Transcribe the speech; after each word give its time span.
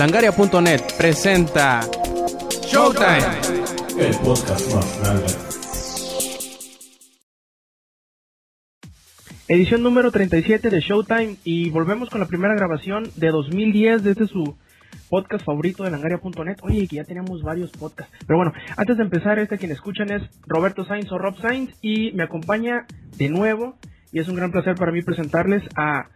Langaria.net 0.00 0.80
presenta 0.96 1.82
Showtime. 2.66 3.20
El 3.98 4.14
podcast 4.24 4.74
más 4.74 5.00
grande. 5.02 5.26
Edición 9.46 9.82
número 9.82 10.10
37 10.10 10.70
de 10.70 10.80
Showtime 10.80 11.36
y 11.44 11.68
volvemos 11.68 12.08
con 12.08 12.20
la 12.20 12.26
primera 12.26 12.54
grabación 12.54 13.10
de 13.16 13.28
2010 13.28 14.02
de 14.02 14.12
este 14.12 14.26
su 14.26 14.56
podcast 15.10 15.44
favorito 15.44 15.84
de 15.84 15.90
langaria.net. 15.90 16.56
Oye, 16.62 16.88
que 16.88 16.96
ya 16.96 17.04
tenemos 17.04 17.42
varios 17.42 17.70
podcasts. 17.70 18.16
Pero 18.26 18.38
bueno, 18.38 18.54
antes 18.78 18.96
de 18.96 19.02
empezar, 19.02 19.38
este 19.38 19.58
quien 19.58 19.70
escuchan 19.70 20.10
es 20.10 20.22
Roberto 20.46 20.86
Sainz 20.86 21.12
o 21.12 21.18
Rob 21.18 21.38
Sainz 21.42 21.74
y 21.82 22.12
me 22.12 22.22
acompaña 22.22 22.86
de 23.18 23.28
nuevo 23.28 23.76
y 24.12 24.20
es 24.20 24.28
un 24.28 24.36
gran 24.36 24.50
placer 24.50 24.76
para 24.76 24.92
mí 24.92 25.02
presentarles 25.02 25.62
a 25.76 26.08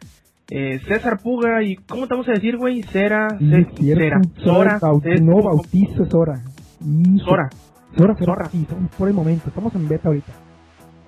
eh, 0.50 0.80
César 0.86 1.20
Puga 1.22 1.62
y 1.62 1.76
¿cómo 1.76 2.06
te 2.06 2.14
vamos 2.14 2.28
a 2.28 2.32
decir, 2.32 2.56
güey? 2.56 2.82
Cera. 2.82 3.28
Cera, 3.38 4.20
Sora, 4.36 4.78
no, 5.20 5.42
bautizo 5.42 6.02
es 6.04 6.08
Sora. 6.10 6.42
Sora. 7.24 7.48
Sora, 7.96 8.16
Sora. 8.16 8.48
Sí, 8.50 8.62
estamos 8.62 8.90
por 8.96 9.08
el 9.08 9.14
momento. 9.14 9.48
Estamos 9.48 9.74
en 9.74 9.88
beta 9.88 10.08
ahorita. 10.08 10.32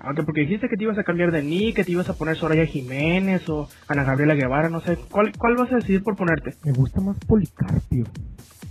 Aunque 0.01 0.23
porque 0.23 0.43
dijiste 0.43 0.69
que 0.69 0.77
te 0.77 0.85
ibas 0.85 0.99
a 0.99 1.03
cambiar 1.03 1.33
de 1.33 1.43
nick, 1.43 1.77
que 1.77 1.85
te 1.85 1.91
ibas 1.93 2.09
a 2.09 2.15
poner 2.15 2.37
Soraya 2.37 2.65
Jiménez 2.65 3.49
o 3.49 3.69
Ana 3.89 4.05
Gabriela 4.05 4.35
Guevara, 4.35 4.69
no 4.69 4.81
sé. 4.81 4.97
¿Cuál, 5.11 5.33
cuál 5.37 5.57
vas 5.57 5.73
a 5.73 5.77
decidir 5.77 6.03
por 6.05 6.17
ponerte? 6.17 6.55
Me 6.65 6.73
gusta 6.73 7.01
más 7.01 7.19
Policarpio. 7.27 8.05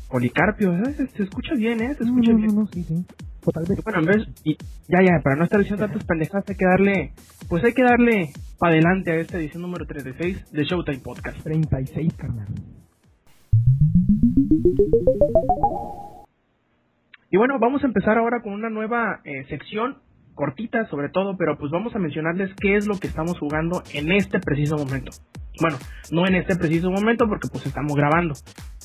Policarpio, 0.10 0.74
¿eh? 0.78 0.94
se, 0.96 1.08
se 1.08 1.24
escucha 1.24 1.56
bien, 1.56 1.82
¿eh? 1.82 1.94
Se 1.96 2.06
escucha 2.06 2.32
no, 2.32 2.38
bien. 2.38 2.56
no, 2.56 2.68
sí, 2.68 2.84
sí. 2.84 3.06
O 3.46 3.52
tal 3.52 3.64
vez. 3.68 3.80
Bueno, 3.84 4.00
en 4.00 4.06
vez, 4.06 4.28
y 4.44 4.58
ya, 4.88 5.00
ya, 5.02 5.22
para 5.24 5.36
no 5.36 5.44
estar 5.44 5.60
diciendo 5.60 5.86
tantas 5.86 6.04
pendejadas, 6.06 6.46
hay 6.50 6.56
que 6.56 6.66
darle, 6.66 7.14
pues 7.48 7.64
hay 7.64 7.74
que 7.74 7.84
darle 7.84 8.30
para 8.58 8.74
adelante 8.74 9.12
a 9.12 9.16
esta 9.16 9.38
edición 9.38 9.62
número 9.62 9.86
36 9.86 10.52
de 10.52 10.64
Showtime 10.64 11.00
Podcast. 11.00 11.42
36, 11.44 12.14
carnal. 12.16 12.48
Y 17.30 17.38
bueno, 17.38 17.60
vamos 17.60 17.84
a 17.84 17.88
empezar 17.88 18.18
ahora 18.18 18.42
con 18.42 18.54
una 18.54 18.70
nueva 18.70 19.20
eh, 19.26 19.46
sección, 19.50 19.98
cortita 20.36 20.86
sobre 20.88 21.10
todo, 21.10 21.36
pero 21.38 21.58
pues 21.58 21.72
vamos 21.72 21.96
a 21.96 22.00
mencionarles 22.00 22.52
qué 22.60 22.78
es 22.78 22.88
lo 22.88 22.98
que 22.98 23.08
estamos 23.08 23.38
jugando 23.40 23.84
en 23.94 24.12
este 24.12 24.40
preciso 24.40 24.78
momento. 24.78 25.12
Bueno, 25.60 25.78
no 26.12 26.28
en 26.28 26.36
este 26.36 26.56
preciso 26.56 26.92
momento 26.92 27.28
porque 27.28 27.48
pues 27.52 27.66
estamos 27.66 27.96
grabando, 27.96 28.34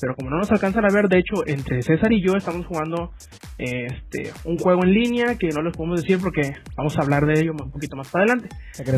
pero 0.01 0.15
como 0.15 0.31
no 0.31 0.39
nos 0.39 0.51
alcanzan 0.51 0.83
a 0.83 0.91
ver, 0.91 1.07
de 1.07 1.19
hecho, 1.19 1.45
entre 1.45 1.83
César 1.83 2.11
y 2.11 2.25
yo 2.25 2.35
estamos 2.35 2.65
jugando 2.65 3.11
este 3.59 4.31
un 4.45 4.57
juego 4.57 4.83
en 4.83 4.91
línea 4.91 5.35
que 5.37 5.49
no 5.49 5.61
les 5.61 5.77
podemos 5.77 6.01
decir 6.01 6.17
porque 6.19 6.53
vamos 6.75 6.97
a 6.97 7.03
hablar 7.03 7.27
de 7.27 7.39
ello 7.39 7.51
un 7.51 7.69
poquito 7.69 7.95
más 7.95 8.09
para 8.09 8.25
adelante. 8.25 8.49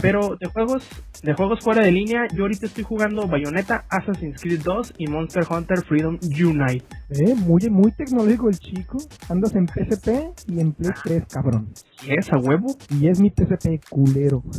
Pero 0.01 0.37
de 0.39 0.47
juegos, 0.47 0.87
de 1.21 1.33
juegos 1.33 1.59
fuera 1.59 1.83
de 1.83 1.91
línea, 1.91 2.21
yo 2.33 2.43
ahorita 2.43 2.67
estoy 2.67 2.85
jugando 2.85 3.27
Bayonetta, 3.27 3.83
Assassin's 3.89 4.41
Creed 4.41 4.61
2 4.63 4.93
y 4.97 5.07
Monster 5.07 5.43
Hunter 5.49 5.83
Freedom 5.83 6.17
Unite. 6.23 6.85
Eh, 7.09 7.35
muy, 7.35 7.69
muy 7.69 7.91
tecnológico 7.91 8.47
el 8.47 8.57
chico. 8.57 8.97
Andas 9.29 9.53
en 9.55 9.67
PSP 9.67 10.07
y 10.47 10.61
en 10.61 10.71
Play 10.71 10.91
3, 11.03 11.23
cabrón. 11.29 11.73
¿Qué 12.01 12.15
es 12.17 12.31
a 12.31 12.37
huevo? 12.37 12.75
Y 12.89 13.09
es 13.09 13.19
mi 13.19 13.29
PSP 13.29 13.81
culero. 13.89 14.41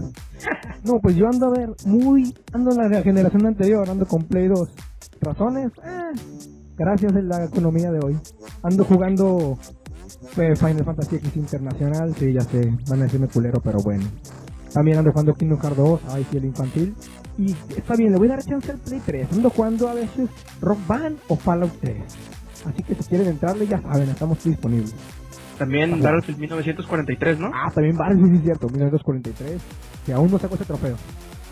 No, 0.85 1.01
pues 1.01 1.17
yo 1.17 1.25
ando 1.27 1.47
a 1.47 1.51
ver, 1.51 1.71
muy. 1.87 2.35
Ando 2.53 2.71
en 2.73 2.93
la 2.93 3.03
generación 3.03 3.47
anterior, 3.47 3.89
ando 3.89 4.05
con 4.05 4.23
Play 4.25 4.49
2. 4.49 4.69
¿Razones? 5.21 5.73
Eh, 5.85 6.13
gracias 6.77 7.15
a 7.15 7.21
la 7.21 7.45
economía 7.45 7.91
de 7.91 8.01
hoy. 8.05 8.19
Ando 8.63 8.85
jugando 8.85 9.59
eh, 10.37 10.57
Final 10.57 10.85
Fantasy 10.85 11.17
X 11.17 11.37
Internacional, 11.37 12.15
sí, 12.15 12.33
ya 12.33 12.43
sé, 12.43 12.73
van 12.89 13.01
a 13.01 13.05
decirme 13.05 13.29
culero, 13.29 13.61
pero 13.61 13.79
bueno. 13.81 14.05
También 14.73 14.99
ando 14.99 15.13
jugando 15.13 15.35
Kingdom 15.35 15.61
Hearts 15.61 15.77
2, 15.77 16.01
ay, 16.09 16.27
sí, 16.31 16.37
el 16.37 16.45
infantil. 16.47 16.95
Y 17.39 17.53
está 17.77 17.95
bien, 17.97 18.13
le 18.13 18.19
voy 18.19 18.29
a 18.29 18.33
dar 18.33 18.45
chance 18.45 18.71
al 18.71 18.79
Play 18.79 19.01
3. 19.05 19.33
Ando 19.33 19.51
jugando 19.51 19.89
a 19.89 19.95
veces 19.95 20.29
Rock 20.61 20.79
Band 20.87 21.19
o 21.29 21.37
Fallout 21.37 21.73
3. 21.81 21.97
Así 22.67 22.83
que 22.83 22.95
si 22.95 23.05
quieren 23.05 23.29
entrarle, 23.29 23.67
ya 23.67 23.81
saben, 23.81 24.09
estamos 24.09 24.43
disponibles. 24.43 24.95
También. 25.59 26.03
Battlefield 26.03 26.39
1943, 26.39 27.39
¿no? 27.39 27.51
Ah, 27.55 27.71
también 27.73 27.97
Battlefield, 27.97 28.31
sí, 28.33 28.37
es 28.39 28.45
cierto, 28.45 28.69
1943. 28.69 29.63
Que 30.07 30.13
aún 30.13 30.31
no 30.31 30.39
saco 30.39 30.55
ese 30.55 30.65
trofeo. 30.65 30.97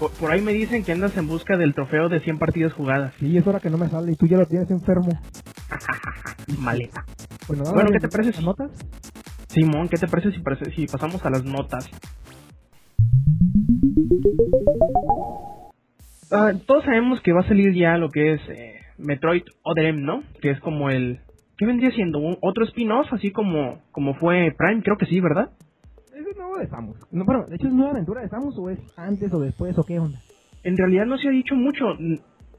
Por, 0.02 0.10
por 0.18 0.32
ahí 0.32 0.40
me 0.42 0.52
dicen 0.52 0.82
que 0.82 0.90
andas 0.90 1.16
en 1.16 1.28
busca 1.28 1.56
del 1.56 1.74
trofeo 1.74 2.08
de 2.08 2.18
100 2.18 2.40
partidas 2.40 2.72
jugadas. 2.72 3.14
Sí, 3.20 3.36
es 3.36 3.46
hora 3.46 3.60
que 3.60 3.70
no 3.70 3.78
me 3.78 3.88
sale 3.88 4.10
y 4.10 4.16
tú 4.16 4.26
ya 4.26 4.36
lo 4.36 4.46
tienes 4.46 4.68
enfermo. 4.68 5.16
Maleta. 6.58 7.04
Bueno, 7.46 7.62
Bueno, 7.66 7.78
dale, 7.84 7.92
¿qué 7.92 8.00
te 8.00 8.08
parece 8.08 8.30
¿las 8.30 8.38
si- 8.40 8.44
notas? 8.44 8.70
Simón, 9.50 9.88
¿qué 9.88 9.98
te 9.98 10.08
parece 10.08 10.32
si, 10.32 10.42
si 10.74 10.86
pasamos 10.88 11.24
a 11.24 11.30
las 11.30 11.44
notas? 11.44 11.86
Ah, 16.32 16.50
todos 16.66 16.82
sabemos 16.84 17.20
que 17.20 17.32
va 17.32 17.42
a 17.42 17.48
salir 17.48 17.72
ya 17.72 17.96
lo 17.96 18.10
que 18.10 18.32
es 18.32 18.40
eh, 18.48 18.80
Metroid 18.98 19.42
Other 19.62 19.84
M, 19.86 20.00
¿no? 20.02 20.24
Que 20.40 20.50
es 20.50 20.58
como 20.58 20.90
el... 20.90 21.20
¿Qué 21.58 21.64
vendría 21.66 21.92
siendo? 21.92 22.19
¿Un- 22.19 22.38
¿Otro 22.40 22.64
spin-off? 22.64 23.12
Así 23.12 23.30
como, 23.30 23.78
como 23.92 24.14
fue 24.14 24.52
Prime, 24.58 24.82
creo 24.82 24.96
que 24.96 25.06
sí, 25.06 25.20
¿verdad? 25.20 25.50
Es 26.32 26.38
nuevo 26.38 26.56
de 26.56 26.66
Samus. 26.66 26.97
No, 27.10 27.26
bueno, 27.26 27.44
de 27.47 27.56
hecho 27.56 27.69
es 27.69 27.75
nueva 27.75 27.91
aventura 27.91 28.22
de 28.22 28.28
Samus 28.31 28.56
o 28.59 28.70
es 28.70 28.78
antes 28.97 29.31
o 29.34 29.38
después 29.38 29.78
o 29.78 29.82
qué 29.82 29.98
onda. 29.98 30.19
En 30.65 30.78
realidad 30.78 31.04
no 31.04 31.19
se 31.19 31.28
ha 31.28 31.31
dicho 31.31 31.54
mucho. 31.54 31.84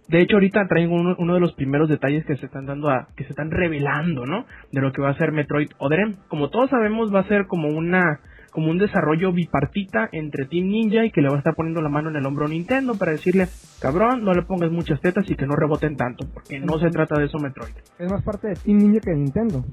De 0.08 0.22
hecho, 0.22 0.36
ahorita 0.36 0.68
traigo 0.68 0.94
uno, 0.94 1.16
uno 1.18 1.34
de 1.34 1.40
los 1.40 1.56
primeros 1.56 1.90
detalles 1.90 2.24
que 2.26 2.38
se 2.38 2.46
están 2.46 2.68
dando 2.68 2.90
a, 2.90 3.08
que 3.16 3.24
se 3.24 3.32
están 3.32 3.50
revelando, 3.50 4.28
¿no? 4.28 4.46
De 4.72 4.80
lo 4.80 4.92
que 4.92 5.02
va 5.02 5.10
a 5.10 5.18
ser 5.18 5.32
Metroid 5.32 5.70
Other 5.80 6.02
M. 6.02 6.16
Como 6.28 6.52
todos 6.52 6.70
sabemos, 6.70 7.12
va 7.12 7.22
a 7.22 7.28
ser 7.28 7.48
como 7.48 7.70
una, 7.70 8.20
como 8.52 8.70
un 8.70 8.78
desarrollo 8.78 9.34
bipartita 9.34 10.08
entre 10.12 10.46
Team 10.46 10.68
Ninja 10.68 11.06
y 11.06 11.12
que 11.12 11.22
le 11.22 11.30
va 11.30 11.36
a 11.36 11.40
estar 11.40 11.56
poniendo 11.56 11.82
la 11.82 11.90
mano 11.90 12.12
en 12.12 12.18
el 12.18 12.26
hombro 12.28 12.46
a 12.46 12.50
Nintendo 12.50 12.94
para 12.94 13.14
decirle, 13.14 13.48
cabrón, 13.82 14.24
no 14.24 14.34
le 14.34 14.44
pongas 14.44 14.72
muchas 14.72 15.02
tetas 15.02 15.28
y 15.32 15.36
que 15.36 15.48
no 15.48 15.56
reboten 15.56 15.96
tanto, 15.96 16.28
porque 16.32 16.60
no 16.60 16.78
se 16.78 16.90
trata 16.90 17.18
de 17.18 17.26
eso 17.26 17.40
Metroid. 17.40 17.74
Es 17.98 18.12
más 18.12 18.24
parte 18.24 18.50
de 18.50 18.56
Team 18.56 18.78
Ninja 18.78 19.00
que 19.00 19.12
de 19.12 19.18
Nintendo. 19.18 19.66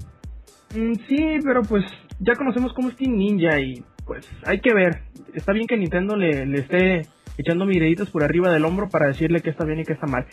Mm, 0.75 0.95
sí, 1.07 1.39
pero 1.45 1.63
pues 1.63 1.85
ya 2.21 2.37
conocemos 2.37 2.73
cómo 2.75 2.89
es 2.89 2.97
Team 2.97 3.17
Ninja 3.17 3.59
y 3.61 3.83
pues 4.07 4.29
hay 4.47 4.61
que 4.61 4.73
ver. 4.75 5.03
Está 5.35 5.53
bien 5.53 5.67
que 5.67 5.77
Nintendo 5.77 6.17
le, 6.17 6.47
le 6.47 6.59
esté 6.59 7.03
echando 7.39 7.67
miraditos 7.67 8.11
por 8.11 8.23
arriba 8.23 8.53
del 8.53 8.65
hombro 8.65 8.89
para 8.89 9.09
decirle 9.09 9.41
que 9.41 9.51
está 9.51 9.65
bien 9.65 9.81
y 9.81 9.85
que 9.85 9.95
está 9.95 10.07
mal. 10.07 10.27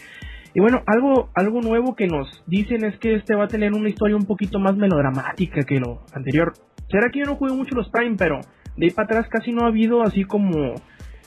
Y 0.53 0.59
bueno, 0.59 0.81
algo, 0.85 1.29
algo 1.35 1.61
nuevo 1.61 1.95
que 1.95 2.07
nos 2.07 2.43
dicen 2.47 2.83
es 2.83 2.97
que 2.99 3.15
este 3.15 3.35
va 3.35 3.45
a 3.45 3.47
tener 3.47 3.73
una 3.73 3.89
historia 3.89 4.15
un 4.15 4.25
poquito 4.25 4.59
más 4.59 4.75
melodramática 4.75 5.63
que 5.63 5.79
lo 5.79 6.01
anterior. 6.13 6.53
Será 6.89 7.09
que 7.11 7.19
yo 7.19 7.25
no 7.25 7.35
juego 7.35 7.55
mucho 7.55 7.75
los 7.75 7.89
Prime, 7.89 8.15
pero 8.17 8.39
de 8.75 8.85
ahí 8.85 8.91
para 8.91 9.05
atrás 9.05 9.27
casi 9.29 9.51
no 9.51 9.65
ha 9.65 9.67
habido 9.67 10.01
así 10.01 10.23
como 10.23 10.75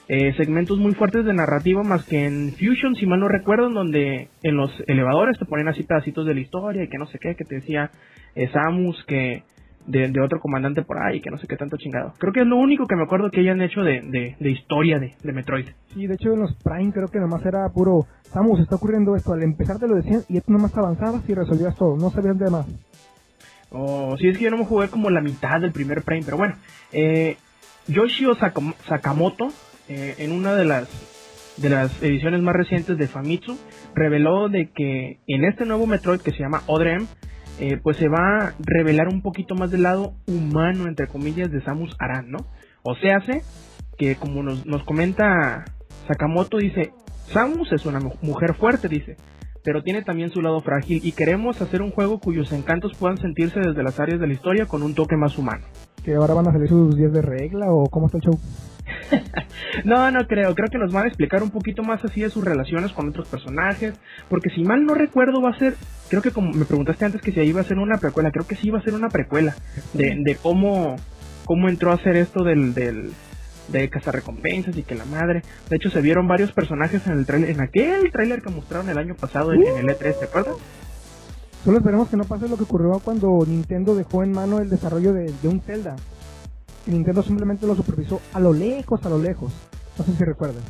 eh, 0.09 0.35
segmentos 0.37 0.79
muy 0.79 0.95
fuertes 0.95 1.25
de 1.25 1.33
narrativa 1.33 1.83
más 1.83 2.05
que 2.05 2.25
en 2.25 2.53
Fusion, 2.53 2.97
si 2.97 3.07
mal 3.07 3.21
no 3.21 3.29
recuerdo, 3.29 3.69
en 3.69 3.75
donde 3.75 4.29
en 4.43 4.57
los 4.57 4.73
elevadores 4.89 5.39
te 5.39 5.45
ponen 5.45 5.69
así 5.69 5.85
pedacitos 5.85 6.27
de 6.27 6.35
la 6.35 6.41
historia 6.41 6.83
y 6.83 6.89
que 6.89 6.99
no 6.99 7.07
sé 7.07 7.19
qué, 7.21 7.37
que 7.37 7.45
te 7.45 7.57
decía 7.57 7.93
eh, 8.35 8.49
Samus, 8.53 9.05
que 9.07 9.45
de, 9.87 10.09
de 10.09 10.21
otro 10.21 10.41
comandante 10.41 10.83
por 10.83 11.03
ahí, 11.03 11.21
que 11.21 11.31
no 11.31 11.39
sé 11.39 11.47
qué 11.47 11.57
tanto 11.57 11.77
chingado. 11.77 12.15
Creo 12.19 12.33
que 12.33 12.41
es 12.41 12.47
lo 12.47 12.57
único 12.57 12.87
que 12.87 12.97
me 12.97 13.03
acuerdo 13.03 13.31
que 13.31 13.41
hayan 13.41 13.61
hecho 13.63 13.81
de, 13.83 14.01
de, 14.03 14.37
de 14.39 14.51
historia 14.51 14.99
de, 14.99 15.15
de 15.23 15.33
Metroid. 15.33 15.67
Sí, 15.95 16.07
de 16.07 16.15
hecho 16.15 16.33
en 16.33 16.41
los 16.41 16.55
Prime 16.63 16.93
creo 16.93 17.09
que 17.09 17.19
nomás 17.19 17.45
era 17.45 17.69
puro 17.69 18.07
Samus, 18.33 18.61
está 18.61 18.77
ocurriendo 18.77 19.17
esto. 19.17 19.33
Al 19.33 19.43
empezar 19.43 19.79
te 19.79 19.89
lo 19.89 19.97
decían 19.97 20.23
y 20.29 20.41
tú 20.41 20.53
nomás 20.53 20.77
avanzabas 20.77 21.29
y 21.29 21.35
resolvías 21.35 21.75
todo. 21.77 21.97
No 21.97 22.11
sabías 22.11 22.39
de 22.39 22.51
más. 22.51 22.67
O 23.73 24.17
si 24.19 24.29
es 24.29 24.37
que 24.39 24.45
yo 24.45 24.51
no 24.51 24.59
me 24.59 24.67
jugué 24.67 24.89
como 24.89 25.11
la 25.11 25.21
mitad 25.21 25.61
del 25.61 25.73
primer 25.73 26.03
Prime, 26.03 26.23
pero 26.25 26.37
bueno. 26.37 26.55
Eh, 26.93 27.37
Yoshio 27.89 28.37
Sakam- 28.37 28.75
Sakamoto, 28.87 29.49
eh, 29.89 30.15
en 30.19 30.33
una 30.33 30.55
de 30.55 30.65
las 30.65 30.89
de 31.57 31.69
las 31.69 32.03
ediciones 32.03 32.41
más 32.41 32.55
recientes 32.55 32.97
de 32.97 33.07
Famitsu, 33.07 33.59
reveló 33.95 34.49
de 34.49 34.71
que 34.75 35.19
en 35.27 35.45
este 35.45 35.67
nuevo 35.67 35.87
Metroid 35.87 36.21
que 36.21 36.31
se 36.31 36.39
llama 36.39 36.63
Other 36.67 36.89
M, 36.89 37.07
eh, 37.61 37.79
pues 37.83 37.97
se 37.99 38.09
va 38.09 38.19
a 38.47 38.55
revelar 38.59 39.09
un 39.09 39.23
poquito 39.23 39.55
más 39.55 39.71
del 39.71 39.83
lado 39.83 40.15
humano, 40.27 40.89
entre 40.89 41.07
comillas, 41.09 41.51
de 41.51 41.61
Samus 41.63 41.95
Aran, 41.99 42.31
¿no? 42.31 42.39
O 42.83 42.95
se 42.97 43.13
hace 43.13 43.43
que 43.99 44.17
como 44.17 44.43
nos, 44.43 44.65
nos 44.67 44.83
comenta 44.85 45.65
Sakamoto, 46.09 46.57
dice, 46.59 46.93
Samus 47.33 47.71
es 47.73 47.85
una 47.87 48.01
mu- 48.01 48.15
mujer 48.23 48.55
fuerte, 48.55 48.89
dice, 48.89 49.17
pero 49.63 49.83
tiene 49.83 50.03
también 50.03 50.31
su 50.31 50.41
lado 50.41 50.61
frágil 50.61 51.01
y 51.05 51.13
queremos 51.13 51.61
hacer 51.61 51.83
un 51.83 51.91
juego 51.91 52.19
cuyos 52.21 52.53
encantos 52.53 52.93
puedan 52.99 53.19
sentirse 53.19 53.61
desde 53.61 53.83
las 53.83 54.01
áreas 54.01 54.21
de 54.21 54.27
la 54.27 54.33
historia 54.33 54.67
con 54.67 54.83
un 54.83 54.95
toque 54.95 55.17
más 55.17 55.37
humano. 55.39 55.65
Que 56.05 56.15
ahora 56.15 56.35
van 56.35 56.49
a 56.49 56.53
salir 56.53 56.69
sus 56.69 56.97
10 56.97 57.13
de 57.13 57.23
regla 57.23 57.67
o 57.71 57.87
cómo 57.89 58.07
está 58.07 58.19
el 58.19 58.25
show. 58.25 58.39
No, 59.85 60.11
no 60.11 60.27
creo, 60.27 60.55
creo 60.55 60.69
que 60.69 60.79
nos 60.79 60.93
van 60.93 61.05
a 61.05 61.09
explicar 61.09 61.43
un 61.43 61.51
poquito 61.51 61.83
más 61.83 62.05
así 62.05 62.23
de 62.23 62.31
sus 62.31 62.45
relaciones 62.45 62.93
con 62.93 63.09
otros 63.09 63.29
personajes, 63.29 63.95
porque 64.29 64.51
si 64.51 64.65
mal 64.65 64.85
no 64.85 64.95
recuerdo 64.95 65.41
va 65.41 65.51
a 65.51 65.59
ser, 65.59 65.75
creo 66.09 66.23
que 66.23 66.33
como 66.33 66.51
me 66.51 66.65
preguntaste 66.65 67.05
antes 67.05 67.23
que 67.23 67.31
si 67.31 67.41
iba 67.41 67.61
a 67.61 67.65
ser 67.65 67.79
una 67.79 67.99
precuela, 67.99 68.33
creo 68.33 68.47
que 68.47 68.57
sí 68.57 68.67
iba 68.67 68.79
a 68.79 68.83
ser 68.83 68.95
una 68.95 69.09
precuela 69.09 69.55
de, 69.95 70.17
de 70.19 70.35
cómo, 70.35 70.97
cómo 71.45 71.69
entró 71.69 71.93
a 71.93 71.95
hacer 71.95 72.17
esto 72.17 72.43
del, 72.43 72.75
del 72.75 73.13
de 73.71 73.89
cazarrecompensas 73.89 74.77
y 74.77 74.83
que 74.83 74.95
la 74.95 75.05
madre. 75.05 75.43
De 75.69 75.77
hecho 75.77 75.91
se 75.91 76.01
vieron 76.01 76.29
varios 76.29 76.53
personajes 76.53 77.07
en 77.07 77.15
el 77.15 77.27
trailer, 77.27 77.51
en 77.51 77.61
aquel 77.61 78.11
tráiler 78.11 78.43
que 78.43 78.51
mostraron 78.51 78.89
el 78.89 78.99
año 78.99 79.15
pasado 79.15 79.53
en, 79.53 79.67
en 79.67 79.79
el 79.79 79.97
E3, 79.97 80.19
¿te 80.19 80.25
acuerdas? 80.25 80.57
Solo 81.65 81.79
esperemos 81.79 82.09
que 82.09 82.17
no 82.17 82.25
pase 82.25 82.49
lo 82.49 82.57
que 82.57 82.63
ocurrió 82.65 83.01
cuando 83.05 83.45
Nintendo 83.47 83.95
dejó 83.95 84.23
en 84.23 84.33
mano 84.33 84.59
el 84.61 84.71
desarrollo 84.71 85.13
de, 85.13 85.33
de 85.43 85.49
un 85.49 85.61
Zelda. 85.61 85.97
Y 86.87 86.93
Nintendo 86.93 87.23
simplemente 87.23 87.67
lo 87.67 87.75
supervisó 87.75 88.21
a 88.33 88.41
lo 88.41 88.53
lejos, 88.53 89.05
a 89.05 89.11
lo 89.11 89.19
lejos. 89.19 89.53
No 89.99 90.05
sé 90.05 90.13
si 90.13 90.25
recuerdas. 90.25 90.65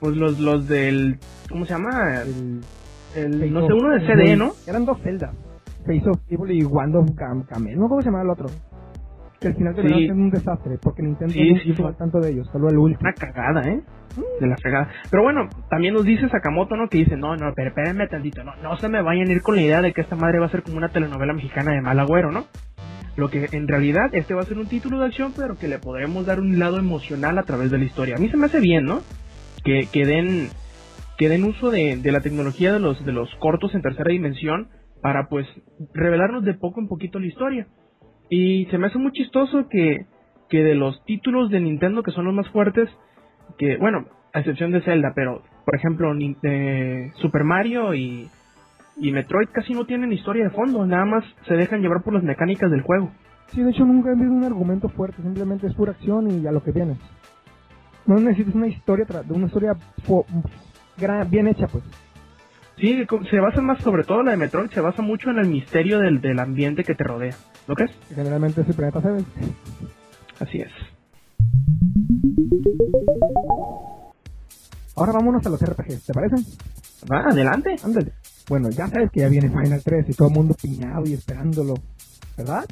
Pues 0.00 0.16
los, 0.16 0.38
los 0.38 0.68
del, 0.68 1.18
¿cómo 1.48 1.64
se 1.64 1.72
llama? 1.72 2.20
El 2.20 3.52
no 3.52 3.66
sé, 3.66 3.72
uno 3.72 3.94
de 3.94 4.06
CD, 4.06 4.36
¿no? 4.36 4.52
Eran 4.66 4.84
dos 4.84 5.00
celdas. 5.02 5.34
Face 5.86 6.08
of 6.08 6.18
Evil 6.28 6.50
y 6.50 6.64
Wand 6.64 6.96
of 6.96 7.14
Cam 7.14 7.44
Camel. 7.44 7.78
No, 7.78 7.88
¿cómo 7.88 8.02
se 8.02 8.06
llama 8.06 8.22
el 8.22 8.30
otro? 8.30 8.48
Que 9.44 9.48
al 9.48 9.56
final 9.56 9.74
terminó 9.74 9.96
Sí. 9.98 10.04
siendo 10.04 10.22
un 10.24 10.30
desastre, 10.30 10.78
porque 10.80 11.02
Nintendo 11.02 11.32
Sí, 11.34 11.50
no 11.52 11.60
hizo 11.72 11.82
fue. 11.82 11.92
tanto 11.94 12.18
de 12.20 12.30
ellos, 12.30 12.48
solo 12.50 12.68
el 12.70 12.78
último. 12.78 13.00
Una 13.02 13.12
cagada, 13.12 13.62
¿eh? 13.68 13.80
De 14.40 14.46
la 14.46 14.56
fregada. 14.56 14.88
Pero 15.10 15.22
bueno, 15.22 15.48
también 15.68 15.92
nos 15.92 16.04
dice 16.04 16.28
Sakamoto, 16.28 16.76
¿no? 16.76 16.88
Que 16.88 16.98
dice, 16.98 17.16
no, 17.16 17.36
no, 17.36 17.52
pero 17.54 17.68
espérenme 17.68 18.06
tantito, 18.08 18.42
no, 18.42 18.54
no 18.62 18.76
se 18.76 18.88
me 18.88 19.02
vayan 19.02 19.28
a 19.28 19.32
ir 19.32 19.42
con 19.42 19.56
la 19.56 19.62
idea 19.62 19.82
de 19.82 19.92
que 19.92 20.00
esta 20.00 20.16
madre 20.16 20.38
va 20.38 20.46
a 20.46 20.50
ser 20.50 20.62
como 20.62 20.76
una 20.78 20.88
telenovela 20.88 21.32
mexicana 21.34 21.72
de 21.72 21.80
mal 21.82 21.98
agüero, 22.00 22.30
¿no? 22.32 22.44
Lo 23.16 23.28
que 23.28 23.46
en 23.52 23.68
realidad 23.68 24.06
este 24.12 24.32
va 24.34 24.40
a 24.40 24.44
ser 24.44 24.58
un 24.58 24.66
título 24.66 24.98
de 25.00 25.06
acción, 25.06 25.32
pero 25.36 25.56
que 25.56 25.68
le 25.68 25.78
podremos 25.78 26.24
dar 26.26 26.40
un 26.40 26.58
lado 26.58 26.78
emocional 26.78 27.36
a 27.38 27.42
través 27.42 27.70
de 27.70 27.78
la 27.78 27.84
historia. 27.84 28.14
A 28.16 28.20
mí 28.20 28.28
se 28.28 28.36
me 28.36 28.46
hace 28.46 28.60
bien, 28.60 28.84
¿no? 28.86 29.00
Que, 29.64 29.88
que 29.92 30.04
den 30.06 30.48
que 31.18 31.28
den 31.28 31.44
uso 31.44 31.70
de, 31.70 31.96
de 31.96 32.12
la 32.12 32.20
tecnología 32.20 32.72
de 32.72 32.80
los 32.80 33.04
de 33.04 33.12
los 33.12 33.32
cortos 33.36 33.72
en 33.74 33.82
tercera 33.82 34.10
dimensión 34.10 34.68
para 35.00 35.28
pues 35.28 35.46
revelarnos 35.92 36.44
de 36.44 36.54
poco 36.54 36.80
en 36.80 36.88
poquito 36.88 37.20
la 37.20 37.26
historia. 37.26 37.66
Y 38.28 38.66
se 38.66 38.78
me 38.78 38.86
hace 38.86 38.98
muy 38.98 39.12
chistoso 39.12 39.68
que, 39.68 40.06
que 40.48 40.62
de 40.62 40.74
los 40.74 41.04
títulos 41.04 41.50
de 41.50 41.60
Nintendo 41.60 42.02
que 42.02 42.12
son 42.12 42.24
los 42.24 42.34
más 42.34 42.48
fuertes, 42.48 42.88
que 43.58 43.76
bueno, 43.76 44.06
a 44.32 44.40
excepción 44.40 44.72
de 44.72 44.82
Zelda, 44.82 45.12
pero 45.14 45.42
por 45.64 45.76
ejemplo 45.76 46.12
eh, 46.42 47.12
Super 47.16 47.44
Mario 47.44 47.94
y, 47.94 48.28
y 48.96 49.12
Metroid 49.12 49.48
casi 49.52 49.72
no 49.74 49.84
tienen 49.84 50.12
historia 50.12 50.44
de 50.44 50.50
fondo, 50.50 50.86
nada 50.86 51.04
más 51.04 51.24
se 51.46 51.54
dejan 51.54 51.80
llevar 51.80 52.02
por 52.02 52.14
las 52.14 52.22
mecánicas 52.22 52.70
del 52.70 52.82
juego. 52.82 53.10
Sí, 53.48 53.62
de 53.62 53.70
hecho 53.70 53.84
nunca 53.84 54.10
he 54.10 54.14
visto 54.14 54.32
un 54.32 54.44
argumento 54.44 54.88
fuerte, 54.88 55.22
simplemente 55.22 55.66
es 55.66 55.74
pura 55.74 55.92
acción 55.92 56.30
y 56.30 56.46
a 56.46 56.52
lo 56.52 56.62
que 56.62 56.72
viene. 56.72 56.96
No 58.06 58.16
necesitas 58.16 58.54
una 58.54 58.66
historia, 58.66 59.06
una 59.28 59.46
historia 59.46 59.76
bien 61.28 61.48
hecha, 61.48 61.66
pues. 61.68 61.84
Sí, 62.76 63.06
se 63.30 63.40
basa 63.40 63.60
más, 63.60 63.80
sobre 63.82 64.02
todo 64.02 64.22
la 64.22 64.32
de 64.32 64.36
Metroid, 64.36 64.70
se 64.70 64.80
basa 64.80 65.00
mucho 65.00 65.30
en 65.30 65.38
el 65.38 65.48
misterio 65.48 66.00
del, 66.00 66.20
del 66.20 66.38
ambiente 66.40 66.82
que 66.82 66.94
te 66.94 67.04
rodea. 67.04 67.34
¿Lo 67.66 67.74
crees? 67.74 67.90
Generalmente 68.14 68.60
es 68.60 68.68
el 68.68 68.74
planeta 68.74 69.00
Seven. 69.00 69.24
Así 70.40 70.58
es. 70.60 70.70
Ahora 74.96 75.12
vámonos 75.12 75.44
a 75.46 75.50
los 75.50 75.60
RPGs, 75.60 76.04
¿te 76.04 76.12
parece? 76.12 76.36
Va, 77.10 77.20
adelante. 77.30 77.76
Ándale. 77.82 78.12
Bueno, 78.48 78.70
ya 78.70 78.86
sabes 78.88 79.10
que 79.10 79.20
ya 79.20 79.28
viene 79.28 79.48
Final 79.48 79.82
3 79.82 80.06
y 80.08 80.12
todo 80.14 80.28
el 80.28 80.34
mundo 80.34 80.54
piñado 80.60 81.02
y 81.06 81.14
esperándolo, 81.14 81.74
¿verdad? 82.36 82.64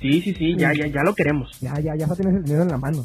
Sí, 0.00 0.20
sí, 0.20 0.34
sí, 0.34 0.56
ya, 0.56 0.72
ya, 0.74 0.86
ya 0.86 1.02
lo 1.02 1.14
queremos. 1.14 1.58
Ya, 1.60 1.74
ya, 1.80 1.96
ya 1.96 2.06
tienes 2.14 2.36
el 2.36 2.44
dinero 2.44 2.62
en 2.62 2.68
la 2.68 2.78
mano. 2.78 3.04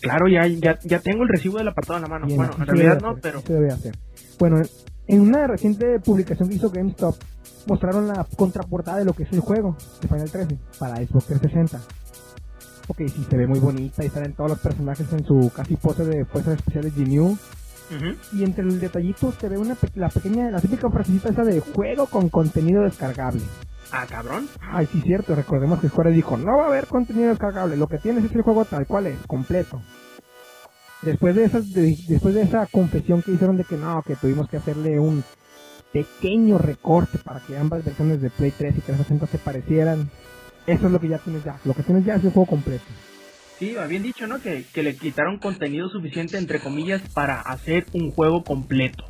Claro, 0.00 0.28
ya, 0.28 0.46
ya, 0.46 0.78
ya 0.84 1.00
tengo 1.00 1.22
el 1.22 1.30
recibo 1.30 1.56
del 1.58 1.68
apartado 1.68 1.96
en 1.96 2.02
la 2.02 2.08
mano. 2.08 2.26
Bien, 2.26 2.36
bueno, 2.36 2.52
en 2.58 2.66
realidad 2.66 3.00
no, 3.00 3.08
hacer, 3.10 3.22
pero 3.22 3.40
se 3.40 3.52
debe 3.54 3.72
hacer. 3.72 3.96
Bueno, 4.38 4.58
en- 4.58 4.68
en 5.06 5.20
una 5.20 5.46
reciente 5.46 5.98
publicación 6.00 6.48
que 6.50 6.56
hizo 6.56 6.70
GameStop, 6.70 7.16
mostraron 7.66 8.08
la 8.08 8.26
contraportada 8.36 8.98
de 8.98 9.04
lo 9.04 9.12
que 9.12 9.24
es 9.24 9.32
el 9.32 9.40
juego 9.40 9.76
de 10.00 10.08
Final 10.08 10.30
13 10.30 10.58
para 10.78 10.96
Xbox 10.96 11.26
360. 11.26 11.80
Ok, 12.88 12.98
sí, 12.98 13.26
se 13.28 13.36
ve 13.36 13.46
muy 13.46 13.60
bonita 13.60 14.04
y 14.04 14.10
salen 14.10 14.34
todos 14.34 14.50
los 14.50 14.58
personajes 14.58 15.10
en 15.12 15.24
su 15.24 15.50
casi 15.54 15.76
pose 15.76 16.04
de 16.04 16.24
fuerzas 16.26 16.56
especiales 16.56 16.94
GNU. 16.94 17.30
Ujú. 17.90 18.16
Y 18.36 18.44
entre 18.44 18.64
el 18.64 18.80
detallito 18.80 19.32
se 19.32 19.48
ve 19.48 19.56
una 19.58 19.76
la 19.94 20.08
pequeña, 20.08 20.50
la 20.50 20.60
típica 20.60 20.90
frasecita 20.90 21.30
esa 21.30 21.44
de 21.44 21.60
juego 21.60 22.06
con 22.06 22.28
contenido 22.28 22.82
descargable. 22.82 23.42
Ah, 23.92 24.06
cabrón. 24.08 24.48
Ay, 24.60 24.88
sí, 24.90 25.00
cierto. 25.02 25.34
Recordemos 25.34 25.80
que 25.80 25.88
Square 25.88 26.10
dijo, 26.10 26.36
no 26.36 26.56
va 26.58 26.64
a 26.64 26.68
haber 26.68 26.86
contenido 26.86 27.28
descargable. 27.28 27.76
Lo 27.76 27.86
que 27.88 27.98
tienes 27.98 28.24
es 28.24 28.32
el 28.34 28.42
juego 28.42 28.64
tal 28.64 28.86
cual 28.86 29.06
es, 29.06 29.18
completo. 29.26 29.80
Después 31.02 31.36
de, 31.36 31.44
esas, 31.44 31.70
de- 31.72 31.96
después 32.08 32.34
de 32.34 32.42
esa 32.42 32.66
confesión 32.66 33.22
que 33.22 33.32
hicieron 33.32 33.56
de 33.58 33.64
que 33.64 33.76
no, 33.76 34.02
que 34.02 34.16
tuvimos 34.16 34.48
que 34.48 34.56
hacerle 34.56 34.98
un 34.98 35.22
pequeño 35.94 36.58
recorte 36.58 37.18
para 37.18 37.40
que 37.40 37.56
ambas 37.56 37.84
versiones 37.84 38.20
de 38.20 38.28
Play 38.28 38.50
3 38.50 38.74
y 38.76 38.80
360 38.80 39.26
se 39.28 39.38
parecieran. 39.38 40.10
Eso 40.66 40.86
es 40.86 40.92
lo 40.92 41.00
que 41.00 41.08
ya 41.08 41.18
tienes 41.18 41.44
ya. 41.44 41.58
Lo 41.64 41.72
que 41.72 41.84
tienes 41.84 42.04
ya 42.04 42.16
es 42.16 42.24
el 42.24 42.32
juego 42.32 42.46
completo. 42.46 42.84
Sí, 43.58 43.76
bien 43.88 44.02
dicho, 44.02 44.26
¿no? 44.26 44.40
Que, 44.40 44.64
que 44.74 44.82
le 44.82 44.96
quitaron 44.96 45.38
contenido 45.38 45.88
suficiente, 45.88 46.36
entre 46.36 46.58
comillas, 46.58 47.00
para 47.14 47.40
hacer 47.40 47.86
un 47.92 48.10
juego 48.10 48.42
completo. 48.42 49.04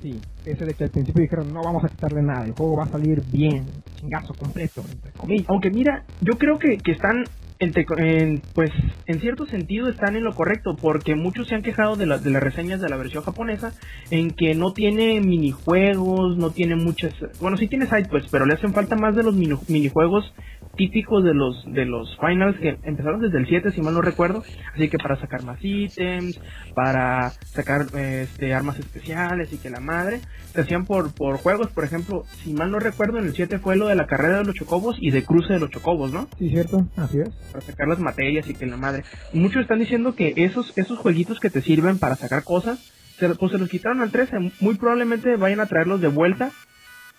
Sí. 0.00 0.20
Ese 0.44 0.64
de 0.64 0.74
que 0.74 0.84
al 0.84 0.90
principio 0.90 1.20
dijeron, 1.20 1.52
no 1.52 1.62
vamos 1.62 1.84
a 1.84 1.88
quitarle 1.88 2.22
nada. 2.22 2.46
El 2.46 2.52
juego 2.52 2.76
va 2.76 2.84
a 2.84 2.88
salir 2.88 3.22
bien, 3.32 3.66
chingazo, 3.96 4.32
completo, 4.34 4.84
entre 4.88 5.10
comillas. 5.12 5.46
Aunque 5.48 5.70
mira, 5.70 6.04
yo 6.20 6.38
creo 6.38 6.58
que, 6.58 6.78
que 6.78 6.92
están, 6.92 7.24
en, 7.60 8.42
pues, 8.54 8.70
en 9.06 9.20
cierto 9.20 9.44
sentido 9.46 9.88
están 9.88 10.16
en 10.16 10.24
lo 10.24 10.34
correcto, 10.34 10.76
porque 10.80 11.14
muchos 11.14 11.46
se 11.48 11.54
han 11.54 11.62
quejado 11.62 11.94
de, 11.96 12.06
la- 12.06 12.18
de 12.18 12.30
las 12.30 12.42
reseñas 12.42 12.80
de 12.80 12.88
la 12.88 12.96
versión 12.96 13.22
japonesa, 13.22 13.74
en 14.10 14.30
que 14.30 14.54
no 14.54 14.72
tiene 14.72 15.20
minijuegos, 15.20 16.38
no 16.38 16.50
tiene 16.50 16.74
muchas, 16.76 17.12
bueno, 17.40 17.56
sí 17.58 17.68
tiene 17.68 17.86
side 17.86 18.08
quests, 18.08 18.30
pero 18.30 18.46
le 18.46 18.54
hacen 18.54 18.72
falta 18.72 18.96
más 18.96 19.14
de 19.14 19.22
los 19.22 19.34
mini- 19.34 19.58
minijuegos 19.68 20.32
típicos 20.80 21.22
de 21.22 21.34
los 21.34 21.62
de 21.66 21.84
los 21.84 22.16
finals 22.16 22.58
que 22.58 22.78
empezaron 22.84 23.20
desde 23.20 23.36
el 23.36 23.46
7 23.46 23.70
si 23.70 23.82
mal 23.82 23.92
no 23.92 24.00
recuerdo. 24.00 24.42
Así 24.74 24.88
que 24.88 24.96
para 24.96 25.16
sacar 25.16 25.42
más 25.44 25.58
ítems 25.60 26.40
para 26.74 27.28
sacar 27.28 27.82
este 27.94 28.54
armas 28.54 28.78
especiales 28.78 29.52
y 29.52 29.58
que 29.58 29.68
la 29.68 29.80
madre. 29.80 30.22
Se 30.54 30.62
hacían 30.62 30.86
por 30.86 31.14
por 31.14 31.36
juegos. 31.36 31.68
Por 31.68 31.84
ejemplo 31.84 32.24
si 32.42 32.54
mal 32.54 32.70
no 32.70 32.78
recuerdo 32.78 33.18
en 33.18 33.26
el 33.26 33.34
7 33.34 33.58
fue 33.58 33.76
lo 33.76 33.88
de 33.88 33.94
la 33.94 34.06
carrera 34.06 34.38
de 34.38 34.44
los 34.44 34.54
chocobos 34.54 34.96
y 34.98 35.10
de 35.10 35.22
cruce 35.22 35.52
de 35.52 35.60
los 35.60 35.68
chocobos 35.68 36.14
no 36.14 36.28
Sí, 36.38 36.48
cierto. 36.48 36.86
Así 36.96 37.18
es. 37.20 37.28
para 37.52 37.60
sacar 37.60 37.86
las 37.86 37.98
materias 37.98 38.48
y 38.48 38.54
que 38.54 38.64
la 38.64 38.78
madre. 38.78 39.04
Muchos 39.34 39.60
están 39.60 39.80
diciendo 39.80 40.14
que 40.14 40.32
esos 40.36 40.72
esos 40.78 40.98
jueguitos 40.98 41.40
que 41.40 41.50
te 41.50 41.60
sirven 41.60 41.98
para 41.98 42.16
sacar 42.16 42.42
cosas 42.42 42.78
se, 43.18 43.28
pues 43.34 43.52
se 43.52 43.58
los 43.58 43.68
quitaron 43.68 44.00
al 44.00 44.10
13 44.10 44.52
muy 44.60 44.76
probablemente 44.76 45.36
vayan 45.36 45.60
a 45.60 45.66
traerlos 45.66 46.00
de 46.00 46.08
vuelta 46.08 46.52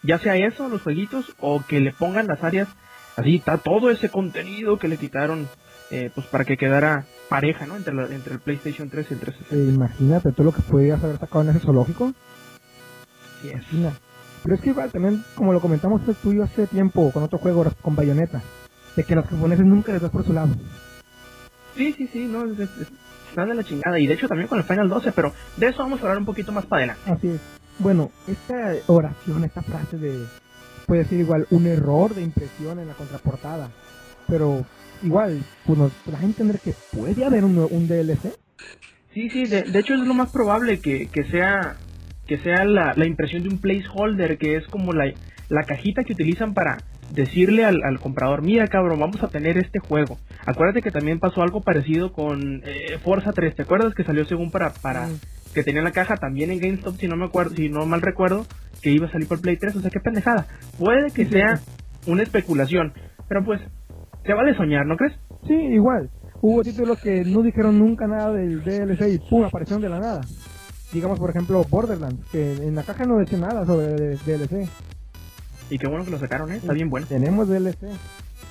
ya 0.02 0.18
sea 0.18 0.36
eso 0.36 0.68
los 0.68 0.82
jueguitos 0.82 1.36
o 1.40 1.64
que 1.64 1.80
le 1.80 1.92
pongan 1.92 2.26
las 2.26 2.44
áreas 2.44 2.68
así 3.18 3.36
está 3.38 3.60
todo 3.64 3.90
ese 3.92 4.10
contenido 4.10 4.78
que 4.80 4.88
le 4.88 4.98
quitaron 4.98 5.48
eh, 5.90 6.10
pues 6.16 6.28
para 6.28 6.46
que 6.46 6.58
quedara 6.58 7.06
pareja 7.30 7.66
no 7.66 7.76
entre 7.78 7.94
la- 7.94 8.14
entre 8.14 8.34
el 8.36 8.40
PlayStation 8.42 8.90
3 8.90 9.08
y 9.10 9.14
el 9.14 9.20
360 9.20 9.56
Eh, 9.56 9.74
imagínate 9.74 10.32
todo 10.32 10.46
lo 10.46 10.54
que 10.54 10.62
podías 10.64 11.04
haber 11.04 11.18
sacado 11.20 11.42
en 11.44 11.50
ese 11.56 11.60
zoológico. 11.66 12.14
Así 13.40 13.50
es. 13.50 13.64
Pero 14.44 14.56
es 14.56 14.62
que 14.62 14.70
igual 14.70 14.92
también, 14.92 15.24
como 15.36 15.54
lo 15.54 15.62
comentamos 15.62 16.02
tú 16.22 16.32
y 16.32 16.38
yo 16.38 16.44
hace 16.44 16.66
tiempo 16.68 17.12
con 17.12 17.24
otro 17.24 17.38
juego, 17.40 17.64
con 17.82 17.96
Bayonetta, 17.96 18.42
de 18.96 19.04
que 19.04 19.16
los 19.16 19.26
japoneses 19.26 19.66
nunca 19.66 19.92
les 19.94 20.02
das 20.02 20.12
por 20.12 20.26
su 20.26 20.34
lado. 20.34 20.54
sí 21.76 21.94
sí 21.94 22.08
sí 22.08 22.26
no 22.28 22.46
es, 22.46 22.60
es- 22.60 22.78
es- 22.82 22.88
está 23.30 23.46
de 23.46 23.56
la 23.56 23.64
chingada 23.64 23.98
y 24.00 24.08
de 24.08 24.14
hecho 24.16 24.28
también 24.28 24.48
con 24.50 24.60
el 24.60 24.66
Final 24.66 24.90
12 24.90 25.12
pero 25.14 25.32
de 25.58 25.68
eso 25.68 25.84
vamos 25.84 26.00
a 26.00 26.04
hablar 26.04 26.18
un 26.18 26.26
poquito 26.26 26.52
más 26.52 26.66
para 26.66 26.84
adelante 26.84 27.12
Así 27.12 27.28
es. 27.30 27.42
Bueno, 27.80 28.10
esta 28.28 28.54
oración, 28.88 29.44
esta 29.46 29.62
frase 29.62 29.98
de, 29.98 30.26
puede 30.86 31.06
ser 31.06 31.20
igual 31.20 31.48
un 31.52 31.68
error 31.68 32.14
de 32.16 32.22
impresión 32.22 32.80
en 32.80 32.88
la 32.88 32.94
contraportada, 32.94 33.70
pero 34.28 34.66
igual, 35.04 35.42
pues 35.66 35.78
nos 35.78 35.92
a 36.14 36.24
entender 36.24 36.60
que 36.60 36.74
puede 36.92 37.24
haber 37.26 37.44
un, 37.44 37.58
un 37.58 37.88
DLC. 37.88 38.34
Sí, 39.14 39.30
sí, 39.30 39.46
de, 39.46 39.64
de 39.64 39.80
hecho 39.80 39.94
es 39.96 40.00
lo 40.02 40.14
más 40.14 40.30
probable 40.30 40.80
que, 40.80 41.08
que 41.08 41.24
sea 41.26 41.76
que 42.28 42.38
sea 42.38 42.64
la, 42.64 42.94
la 42.96 43.06
impresión 43.06 43.44
de 43.44 43.50
un 43.50 43.60
placeholder, 43.60 44.38
que 44.38 44.56
es 44.56 44.66
como 44.68 44.94
la, 44.94 45.12
la 45.50 45.64
cajita 45.66 46.04
que 46.06 46.14
utilizan 46.14 46.54
para 46.54 46.78
decirle 47.14 47.66
al, 47.66 47.84
al 47.84 48.00
comprador, 48.00 48.42
mira 48.42 48.68
cabrón, 48.70 49.00
vamos 49.00 49.22
a 49.22 49.28
tener 49.28 49.58
este 49.58 49.80
juego. 49.80 50.18
Acuérdate 50.46 50.82
que 50.82 50.92
también 50.92 51.20
pasó 51.20 51.42
algo 51.42 51.62
parecido 51.62 52.14
con 52.14 52.62
eh, 52.64 53.00
Forza 53.04 53.34
3, 53.34 53.56
¿te 53.56 53.64
acuerdas 53.64 53.94
que 53.96 54.06
salió 54.06 54.24
según 54.26 54.50
para, 54.52 54.74
para 54.76 55.08
Mm. 55.08 55.20
que 55.54 55.64
tenía 55.64 55.82
la 55.82 55.92
caja 55.92 56.16
también 56.22 56.52
en 56.52 56.60
GameStop, 56.60 56.98
si 56.98 57.10
no 57.10 57.18
me 57.18 57.26
acuerdo, 57.26 57.54
si 57.56 57.68
no 57.68 57.86
mal 57.86 58.02
recuerdo, 58.02 58.46
que 58.82 58.92
iba 58.92 59.08
a 59.08 59.12
salir 59.12 59.28
por 59.28 59.42
Play 59.42 59.58
3, 59.58 59.76
o 59.76 59.82
sea, 59.82 59.90
qué 59.92 60.00
pendejada. 60.00 60.48
Puede 60.78 61.12
que 61.12 61.26
Sí, 61.26 61.32
sea 61.32 61.58
sí. 61.58 62.12
una 62.12 62.24
especulación, 62.24 62.94
pero 63.28 63.44
pues 63.44 63.62
se 64.26 64.34
vale 64.34 64.56
soñar, 64.56 64.86
¿no 64.86 64.98
crees? 64.98 65.14
Sí, 65.48 65.54
igual. 65.54 66.10
Hubo 66.42 66.64
títulos 66.64 67.00
que 67.00 67.24
no 67.24 67.42
dijeron 67.44 67.78
nunca 67.78 68.08
nada 68.08 68.32
del 68.34 68.64
DLC 68.64 69.08
y 69.14 69.20
pum, 69.30 69.44
aparecieron 69.44 69.82
de 69.82 69.90
la 69.90 70.00
nada. 70.00 70.22
Digamos, 70.92 71.20
por 71.20 71.30
ejemplo, 71.30 71.64
Borderlands, 71.70 72.26
que 72.32 72.54
en 72.54 72.76
la 72.76 72.84
caja 72.84 73.06
no 73.06 73.18
decía 73.18 73.38
nada 73.38 73.66
sobre 73.66 74.14
el 74.14 74.18
DLC. 74.20 74.68
Y 75.70 75.78
qué 75.78 75.88
bueno 75.88 76.04
que 76.04 76.12
lo 76.12 76.20
sacaron, 76.20 76.52
¿eh? 76.52 76.58
Está 76.58 76.74
bien 76.74 76.90
bueno. 76.90 77.08
Tenemos 77.08 77.48
DLC. 77.48 77.78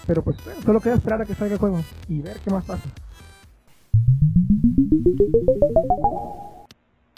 Pero 0.07 0.23
pues 0.23 0.37
solo 0.65 0.81
queda 0.81 0.95
esperar 0.95 1.21
a 1.21 1.25
que 1.27 1.35
salga 1.35 1.55
el 1.55 1.61
juego 1.61 1.83
y 2.09 2.23
ver 2.23 2.39
qué 2.43 2.51
más 2.51 2.65
pasa. 2.65 2.89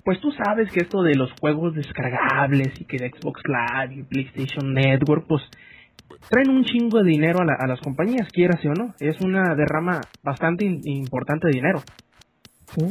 Pues 0.05 0.21
tú 0.21 0.31
sabes 0.33 0.73
que 0.73 0.81
esto 0.81 1.03
de 1.03 1.15
los 1.15 1.31
juegos 1.41 1.75
descargables 1.75 2.73
y 2.81 2.85
que 2.87 2.97
de 2.99 3.11
Xbox 3.11 3.41
Live 3.47 3.95
y 4.01 4.03
PlayStation 4.03 4.75
Network, 4.75 5.27
pues 5.29 5.43
traen 6.29 6.51
un 6.51 6.65
chingo 6.65 7.03
de 7.03 7.11
dinero 7.11 7.41
a, 7.41 7.45
la- 7.45 7.57
a 7.59 7.67
las 7.69 7.81
compañías, 7.81 8.29
quieras 8.33 8.61
o 8.65 8.71
no. 8.75 8.95
Es 8.99 9.21
una 9.21 9.55
derrama 9.55 10.01
bastante 10.23 10.65
in- 10.65 10.81
importante 10.85 11.47
de 11.49 11.53
dinero. 11.55 11.83
¿Sí? 12.77 12.87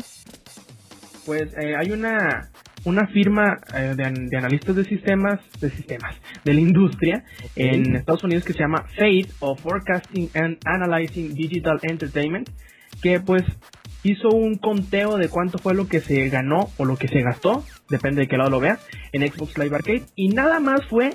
Pues 1.25 1.53
eh, 1.61 1.75
hay 1.77 1.91
una, 1.91 2.49
una 2.85 3.07
firma 3.07 3.57
eh, 3.75 3.93
de, 3.95 4.05
an- 4.05 4.27
de 4.27 4.37
analistas 4.37 4.75
de 4.75 4.85
sistemas, 4.85 5.39
de 5.59 5.69
sistemas, 5.69 6.15
de 6.45 6.53
la 6.53 6.61
industria 6.61 7.23
en 7.55 7.95
Estados 7.95 8.23
Unidos 8.23 8.43
que 8.45 8.53
se 8.53 8.59
llama 8.59 8.83
Fate 8.95 9.27
o 9.41 9.55
Forecasting 9.55 10.29
and 10.33 10.57
Analyzing 10.65 11.33
Digital 11.33 11.77
Entertainment, 11.83 12.49
que 13.03 13.19
pues 13.19 13.43
hizo 14.03 14.29
un 14.29 14.55
conteo 14.55 15.17
de 15.17 15.29
cuánto 15.29 15.57
fue 15.57 15.73
lo 15.73 15.87
que 15.87 15.99
se 15.99 16.29
ganó 16.29 16.69
o 16.77 16.85
lo 16.85 16.97
que 16.97 17.07
se 17.07 17.21
gastó, 17.21 17.63
depende 17.89 18.21
de 18.21 18.27
qué 18.27 18.37
lado 18.37 18.49
lo 18.49 18.59
veas, 18.59 18.79
en 19.11 19.29
Xbox 19.29 19.57
Live 19.57 19.75
Arcade. 19.75 20.03
Y 20.15 20.29
nada 20.29 20.59
más 20.59 20.85
fue 20.85 21.13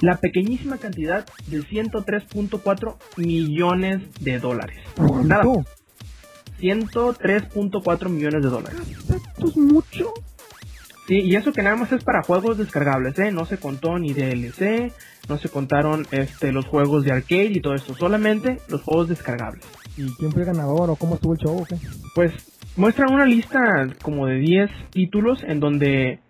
la 0.00 0.16
pequeñísima 0.16 0.78
cantidad 0.78 1.26
de 1.46 1.60
103.4 1.60 2.96
millones 3.16 4.02
de 4.20 4.38
dólares. 4.38 4.78
Nada. 5.24 5.44
¿Cuánto? 5.44 5.70
103.4 6.60 8.08
millones 8.08 8.42
de 8.42 8.48
dólares. 8.48 8.80
Esto 9.08 9.48
es 9.48 9.56
mucho. 9.56 10.14
Sí, 11.12 11.20
y 11.20 11.36
eso 11.36 11.52
que 11.52 11.60
nada 11.62 11.76
más 11.76 11.92
es 11.92 12.02
para 12.04 12.22
juegos 12.22 12.56
descargables, 12.56 13.18
¿eh? 13.18 13.30
No 13.32 13.44
se 13.44 13.58
contó 13.58 13.98
ni 13.98 14.14
DLC, 14.14 14.90
no 15.28 15.36
se 15.36 15.50
contaron 15.50 16.06
este, 16.10 16.52
los 16.52 16.64
juegos 16.64 17.04
de 17.04 17.12
arcade 17.12 17.52
y 17.52 17.60
todo 17.60 17.74
esto, 17.74 17.94
solamente 17.94 18.60
los 18.68 18.80
juegos 18.80 19.10
descargables. 19.10 19.62
¿Y 19.98 20.06
quién 20.16 20.32
fue 20.32 20.40
el 20.40 20.46
ganador 20.46 20.88
o 20.88 20.96
cómo 20.96 21.16
estuvo 21.16 21.34
el 21.34 21.38
show 21.38 21.58
o 21.60 21.66
qué? 21.66 21.76
Pues 22.14 22.32
muestran 22.76 23.12
una 23.12 23.26
lista 23.26 23.60
como 24.00 24.26
de 24.26 24.36
10 24.38 24.70
títulos 24.90 25.44
en 25.46 25.60
donde 25.60 26.20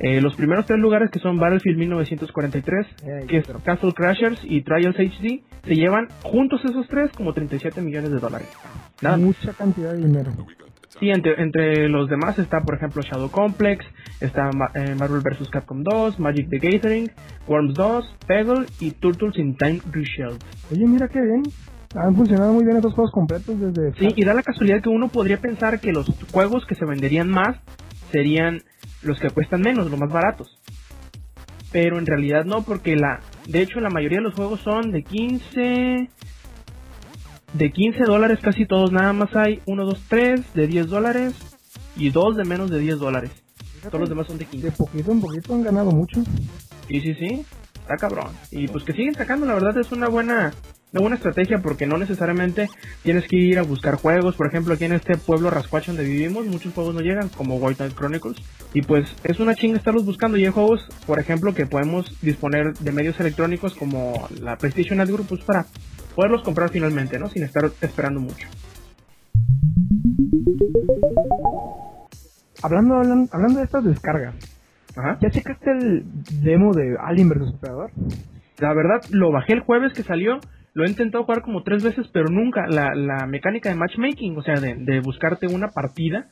eh, 0.00 0.20
los 0.20 0.34
primeros 0.34 0.66
tres 0.66 0.80
lugares 0.80 1.08
que 1.12 1.20
son 1.20 1.38
Battlefield 1.38 1.78
1943, 1.78 2.86
Ey, 3.04 3.26
que 3.28 3.36
es 3.36 3.46
pero- 3.46 3.60
Castle 3.60 3.92
Crashers 3.94 4.40
y 4.42 4.62
Trials 4.62 4.96
HD, 4.98 5.44
se 5.64 5.74
llevan 5.76 6.08
juntos 6.24 6.64
esos 6.64 6.88
tres 6.88 7.12
como 7.12 7.32
37 7.32 7.80
millones 7.80 8.10
de 8.10 8.18
dólares. 8.18 8.48
Nada. 9.02 9.18
Mucha 9.18 9.52
cantidad 9.52 9.92
de 9.92 9.98
dinero. 9.98 10.32
Sí, 10.98 11.08
entre, 11.10 11.40
entre 11.40 11.88
los 11.88 12.08
demás 12.08 12.38
está, 12.38 12.60
por 12.60 12.74
ejemplo, 12.74 13.02
Shadow 13.02 13.30
Complex, 13.30 13.86
está 14.20 14.50
eh, 14.74 14.94
Marvel 14.98 15.22
vs. 15.22 15.48
Capcom 15.48 15.82
2, 15.82 16.18
Magic 16.18 16.48
the 16.50 16.58
Gathering, 16.58 17.10
Worms 17.46 17.74
2, 17.74 18.16
Peggle 18.26 18.66
y 18.80 18.90
Turtles 18.90 19.38
in 19.38 19.56
Time 19.56 19.80
Reshelled. 19.92 20.42
Oye, 20.72 20.86
mira 20.86 21.08
qué 21.08 21.20
bien. 21.20 21.42
Han 21.94 22.14
funcionado 22.14 22.52
muy 22.52 22.64
bien 22.64 22.76
estos 22.76 22.94
juegos 22.94 23.12
completos 23.12 23.58
desde... 23.58 23.92
Sí, 23.94 24.12
y 24.14 24.24
da 24.24 24.34
la 24.34 24.42
casualidad 24.42 24.80
que 24.82 24.88
uno 24.88 25.08
podría 25.08 25.40
pensar 25.40 25.80
que 25.80 25.92
los 25.92 26.06
juegos 26.32 26.64
que 26.66 26.76
se 26.76 26.84
venderían 26.84 27.28
más 27.28 27.56
serían 28.12 28.62
los 29.02 29.18
que 29.18 29.30
cuestan 29.30 29.60
menos, 29.62 29.90
los 29.90 29.98
más 29.98 30.12
baratos. 30.12 30.60
Pero 31.72 31.98
en 31.98 32.06
realidad 32.06 32.44
no, 32.44 32.62
porque 32.62 32.96
la, 32.96 33.20
de 33.48 33.62
hecho 33.62 33.80
la 33.80 33.90
mayoría 33.90 34.18
de 34.18 34.24
los 34.24 34.34
juegos 34.34 34.60
son 34.60 34.90
de 34.92 35.02
15, 35.02 36.10
de 37.52 37.72
15 37.72 38.04
dólares 38.04 38.38
casi 38.42 38.66
todos, 38.66 38.92
nada 38.92 39.12
más 39.12 39.34
hay 39.34 39.60
1, 39.66 39.84
2, 39.84 40.02
3 40.08 40.54
de 40.54 40.66
10 40.66 40.86
dólares 40.88 41.34
y 41.96 42.10
dos 42.10 42.36
de 42.36 42.44
menos 42.44 42.70
de 42.70 42.78
10 42.78 42.98
dólares. 42.98 43.30
Todos 43.82 44.00
los 44.00 44.08
demás 44.08 44.26
son 44.26 44.38
de 44.38 44.44
15. 44.44 44.66
De 44.66 44.72
poquito 44.72 45.12
en 45.12 45.20
poquito 45.20 45.54
han 45.54 45.62
ganado 45.62 45.90
mucho. 45.90 46.22
Sí, 46.88 47.00
sí, 47.00 47.14
sí. 47.14 47.44
Está 47.80 47.96
cabrón. 47.96 48.28
Y 48.50 48.68
pues 48.68 48.84
que 48.84 48.92
siguen 48.92 49.14
sacando, 49.14 49.46
la 49.46 49.54
verdad 49.54 49.76
es 49.78 49.90
una 49.90 50.08
buena, 50.08 50.52
una 50.92 51.00
buena 51.00 51.16
estrategia 51.16 51.60
porque 51.62 51.86
no 51.86 51.96
necesariamente 51.96 52.68
tienes 53.02 53.26
que 53.26 53.36
ir 53.36 53.58
a 53.58 53.62
buscar 53.62 53.96
juegos. 53.96 54.36
Por 54.36 54.46
ejemplo, 54.46 54.74
aquí 54.74 54.84
en 54.84 54.92
este 54.92 55.16
pueblo 55.16 55.50
rascuacho 55.50 55.92
donde 55.92 56.04
vivimos, 56.04 56.46
muchos 56.46 56.74
juegos 56.74 56.94
no 56.94 57.00
llegan, 57.00 57.30
como 57.30 57.56
White 57.56 57.76
Knight 57.76 57.96
Chronicles. 57.96 58.36
Y 58.74 58.82
pues 58.82 59.12
es 59.24 59.40
una 59.40 59.54
chinga 59.54 59.78
estarlos 59.78 60.04
buscando. 60.04 60.36
Y 60.36 60.44
hay 60.44 60.52
juegos, 60.52 60.86
por 61.06 61.18
ejemplo, 61.18 61.54
que 61.54 61.66
podemos 61.66 62.06
disponer 62.20 62.74
de 62.74 62.92
medios 62.92 63.18
electrónicos 63.18 63.74
como 63.74 64.28
la 64.40 64.56
PlayStation 64.56 64.98
Network, 64.98 65.26
pues 65.26 65.42
para 65.42 65.66
poderlos 66.14 66.42
comprar 66.42 66.70
finalmente, 66.70 67.18
¿no? 67.18 67.28
Sin 67.28 67.42
estar 67.42 67.64
esperando 67.80 68.20
mucho. 68.20 68.48
Hablando, 72.62 72.96
hablando, 72.96 73.28
hablando 73.32 73.58
de 73.58 73.64
estas 73.64 73.84
descargas, 73.84 74.34
Ajá. 74.96 75.18
¿ya 75.20 75.30
checaste 75.30 75.70
el 75.70 76.04
demo 76.42 76.74
de 76.74 76.96
Alien 77.00 77.28
vs 77.28 77.54
Predador? 77.60 77.90
La 78.58 78.74
verdad, 78.74 79.00
lo 79.10 79.32
bajé 79.32 79.54
el 79.54 79.60
jueves 79.60 79.92
que 79.94 80.02
salió. 80.02 80.38
Lo 80.72 80.84
he 80.84 80.88
intentado 80.88 81.24
jugar 81.24 81.42
como 81.42 81.62
tres 81.62 81.82
veces, 81.82 82.06
pero 82.12 82.28
nunca. 82.28 82.66
La, 82.68 82.94
la 82.94 83.26
mecánica 83.26 83.70
de 83.70 83.74
matchmaking, 83.74 84.36
o 84.36 84.42
sea, 84.42 84.60
de, 84.60 84.74
de 84.76 85.00
buscarte 85.00 85.46
una 85.46 85.68
partida, 85.68 86.28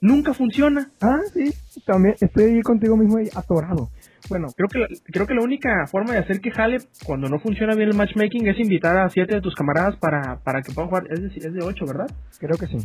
nunca 0.00 0.34
funciona. 0.34 0.90
Ah, 1.00 1.20
sí, 1.32 1.52
también 1.86 2.14
estoy 2.20 2.44
ahí 2.44 2.62
contigo 2.62 2.96
mismo 2.96 3.18
ahí 3.18 3.28
atorado. 3.34 3.90
Bueno, 4.28 4.48
Creo 4.56 4.68
que, 4.68 4.78
la, 4.78 4.86
creo 5.04 5.26
que 5.26 5.34
la 5.34 5.42
única 5.42 5.86
forma 5.86 6.12
de 6.12 6.18
hacer 6.18 6.40
que 6.40 6.50
jale 6.50 6.78
cuando 7.04 7.28
no 7.28 7.40
funciona 7.40 7.74
bien 7.74 7.88
el 7.88 7.96
matchmaking 7.96 8.46
es 8.46 8.58
invitar 8.60 8.96
a 8.98 9.08
siete 9.08 9.34
de 9.34 9.40
tus 9.40 9.54
camaradas 9.54 9.96
para, 9.96 10.38
para 10.40 10.62
que 10.62 10.72
puedan 10.72 10.88
jugar. 10.88 11.04
Es 11.10 11.22
decir, 11.22 11.46
es 11.46 11.52
de 11.52 11.64
ocho, 11.64 11.84
¿verdad? 11.86 12.06
creo 12.38 12.56
que 12.56 12.66
sí. 12.66 12.76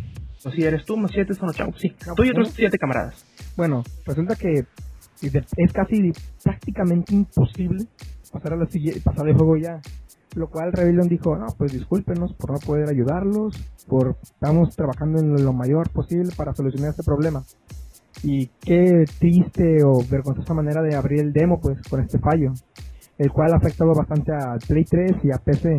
O 0.43 0.51
si 0.51 0.63
eres 0.63 0.85
tú, 0.85 0.97
más 0.97 1.11
siete 1.11 1.33
son 1.33 1.49
ocho. 1.49 1.67
Sí, 1.77 1.95
No, 2.07 2.15
tú 2.15 2.23
y 2.23 2.29
otros 2.29 2.51
siete 2.55 2.77
camaradas. 2.77 3.25
Bueno, 3.55 3.83
resulta 4.05 4.35
que 4.35 4.65
es 5.21 5.73
casi 5.73 6.11
prácticamente 6.43 7.13
imposible 7.13 7.85
pasar 8.31 8.53
a 8.53 8.57
la 8.57 8.67
pasar 9.03 9.27
el 9.27 9.35
juego 9.35 9.57
ya. 9.57 9.81
Lo 10.35 10.49
cual 10.49 10.73
Rebellion 10.73 11.07
dijo, 11.07 11.37
no, 11.37 11.47
pues 11.57 11.71
discúlpenos 11.71 12.33
por 12.33 12.51
no 12.51 12.59
poder 12.59 12.89
ayudarlos, 12.89 13.55
por 13.87 14.17
estamos 14.21 14.75
trabajando 14.75 15.19
en 15.19 15.43
lo 15.43 15.53
mayor 15.53 15.89
posible 15.89 16.31
para 16.35 16.53
solucionar 16.53 16.89
este 16.89 17.03
problema. 17.03 17.43
Y 18.21 18.47
qué 18.59 19.05
triste 19.17 19.83
o 19.83 20.01
vergonzosa 20.09 20.53
manera 20.53 20.81
de 20.81 20.95
abrir 20.95 21.21
el 21.21 21.31
demo, 21.31 21.59
pues, 21.61 21.81
con 21.89 22.01
este 22.01 22.19
fallo, 22.19 22.51
el 23.17 23.31
cual 23.31 23.53
ha 23.53 23.57
afectado 23.57 23.93
bastante 23.93 24.33
a 24.33 24.57
Play 24.67 24.83
3 24.83 25.11
y 25.23 25.31
a 25.31 25.37
PC. 25.37 25.77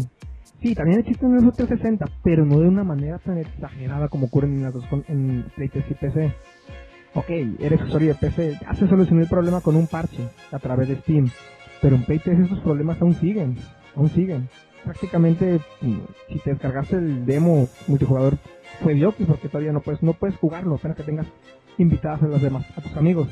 Sí, 0.62 0.74
también 0.74 1.00
existe 1.00 1.26
un 1.26 1.38
Xbox 1.38 1.56
360, 1.58 2.06
pero 2.24 2.46
no 2.46 2.58
de 2.58 2.68
una 2.68 2.82
manera 2.82 3.18
tan 3.18 3.36
exagerada 3.36 4.08
como 4.08 4.26
ocurre 4.26 4.46
en, 4.46 4.62
las 4.62 4.72
dos 4.72 4.84
en 5.08 5.44
Play 5.54 5.68
3 5.68 5.84
y 5.90 5.94
PC. 5.94 6.34
Ok, 7.14 7.30
eres 7.60 7.82
usuario 7.82 8.08
de 8.08 8.14
PC, 8.14 8.58
ya 8.60 8.74
se 8.74 8.88
solucionó 8.88 9.22
el 9.22 9.28
problema 9.28 9.60
con 9.60 9.76
un 9.76 9.86
parche 9.86 10.28
a 10.52 10.58
través 10.58 10.88
de 10.88 10.96
Steam, 10.96 11.30
pero 11.80 11.96
en 11.96 12.04
Play 12.04 12.20
3 12.20 12.40
esos 12.40 12.60
problemas 12.60 13.00
aún 13.00 13.14
siguen, 13.14 13.56
aún 13.96 14.10
siguen. 14.10 14.48
Prácticamente, 14.84 15.60
mm, 15.80 15.98
si 16.28 16.38
te 16.40 16.50
descargaste 16.50 16.96
el 16.96 17.26
demo 17.26 17.68
multijugador, 17.88 18.38
fue 18.82 18.94
idiota 18.94 19.24
porque 19.26 19.48
todavía 19.48 19.72
no 19.72 19.80
puedes, 19.80 20.02
no 20.02 20.12
puedes 20.12 20.36
jugarlo, 20.36 20.76
apenas 20.76 20.96
que 20.96 21.02
tengas 21.02 21.26
invitadas 21.78 22.22
a 22.22 22.26
los 22.26 22.40
demás, 22.40 22.66
a 22.76 22.80
tus 22.80 22.96
amigos. 22.96 23.28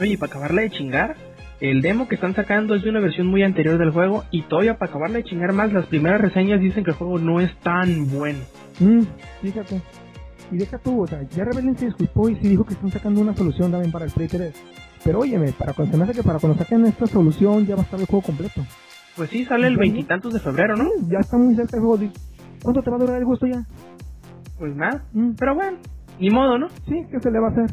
Oye, 0.00 0.12
y 0.12 0.16
para 0.16 0.30
acabarla 0.30 0.62
de 0.62 0.70
chingar, 0.70 1.16
el 1.60 1.82
demo 1.82 2.08
que 2.08 2.16
están 2.16 2.34
sacando 2.34 2.74
es 2.74 2.82
de 2.82 2.90
una 2.90 3.00
versión 3.00 3.26
muy 3.26 3.42
anterior 3.42 3.78
del 3.78 3.90
juego. 3.90 4.24
Y 4.30 4.42
todavía 4.42 4.76
para 4.76 4.90
acabarla 4.90 5.18
de 5.18 5.24
chingar 5.24 5.52
más, 5.52 5.72
las 5.72 5.86
primeras 5.86 6.20
reseñas 6.20 6.60
dicen 6.60 6.84
que 6.84 6.90
el 6.90 6.96
juego 6.96 7.18
no 7.18 7.40
es 7.40 7.54
tan 7.60 8.10
bueno. 8.10 8.40
Mm, 8.80 9.02
fíjate. 9.42 9.80
Y 10.50 10.56
deja 10.56 10.78
tú, 10.78 11.02
o 11.02 11.06
sea, 11.06 11.22
ya 11.22 11.44
Rebellion 11.44 11.76
se 11.76 11.86
disculpó 11.86 12.28
y 12.28 12.36
sí 12.36 12.48
dijo 12.48 12.64
que 12.64 12.74
están 12.74 12.90
sacando 12.90 13.20
una 13.20 13.34
solución 13.34 13.70
también 13.70 13.92
para 13.92 14.04
el 14.04 14.10
Play 14.10 14.28
3. 14.28 14.54
Pero 15.04 15.20
óyeme, 15.20 15.52
para 15.52 15.72
cuando 15.72 15.92
se 15.92 15.98
me 15.98 16.04
hace 16.04 16.14
que 16.14 16.22
para 16.22 16.38
cuando 16.38 16.58
saquen 16.58 16.86
esta 16.86 17.06
solución 17.06 17.66
ya 17.66 17.76
va 17.76 17.82
a 17.82 17.84
estar 17.84 18.00
el 18.00 18.06
juego 18.06 18.26
completo. 18.26 18.62
Pues 19.16 19.30
sí, 19.30 19.44
sale 19.44 19.68
el 19.68 19.76
veintitantos 19.76 20.32
de 20.32 20.40
febrero, 20.40 20.76
¿no? 20.76 20.88
Ya 21.08 21.18
está 21.20 21.36
muy 21.36 21.54
cerca 21.54 21.76
el 21.76 21.82
juego. 21.82 22.04
¿Cuánto 22.62 22.82
te 22.82 22.90
va 22.90 22.96
a 22.96 23.00
durar 23.00 23.16
el 23.18 23.24
gusto 23.24 23.46
ya? 23.46 23.64
Pues 24.58 24.74
nada. 24.74 25.04
Mm, 25.12 25.30
Pero 25.38 25.54
bueno, 25.54 25.78
ni 26.18 26.30
modo, 26.30 26.58
¿no? 26.58 26.68
sí, 26.88 27.04
¿qué 27.10 27.20
se 27.20 27.30
le 27.30 27.38
va 27.38 27.48
a 27.48 27.50
hacer? 27.50 27.66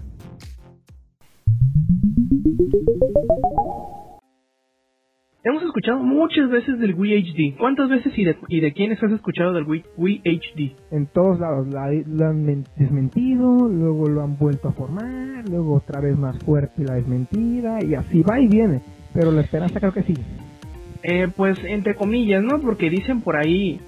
Hemos 5.43 5.63
escuchado 5.63 5.97
muchas 6.03 6.49
veces 6.51 6.77
del 6.79 6.93
Wii 6.93 7.15
HD. 7.53 7.57
¿Cuántas 7.57 7.89
veces 7.89 8.15
y 8.15 8.23
de, 8.25 8.37
y 8.47 8.59
de 8.59 8.73
quiénes 8.73 9.01
has 9.01 9.11
escuchado 9.11 9.53
del 9.53 9.63
Wii, 9.67 9.83
Wii 9.97 10.21
HD? 10.23 10.75
En 10.91 11.07
todos 11.07 11.39
lados 11.39 11.67
la- 11.67 11.89
lo 11.91 12.27
han 12.27 12.45
men- 12.45 12.65
desmentido, 12.77 13.67
luego 13.67 14.07
lo 14.07 14.21
han 14.21 14.37
vuelto 14.37 14.67
a 14.69 14.73
formar, 14.73 15.49
luego 15.49 15.77
otra 15.77 15.99
vez 15.99 16.15
más 16.15 16.37
fuerte 16.45 16.83
la 16.83 16.93
desmentida, 16.93 17.83
y 17.83 17.95
así 17.95 18.21
va 18.21 18.39
y 18.39 18.47
viene. 18.47 18.81
Pero 19.13 19.31
la 19.31 19.41
esperanza 19.41 19.79
creo 19.79 19.93
que 19.93 20.03
sigue. 20.03 20.21
Eh, 21.03 21.27
pues 21.35 21.57
entre 21.63 21.95
comillas, 21.95 22.43
¿no? 22.43 22.59
Porque 22.61 22.89
dicen 22.89 23.21
por 23.21 23.35
ahí, 23.37 23.79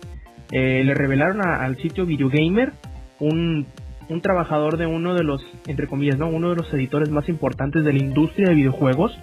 eh, 0.51 0.83
le 0.83 0.93
revelaron 0.93 1.41
a- 1.45 1.63
al 1.63 1.77
sitio 1.77 2.05
Videogamer 2.05 2.73
un, 3.19 3.65
un 4.09 4.21
trabajador 4.21 4.77
de 4.77 4.85
uno 4.87 5.13
de 5.13 5.23
los, 5.23 5.41
entre 5.67 5.87
comillas, 5.87 6.17
¿no? 6.17 6.27
Uno 6.29 6.49
de 6.49 6.55
los 6.55 6.73
editores 6.73 7.09
más 7.09 7.29
importantes 7.29 7.83
de 7.85 7.93
la 7.93 7.99
industria 7.99 8.49
de 8.49 8.55
videojuegos, 8.55 9.17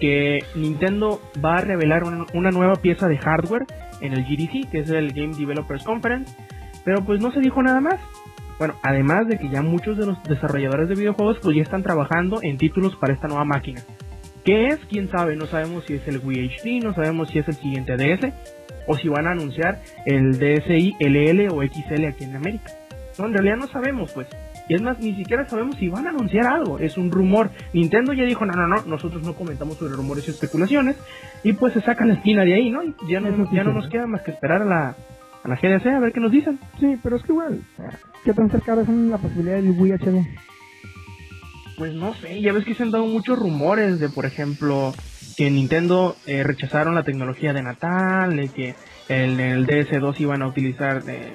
que 0.00 0.38
Nintendo 0.54 1.20
va 1.44 1.56
a 1.56 1.60
revelar 1.60 2.04
un- 2.04 2.26
una 2.34 2.50
nueva 2.50 2.76
pieza 2.76 3.06
de 3.06 3.18
hardware 3.18 3.66
en 4.00 4.14
el 4.14 4.24
GDC, 4.24 4.70
que 4.70 4.78
es 4.80 4.90
el 4.90 5.12
Game 5.12 5.34
Developers 5.36 5.84
Conference, 5.84 6.34
pero 6.84 7.04
pues 7.04 7.20
no 7.20 7.30
se 7.32 7.40
dijo 7.40 7.62
nada 7.62 7.80
más. 7.82 8.00
Bueno, 8.58 8.74
además 8.82 9.26
de 9.28 9.38
que 9.38 9.48
ya 9.50 9.62
muchos 9.62 9.96
de 9.98 10.06
los 10.06 10.22
desarrolladores 10.24 10.88
de 10.88 10.94
videojuegos 10.94 11.38
pues 11.42 11.54
ya 11.56 11.62
están 11.62 11.82
trabajando 11.82 12.40
en 12.42 12.56
títulos 12.58 12.96
para 12.96 13.12
esta 13.12 13.28
nueva 13.28 13.44
máquina. 13.44 13.80
¿Qué 14.50 14.66
es? 14.66 14.80
¿Quién 14.86 15.08
sabe? 15.08 15.36
No 15.36 15.46
sabemos 15.46 15.84
si 15.84 15.94
es 15.94 16.08
el 16.08 16.18
Wii 16.18 16.48
HD, 16.48 16.82
no 16.82 16.92
sabemos 16.92 17.28
si 17.28 17.38
es 17.38 17.46
el 17.46 17.54
siguiente 17.54 17.96
DS, 17.96 18.32
o 18.88 18.96
si 18.96 19.08
van 19.08 19.28
a 19.28 19.30
anunciar 19.30 19.80
el 20.06 20.40
DSi 20.40 20.96
LL 20.98 21.48
o 21.52 21.62
XL 21.62 22.06
aquí 22.06 22.24
en 22.24 22.34
América. 22.34 22.72
No, 23.16 23.26
en 23.26 23.32
realidad 23.32 23.58
no 23.58 23.68
sabemos, 23.68 24.10
pues. 24.12 24.26
Y 24.68 24.74
es 24.74 24.82
más, 24.82 24.98
ni 24.98 25.14
siquiera 25.14 25.48
sabemos 25.48 25.76
si 25.76 25.88
van 25.88 26.08
a 26.08 26.10
anunciar 26.10 26.48
algo. 26.48 26.80
Es 26.80 26.98
un 26.98 27.12
rumor. 27.12 27.52
Nintendo 27.72 28.12
ya 28.12 28.24
dijo, 28.24 28.44
no, 28.44 28.54
no, 28.54 28.66
no, 28.66 28.82
nosotros 28.86 29.22
no 29.22 29.34
comentamos 29.34 29.76
sobre 29.76 29.94
rumores 29.94 30.26
y 30.26 30.32
especulaciones. 30.32 30.96
Y 31.44 31.52
pues 31.52 31.72
se 31.74 31.80
sacan 31.80 32.08
la 32.08 32.14
espina 32.14 32.42
de 32.42 32.54
ahí, 32.54 32.70
¿no? 32.70 32.82
Y 32.82 32.92
ya 33.08 33.20
no, 33.20 33.52
ya 33.52 33.62
no 33.62 33.72
nos 33.72 33.88
queda 33.88 34.08
más 34.08 34.22
que 34.22 34.32
esperar 34.32 34.62
a 34.62 34.64
la, 34.64 34.96
a 35.44 35.48
la 35.48 35.54
GDC 35.54 35.86
a 35.86 36.00
ver 36.00 36.12
qué 36.12 36.18
nos 36.18 36.32
dicen. 36.32 36.58
Sí, 36.80 36.98
pero 37.00 37.14
es 37.14 37.22
que 37.22 37.30
igual, 37.30 37.60
¿qué 38.24 38.34
tan 38.34 38.50
cerca 38.50 38.80
es 38.80 38.88
la 38.88 39.18
posibilidad 39.18 39.62
del 39.62 39.70
Wii 39.78 39.92
HD? 39.92 40.49
Pues 41.80 41.94
no 41.94 42.12
sé, 42.12 42.42
ya 42.42 42.52
ves 42.52 42.66
que 42.66 42.74
se 42.74 42.82
han 42.82 42.90
dado 42.90 43.06
muchos 43.06 43.38
rumores 43.38 43.98
de, 43.98 44.10
por 44.10 44.26
ejemplo, 44.26 44.92
que 45.38 45.46
en 45.46 45.54
Nintendo 45.54 46.14
eh, 46.26 46.42
rechazaron 46.42 46.94
la 46.94 47.04
tecnología 47.04 47.54
de 47.54 47.62
Natal, 47.62 48.36
de 48.36 48.50
que 48.50 48.74
el, 49.08 49.40
el 49.40 49.66
DS2 49.66 50.20
iban 50.20 50.42
a 50.42 50.48
utilizar 50.48 51.02
de 51.02 51.32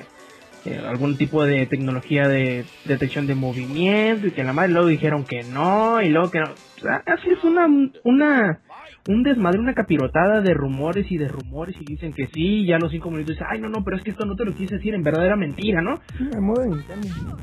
eh, 0.66 0.82
algún 0.88 1.18
tipo 1.18 1.44
de 1.44 1.66
tecnología 1.66 2.28
de 2.28 2.64
detección 2.86 3.26
de 3.26 3.34
movimiento 3.34 4.28
y 4.28 4.34
que 4.34 4.44
la 4.44 4.54
madre 4.54 4.74
luego 4.74 4.88
dijeron 4.88 5.26
que 5.26 5.44
no 5.44 6.00
y 6.04 6.10
luego 6.10 6.30
que 6.30 6.42
no. 6.42 6.52
O 6.52 6.80
sea, 6.80 7.02
así 7.08 7.28
es 7.28 7.44
una, 7.44 7.66
una, 8.04 8.60
un 9.08 9.24
desmadre, 9.24 9.58
una 9.58 9.74
capirotada 9.74 10.42
de 10.42 10.54
rumores 10.54 11.12
y 11.12 11.18
de 11.18 11.28
rumores 11.28 11.76
y 11.80 11.86
dicen 11.86 12.14
que 12.14 12.28
sí, 12.28 12.68
ya 12.68 12.76
a 12.76 12.80
los 12.80 12.92
cinco 12.92 13.10
minutos 13.10 13.34
dicen, 13.34 13.48
ay 13.50 13.60
no, 13.60 13.70
no, 13.70 13.84
pero 13.84 13.98
es 13.98 14.04
que 14.04 14.12
esto 14.12 14.26
no 14.26 14.36
te 14.36 14.46
lo 14.46 14.54
quise 14.54 14.76
decir, 14.76 14.94
en 14.94 15.02
verdad 15.02 15.26
era 15.26 15.36
mentira, 15.36 15.82
¿no? 15.82 16.02
Sí, 16.16 16.24
Nintendo. 16.24 17.36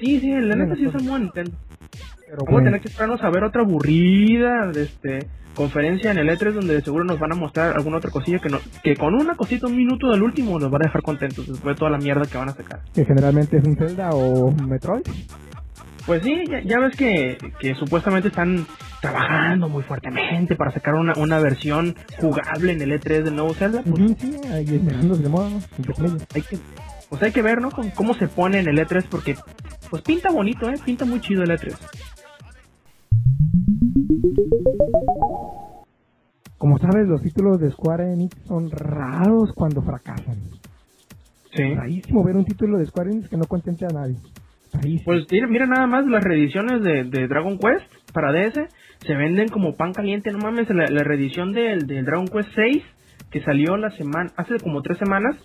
Sí, 0.00 0.20
sí, 0.20 0.30
la 0.30 0.56
neta 0.56 0.74
sí 0.76 0.86
es 0.86 1.02
modo 1.02 1.18
Nintendo. 1.18 1.52
Pero 2.26 2.44
Vamos 2.46 2.60
a 2.62 2.64
tener 2.64 2.80
que 2.80 2.88
esperarnos 2.88 3.22
a 3.22 3.30
ver 3.30 3.44
otra 3.44 3.62
aburrida 3.62 4.66
de 4.72 4.82
este 4.82 5.28
conferencia 5.54 6.10
en 6.10 6.18
el 6.18 6.28
E3 6.28 6.52
donde 6.52 6.80
seguro 6.82 7.04
nos 7.04 7.18
van 7.18 7.32
a 7.32 7.36
mostrar 7.36 7.76
alguna 7.76 7.98
otra 7.98 8.10
cosilla 8.10 8.40
que 8.40 8.48
no, 8.48 8.58
que 8.82 8.96
con 8.96 9.14
una 9.14 9.36
cosita, 9.36 9.68
un 9.68 9.76
minuto 9.76 10.10
del 10.10 10.22
último 10.22 10.58
nos 10.58 10.72
va 10.72 10.78
a 10.78 10.86
dejar 10.86 11.02
contentos 11.02 11.46
después 11.46 11.76
de 11.76 11.78
toda 11.78 11.92
la 11.92 11.98
mierda 11.98 12.26
que 12.26 12.36
van 12.36 12.48
a 12.48 12.54
sacar. 12.54 12.80
que 12.92 13.04
generalmente 13.04 13.58
es 13.58 13.64
un 13.64 13.76
Zelda 13.76 14.10
o 14.10 14.46
un 14.46 14.68
Metroid. 14.68 15.04
Pues 16.06 16.22
sí, 16.22 16.44
ya, 16.50 16.60
ya 16.60 16.80
ves 16.80 16.96
que, 16.96 17.38
que 17.60 17.74
supuestamente 17.76 18.28
están 18.28 18.66
trabajando 19.00 19.68
muy 19.68 19.82
fuertemente 19.84 20.54
para 20.54 20.70
sacar 20.70 20.94
una, 20.94 21.14
una 21.16 21.38
versión 21.38 21.94
jugable 22.18 22.72
en 22.72 22.82
el 22.82 22.92
E3 22.92 23.22
del 23.22 23.36
nuevo 23.36 23.54
Zelda. 23.54 23.82
Pues 23.88 24.14
sí, 24.18 24.36
ahí 24.50 24.64
de 24.64 25.28
moda, 25.28 25.48
hay 26.34 26.42
que 26.42 26.58
pues 27.08 27.22
hay 27.22 27.32
que 27.32 27.42
ver, 27.42 27.60
¿no? 27.60 27.70
Con 27.70 27.90
cómo 27.90 28.14
se 28.14 28.26
pone 28.26 28.58
en 28.58 28.68
el 28.68 28.76
E3 28.76 29.04
porque 29.08 29.36
pues 29.94 30.02
pinta 30.02 30.32
bonito, 30.32 30.68
¿eh? 30.68 30.74
Pinta 30.84 31.04
muy 31.04 31.20
chido 31.20 31.44
el 31.44 31.50
E3. 31.50 31.72
Como 36.58 36.78
sabes, 36.78 37.06
los 37.06 37.22
títulos 37.22 37.60
de 37.60 37.70
Square 37.70 38.12
Enix 38.12 38.36
son 38.48 38.72
raros 38.72 39.52
cuando 39.54 39.82
fracasan. 39.82 40.34
Sí. 41.52 41.74
Rarísimo 41.76 42.24
ver 42.24 42.34
un 42.34 42.44
título 42.44 42.78
de 42.78 42.86
Square 42.86 43.12
Enix 43.12 43.28
que 43.28 43.36
no 43.36 43.44
contente 43.44 43.84
a 43.84 43.94
nadie. 43.94 44.16
Rarísimo. 44.72 45.04
Pues 45.04 45.26
mira, 45.30 45.46
mira 45.46 45.66
nada 45.66 45.86
más 45.86 46.04
las 46.06 46.24
reediciones 46.24 46.82
de, 46.82 47.04
de 47.04 47.28
Dragon 47.28 47.56
Quest 47.56 47.86
para 48.12 48.32
DS 48.32 48.68
se 48.98 49.14
venden 49.14 49.46
como 49.46 49.76
pan 49.76 49.92
caliente, 49.92 50.32
no 50.32 50.38
mames, 50.38 50.68
la, 50.70 50.86
la 50.88 51.04
reedición 51.04 51.52
del, 51.52 51.86
del 51.86 52.04
Dragon 52.04 52.26
Quest 52.26 52.48
6 52.56 52.82
que 53.30 53.42
salió 53.42 53.76
la 53.76 53.90
semana 53.90 54.32
hace 54.36 54.58
como 54.58 54.82
tres 54.82 54.98
semanas 54.98 55.36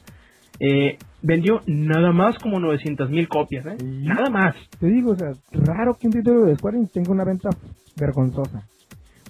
eh, 0.59 0.97
vendió 1.21 1.61
nada 1.67 2.11
más 2.11 2.37
como 2.39 2.59
900 2.59 3.09
mil 3.09 3.27
copias, 3.27 3.65
¿eh? 3.65 3.77
Nada 3.83 4.29
más. 4.29 4.55
Te 4.79 4.87
digo, 4.87 5.11
o 5.11 5.15
sea, 5.15 5.31
raro 5.51 5.95
que 5.99 6.07
un 6.07 6.13
título 6.13 6.45
de 6.45 6.55
Square 6.55 6.77
Enix 6.77 6.91
tenga 6.91 7.11
una 7.11 7.25
venta 7.25 7.49
vergonzosa. 7.97 8.67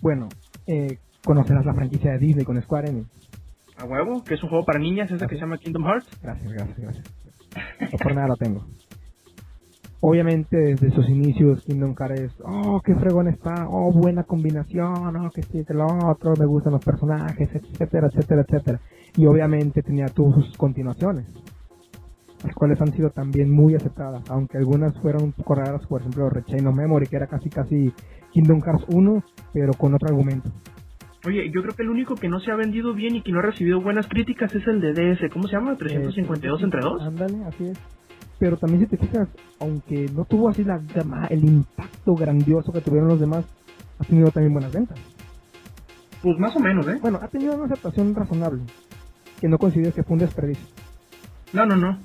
Bueno, 0.02 0.30
eh, 0.68 0.98
conocerás 1.24 1.66
la 1.66 1.74
franquicia 1.74 2.12
de 2.12 2.20
Disney 2.20 2.46
con 2.46 2.62
Square 2.62 2.90
Enix. 2.90 3.08
A 3.78 3.86
huevo, 3.86 4.24
que 4.24 4.34
es 4.34 4.44
un 4.44 4.50
juego 4.50 4.66
para 4.66 4.80
niñas, 4.80 5.10
ese 5.12 5.26
que 5.26 5.36
se 5.36 5.42
llama 5.42 5.58
Kingdom 5.58 5.86
Hearts. 5.86 6.20
Gracias, 6.22 6.52
gracias, 6.52 6.80
gracias. 6.80 7.06
No 7.92 7.98
por 7.98 8.14
nada 8.14 8.28
lo 8.28 8.36
tengo. 8.36 8.66
Obviamente 10.02 10.56
desde 10.56 10.92
sus 10.92 11.10
inicios 11.10 11.62
Kingdom 11.66 11.94
Hearts 11.94 12.22
es, 12.22 12.32
oh, 12.46 12.82
qué 12.84 12.96
fregón 12.96 13.28
está, 13.28 13.68
oh, 13.70 13.92
buena 13.92 14.24
combinación, 14.24 15.16
oh, 15.16 15.30
que 15.30 15.44
sí, 15.44 15.66
que 15.66 15.74
lo 15.74 15.86
otro, 15.86 16.34
me 16.40 16.46
gustan 16.46 16.74
los 16.74 16.86
personajes, 16.86 17.50
etcétera, 17.54 18.08
etcétera, 18.08 18.46
etcétera. 18.48 18.80
Y 19.18 19.26
obviamente 19.26 19.84
tenía 19.84 20.06
todas 20.08 20.46
sus 20.46 20.58
continuaciones, 20.58 21.26
las 22.46 22.56
cuales 22.56 22.80
han 22.80 22.94
sido 22.94 23.10
también 23.10 23.52
muy 23.52 23.76
aceptadas, 23.76 24.24
aunque 24.30 24.58
algunas 24.58 24.98
fueron 25.02 25.24
un 25.24 25.32
poco 25.34 25.56
raras, 25.56 25.86
por 25.88 26.00
ejemplo, 26.00 26.30
Rechain 26.30 26.66
of 26.66 26.76
Memory, 26.76 27.08
que 27.08 27.18
era 27.18 27.28
casi 27.28 27.50
casi 27.50 27.92
Kingdom 28.32 28.62
Hearts 28.62 28.86
1, 28.88 29.24
pero 29.52 29.74
con 29.74 29.94
otro 29.94 30.08
argumento. 30.08 30.50
Oye, 31.26 31.52
yo 31.54 31.62
creo 31.62 31.76
que 31.76 31.84
el 31.84 31.90
único 31.90 32.16
que 32.16 32.30
no 32.30 32.40
se 32.40 32.52
ha 32.52 32.56
vendido 32.56 32.94
bien 32.94 33.18
y 33.18 33.22
que 33.22 33.34
no 33.34 33.40
ha 33.40 33.42
recibido 33.42 33.82
buenas 33.82 34.08
críticas 34.08 34.56
es 34.56 34.66
el 34.66 34.80
de 34.80 34.94
DS. 34.94 35.30
¿Cómo 35.34 35.50
se 35.50 35.58
llama? 35.58 35.76
352 35.76 36.64
entre 36.64 36.80
dos. 36.80 37.02
Ándale, 37.02 37.44
así 37.44 37.66
es. 37.66 37.99
Pero 38.40 38.58
también 38.58 38.82
si 38.82 38.88
te 38.88 38.98
fijas, 38.98 39.28
aunque 39.60 40.10
no 40.14 40.26
tuvo 40.26 40.50
así 40.50 40.64
la, 40.64 40.82
el 41.30 41.44
impacto 41.44 42.16
grandioso 42.16 42.72
que 42.72 42.82
tuvieron 42.82 43.10
los 43.10 43.20
demás, 43.20 43.46
ha 44.00 44.04
tenido 44.06 44.32
también 44.32 44.54
buenas 44.54 44.72
ventas. 44.72 44.98
Pues 46.22 46.38
más 46.40 46.56
o 46.56 46.60
menos, 46.60 46.88
¿eh? 46.88 46.98
Bueno, 47.02 47.20
ha 47.22 47.28
tenido 47.28 47.56
una 47.56 47.66
aceptación 47.66 48.16
razonable, 48.16 48.62
que 49.40 49.48
no 49.48 49.58
consideres 49.58 49.94
que 49.94 50.04
fue 50.04 50.14
un 50.14 50.20
desperdicio. 50.20 50.66
No, 51.54 51.66
no, 51.66 51.76
no. 51.76 51.98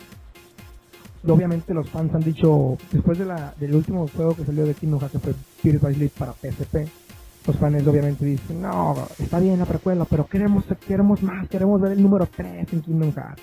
Y 1.26 1.30
obviamente 1.30 1.72
los 1.72 1.88
fans 1.88 2.14
han 2.14 2.20
dicho, 2.20 2.76
después 2.92 3.18
de 3.18 3.24
la, 3.24 3.54
del 3.58 3.74
último 3.74 4.06
juego 4.08 4.36
que 4.36 4.44
salió 4.44 4.66
de 4.66 4.74
Kingdom 4.74 5.00
Hearts, 5.00 5.12
que 5.12 5.18
fue 5.20 5.30
Spirit 5.32 5.80
by 5.80 5.94
Sleep 5.94 6.12
para 6.12 6.32
PSP, 6.32 6.86
los 7.46 7.56
fans 7.58 7.86
obviamente 7.86 8.24
dicen, 8.24 8.60
no, 8.60 8.94
está 9.18 9.38
bien 9.38 9.58
la 9.58 9.66
precuela, 9.66 10.04
pero 10.04 10.26
queremos, 10.26 10.64
queremos 10.86 11.22
más, 11.22 11.48
queremos 11.48 11.80
ver 11.80 11.92
el 11.92 12.02
número 12.02 12.26
3 12.26 12.72
en 12.72 12.80
Kingdom 12.82 13.12
Hearts. 13.12 13.42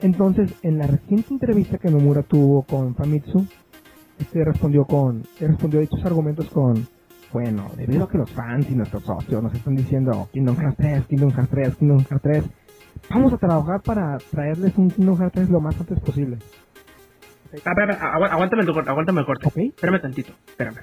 Entonces, 0.00 0.52
en 0.62 0.78
la 0.78 0.86
reciente 0.86 1.32
entrevista 1.34 1.78
que 1.78 1.90
Nomura 1.90 2.22
tuvo 2.22 2.62
con 2.62 2.94
Famitsu, 2.94 3.46
este 4.18 4.44
respondió 4.44 4.84
con, 4.84 5.22
él 5.40 5.48
respondió 5.48 5.80
a 5.80 5.82
dichos 5.82 6.04
argumentos 6.04 6.48
con, 6.50 6.86
bueno, 7.32 7.70
debido 7.76 8.04
a 8.04 8.08
que 8.08 8.18
los 8.18 8.30
fans 8.30 8.68
y 8.70 8.74
nuestros 8.74 9.02
socios 9.04 9.42
nos 9.42 9.52
están 9.54 9.74
diciendo 9.76 10.28
Kingdom 10.32 10.56
Hearts 10.56 10.76
3, 10.76 11.06
Kingdom 11.06 11.30
Hearts 11.30 11.50
3, 11.50 11.76
Kingdom 11.76 11.98
Hearts 12.04 12.22
3, 12.22 12.44
vamos 13.10 13.32
a 13.32 13.38
trabajar 13.38 13.80
para 13.82 14.18
traerles 14.30 14.76
un 14.76 14.90
Kingdom 14.90 15.18
Hearts 15.18 15.34
3 15.34 15.50
lo 15.50 15.60
más 15.60 15.78
antes 15.80 15.98
posible. 16.00 16.38
A 17.64 17.74
ver, 17.74 17.82
a 17.82 17.86
ver, 17.86 17.98
agu- 17.98 18.30
aguántame 18.30 18.62
el 18.62 18.72
corte, 18.72 18.90
aguántame 18.90 19.20
el 19.20 19.26
corte. 19.26 19.46
Espérame 19.68 20.00
tantito, 20.00 20.32
espérame. 20.48 20.76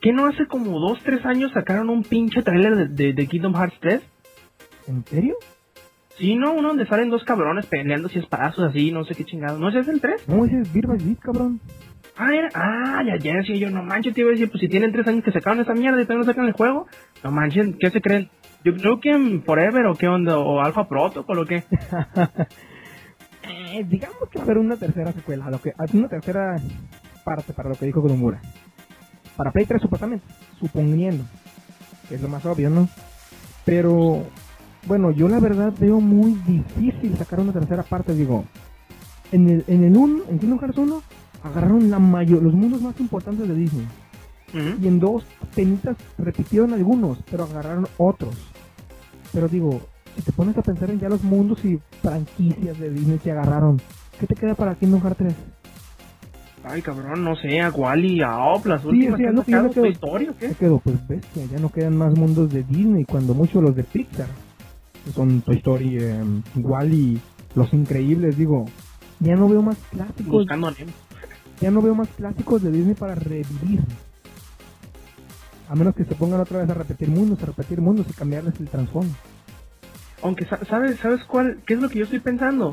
¿Que 0.00 0.12
no 0.12 0.26
hace 0.26 0.46
como 0.48 0.78
dos, 0.80 0.98
tres 1.04 1.24
años 1.24 1.52
sacaron 1.52 1.88
un 1.88 2.02
pinche 2.02 2.42
trailer 2.42 2.74
de, 2.76 2.88
de, 2.88 3.12
de 3.12 3.26
Kingdom 3.28 3.54
Hearts 3.54 3.76
3? 3.80 4.02
¿En 4.88 5.04
serio? 5.06 5.36
Sí, 6.18 6.34
¿no? 6.34 6.52
Uno 6.52 6.68
donde 6.68 6.86
salen 6.86 7.10
dos 7.10 7.24
cabrones 7.24 7.66
peleando 7.66 8.08
así 8.08 8.18
espadazos 8.18 8.64
así, 8.64 8.92
no 8.92 9.04
sé 9.04 9.14
qué 9.14 9.24
chingado. 9.24 9.58
¿No 9.58 9.68
ese 9.68 9.80
es 9.80 9.88
el 9.88 10.00
3? 10.00 10.28
No, 10.28 10.44
ese 10.44 10.60
es 10.60 10.72
Beat 10.72 10.86
by 10.86 10.98
Beat, 10.98 11.18
cabrón. 11.18 11.60
Ah, 12.16 12.34
era... 12.34 12.48
Ah, 12.54 13.02
ya, 13.04 13.16
ya 13.16 13.36
decía 13.36 13.56
yo, 13.56 13.70
no 13.70 13.82
manches, 13.82 14.14
te 14.14 14.20
iba 14.20 14.30
a 14.30 14.32
decir, 14.32 14.50
pues 14.50 14.60
si 14.60 14.68
tienen 14.68 14.92
tres 14.92 15.06
años 15.06 15.24
que 15.24 15.32
sacaron 15.32 15.60
esa 15.60 15.74
mierda 15.74 16.00
y 16.00 16.04
todavía 16.04 16.26
no 16.26 16.30
sacan 16.30 16.46
el 16.46 16.52
juego, 16.52 16.86
no 17.24 17.30
manches, 17.30 17.74
¿qué 17.80 17.90
se 17.90 18.02
creen? 18.02 18.28
Yo 18.64 18.74
creo 18.76 19.00
que 19.00 19.10
en 19.10 19.42
Forever 19.42 19.86
o 19.86 19.94
qué 19.94 20.08
onda, 20.08 20.38
o 20.38 20.60
Alpha 20.60 20.88
Protocol 20.88 21.38
o 21.38 21.46
qué. 21.46 21.64
Eh, 23.44 23.84
digamos 23.88 24.28
que 24.30 24.38
va 24.38 24.42
a 24.42 24.44
haber 24.44 24.58
una 24.58 24.76
tercera 24.76 25.12
secuela, 25.12 25.50
lo 25.50 25.60
que, 25.60 25.72
una 25.94 26.08
tercera 26.08 26.56
parte 27.24 27.52
para 27.52 27.70
lo 27.70 27.74
que 27.74 27.86
dijo 27.86 28.00
Nomura. 28.06 28.40
Para 29.36 29.50
Play 29.50 29.66
3 29.66 29.82
supuestamente, 29.82 30.24
suponiendo, 30.60 31.24
es 32.10 32.20
lo 32.20 32.28
más 32.28 32.44
obvio, 32.46 32.70
¿no? 32.70 32.88
Pero, 33.64 34.26
bueno, 34.86 35.10
yo 35.10 35.28
la 35.28 35.40
verdad 35.40 35.72
veo 35.78 36.00
muy 36.00 36.34
difícil 36.46 37.16
sacar 37.16 37.40
una 37.40 37.52
tercera 37.52 37.82
parte, 37.82 38.14
digo. 38.14 38.44
En 39.30 39.48
el, 39.48 39.64
en 39.66 39.84
el 39.84 39.96
1, 39.96 40.24
en 40.28 40.38
Kingdom 40.38 40.58
Hearts 40.60 40.78
1, 40.78 41.02
agarraron 41.44 41.90
la 41.90 41.98
mayor, 41.98 42.42
los 42.42 42.52
mundos 42.54 42.82
más 42.82 42.98
importantes 43.00 43.48
de 43.48 43.54
Disney. 43.54 43.86
Y 44.82 44.86
en 44.86 45.00
dos 45.00 45.24
penitas 45.54 45.96
repitieron 46.18 46.74
algunos, 46.74 47.18
pero 47.30 47.44
agarraron 47.44 47.86
otros. 47.96 48.34
Pero 49.32 49.48
digo, 49.48 49.80
si 50.14 50.20
te 50.22 50.32
pones 50.32 50.58
a 50.58 50.62
pensar 50.62 50.90
en 50.90 51.00
ya 51.00 51.08
los 51.08 51.22
mundos 51.24 51.64
y 51.64 51.80
franquicias 52.02 52.78
de 52.78 52.90
Disney 52.90 53.18
que 53.18 53.32
agarraron, 53.32 53.80
¿qué 54.20 54.26
te 54.26 54.34
queda 54.34 54.54
para 54.54 54.74
Kingdom 54.74 55.00
Hearts 55.00 55.16
3? 55.18 55.34
Ay, 56.64 56.82
cabrón, 56.82 57.24
no 57.24 57.34
sé, 57.34 57.60
a 57.62 57.70
Wally, 57.70 58.20
a 58.20 58.38
Op, 58.54 58.66
las 58.66 58.82
Sí, 58.82 58.88
últimas 58.88 59.16
sí, 59.16 59.22
que 59.22 59.22
es 59.24 59.28
han 59.30 59.36
lo 59.36 59.42
que 59.44 59.50
yo 59.52 59.56
sacado, 59.56 59.68
me 59.68 59.74
quedo- 59.74 59.84
¿tu 59.84 59.90
historia 59.90 60.32
qué? 60.38 60.48
Me 60.48 60.54
quedo, 60.54 60.78
pues 60.78 61.08
bestia, 61.08 61.44
ya 61.46 61.58
no 61.58 61.68
quedan 61.70 61.96
más 61.96 62.14
mundos 62.16 62.52
de 62.52 62.62
Disney, 62.62 63.04
cuando 63.04 63.32
mucho 63.34 63.60
los 63.62 63.74
de 63.74 63.84
Pixar. 63.84 64.28
Son 65.14 65.40
Toy 65.42 65.56
Story, 65.56 65.98
eh, 66.00 66.22
Wally, 66.56 67.20
Los 67.54 67.72
Increíbles, 67.72 68.36
digo. 68.36 68.66
Ya 69.20 69.36
no 69.36 69.48
veo 69.48 69.62
más 69.62 69.76
clásicos, 69.90 70.32
Buscando 70.32 70.68
a 70.68 70.70
Nemo. 70.72 70.92
ya 71.60 71.70
no 71.70 71.82
veo 71.82 71.94
más 71.94 72.08
clásicos 72.08 72.62
de 72.62 72.70
Disney 72.72 72.94
para 72.94 73.14
revivir. 73.14 73.80
A 75.68 75.74
menos 75.74 75.94
que 75.94 76.04
se 76.04 76.14
pongan 76.14 76.40
otra 76.40 76.58
vez 76.60 76.70
a 76.70 76.74
repetir 76.74 77.08
mundos, 77.08 77.42
a 77.42 77.46
repetir 77.46 77.80
mundos 77.80 78.06
y 78.10 78.12
cambiarles 78.12 78.58
el 78.60 78.68
trasfondo. 78.68 79.14
Aunque, 80.22 80.44
sa- 80.44 80.64
¿sabes, 80.66 80.98
¿sabes 81.00 81.22
cuál? 81.24 81.58
¿Qué 81.66 81.74
es 81.74 81.80
lo 81.80 81.88
que 81.88 81.98
yo 81.98 82.04
estoy 82.04 82.20
pensando? 82.20 82.72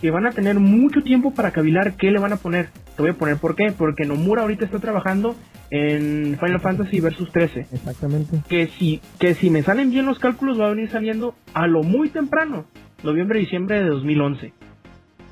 Que 0.00 0.10
van 0.10 0.26
a 0.26 0.32
tener 0.32 0.58
mucho 0.58 1.02
tiempo 1.02 1.32
para 1.32 1.52
cavilar 1.52 1.94
qué 1.96 2.10
le 2.10 2.18
van 2.18 2.32
a 2.32 2.36
poner. 2.38 2.70
Te 2.96 3.02
voy 3.02 3.12
a 3.12 3.14
poner 3.14 3.36
por 3.36 3.54
qué. 3.54 3.72
Porque 3.72 4.04
Nomura 4.04 4.42
ahorita 4.42 4.64
está 4.64 4.80
trabajando 4.80 5.36
en 5.70 6.36
Final 6.40 6.60
Fantasy 6.60 7.00
Versus 7.00 7.30
13. 7.30 7.66
Exactamente. 7.72 8.40
Que 8.48 8.66
si, 8.66 9.00
que 9.20 9.34
si 9.34 9.48
me 9.50 9.62
salen 9.62 9.90
bien 9.90 10.06
los 10.06 10.18
cálculos 10.18 10.60
va 10.60 10.66
a 10.66 10.70
venir 10.70 10.90
saliendo 10.90 11.34
a 11.54 11.66
lo 11.68 11.82
muy 11.84 12.08
temprano. 12.08 12.64
Noviembre, 13.04 13.38
diciembre 13.38 13.80
de 13.82 13.88
2011. 13.90 14.52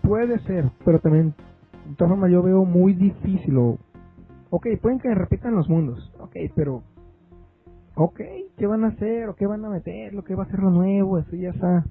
Puede 0.02 0.38
ser, 0.40 0.66
pero 0.85 1.00
también, 1.00 1.35
de 1.88 1.94
todas 1.96 2.12
formas, 2.12 2.31
yo 2.31 2.42
veo 2.44 2.64
muy 2.64 2.92
difícil. 2.92 3.57
O, 3.57 3.79
ok, 4.50 4.68
pueden 4.81 5.00
que 5.00 5.12
repitan 5.12 5.57
los 5.57 5.68
mundos. 5.68 6.12
Ok, 6.20 6.37
pero 6.55 6.85
ok, 7.96 8.20
¿qué 8.56 8.66
van 8.66 8.85
a 8.85 8.88
hacer? 8.88 9.28
¿O 9.28 9.35
qué 9.35 9.46
van 9.46 9.64
a 9.64 9.70
meter? 9.70 10.14
¿Lo 10.14 10.22
que 10.22 10.35
va 10.35 10.44
a 10.44 10.50
ser 10.50 10.61
lo 10.61 10.70
nuevo? 10.70 11.18
Eso 11.18 11.35
ya 11.35 11.50
está. 11.50 11.85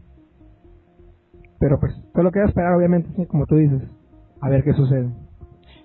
Pero 1.60 1.80
pues, 1.80 1.94
solo 2.14 2.32
queda 2.32 2.46
esperar, 2.46 2.74
obviamente, 2.74 3.10
sí, 3.16 3.26
como 3.26 3.46
tú 3.46 3.56
dices, 3.56 3.82
a 4.40 4.50
ver 4.50 4.64
qué 4.64 4.74
sucede. 4.74 5.10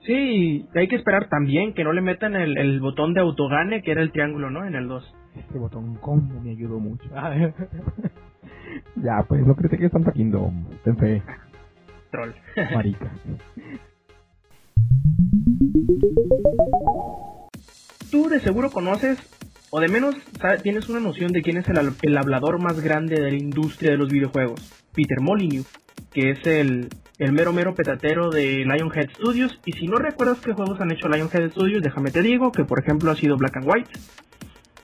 Sí, 0.04 0.68
hay 0.74 0.88
que 0.88 0.96
esperar 0.96 1.28
también 1.28 1.74
que 1.74 1.84
no 1.84 1.92
le 1.92 2.00
metan 2.00 2.34
el, 2.34 2.80
botón 2.80 3.14
de 3.14 3.20
autogane, 3.20 3.82
que 3.82 3.92
era 3.92 4.02
el 4.02 4.12
triángulo, 4.12 4.50
¿no? 4.50 4.64
En 4.64 4.74
el 4.74 4.88
2. 4.88 5.14
Este 5.36 5.58
botón 5.58 5.96
combo 5.96 6.40
me 6.40 6.50
ayudó 6.50 6.78
mucho. 6.80 7.08
ya, 8.96 9.24
pues 9.28 9.46
no 9.46 9.54
critiques 9.54 9.90
que 9.90 9.98
a 9.98 10.12
Kingdom. 10.12 10.66
Ten 10.84 10.96
fe. 10.96 11.22
Troll. 12.10 12.32
Marica. 12.74 13.10
Tú 18.10 18.28
de 18.28 18.40
seguro 18.40 18.70
conoces 18.70 19.18
o 19.70 19.80
de 19.80 19.88
menos 19.88 20.16
tienes 20.62 20.88
una 20.88 21.00
noción 21.00 21.32
de 21.32 21.42
quién 21.42 21.56
es 21.56 21.68
el, 21.68 21.78
el 22.02 22.18
hablador 22.18 22.60
más 22.60 22.80
grande 22.80 23.20
de 23.20 23.30
la 23.30 23.36
industria 23.36 23.92
de 23.92 23.96
los 23.96 24.10
videojuegos. 24.10 24.60
Peter 24.92 25.20
Molyneux, 25.20 25.66
que 26.12 26.30
es 26.30 26.46
el, 26.46 26.88
el 27.18 27.32
mero 27.32 27.52
mero 27.52 27.74
petatero 27.74 28.30
de 28.30 28.64
Lionhead 28.64 29.10
Studios. 29.14 29.60
Y 29.64 29.72
si 29.72 29.86
no 29.86 29.96
recuerdas 29.96 30.38
qué 30.40 30.52
juegos 30.52 30.80
han 30.80 30.90
hecho 30.90 31.08
Lionhead 31.08 31.50
Studios, 31.52 31.82
déjame 31.82 32.10
te 32.10 32.22
digo 32.22 32.50
que 32.50 32.64
por 32.64 32.80
ejemplo 32.80 33.10
ha 33.10 33.16
sido 33.16 33.36
Black 33.36 33.56
and 33.58 33.68
White, 33.68 33.90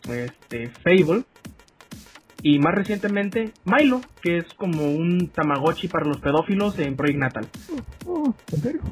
este, 0.09 0.69
Fable, 0.85 1.25
y 2.43 2.59
más 2.61 2.75
recientemente 2.75 3.53
Milo, 3.65 4.01
que 4.23 4.39
es 4.39 4.55
como 4.55 4.85
un 4.85 5.31
Tamagotchi 5.31 5.89
para 5.89 6.07
los 6.07 6.19
pedófilos 6.19 6.79
en 6.79 6.95
Project 6.95 7.19
Natal. 7.19 7.47
Oh, 8.07 8.33
¿En 8.53 8.61
serio? 8.61 8.83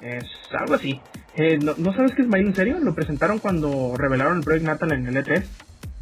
Es 0.00 0.24
algo 0.52 0.74
así. 0.74 1.00
Eh, 1.38 1.56
¿no, 1.56 1.74
no 1.78 1.92
sabes 1.92 2.14
qué 2.16 2.22
es 2.22 2.28
Milo 2.28 2.48
en 2.48 2.54
serio? 2.54 2.78
Lo 2.80 2.94
presentaron 2.94 3.38
cuando 3.38 3.94
revelaron 3.96 4.38
el 4.38 4.44
Project 4.44 4.66
Natal 4.66 4.92
en 4.92 5.06
el 5.06 5.14
E3. 5.14 5.44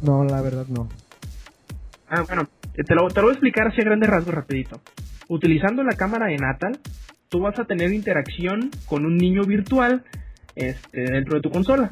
No, 0.01 0.23
la 0.23 0.41
verdad 0.41 0.65
no. 0.67 0.89
Ah, 2.09 2.23
bueno, 2.27 2.47
eh, 2.73 2.83
te 2.83 2.95
lo, 2.95 3.07
te 3.09 3.21
lo 3.21 3.27
voy 3.27 3.31
a 3.31 3.33
explicar 3.33 3.67
así 3.67 3.81
a 3.81 3.85
grandes 3.85 4.09
rasgos 4.09 4.33
rapidito. 4.33 4.81
Utilizando 5.29 5.83
la 5.83 5.95
cámara 5.95 6.27
de 6.27 6.37
Natal, 6.37 6.79
tú 7.29 7.39
vas 7.39 7.59
a 7.59 7.65
tener 7.65 7.93
interacción 7.93 8.71
con 8.87 9.05
un 9.05 9.15
niño 9.15 9.43
virtual 9.43 10.03
este, 10.55 11.01
dentro 11.01 11.35
de 11.35 11.41
tu 11.41 11.51
consola. 11.51 11.91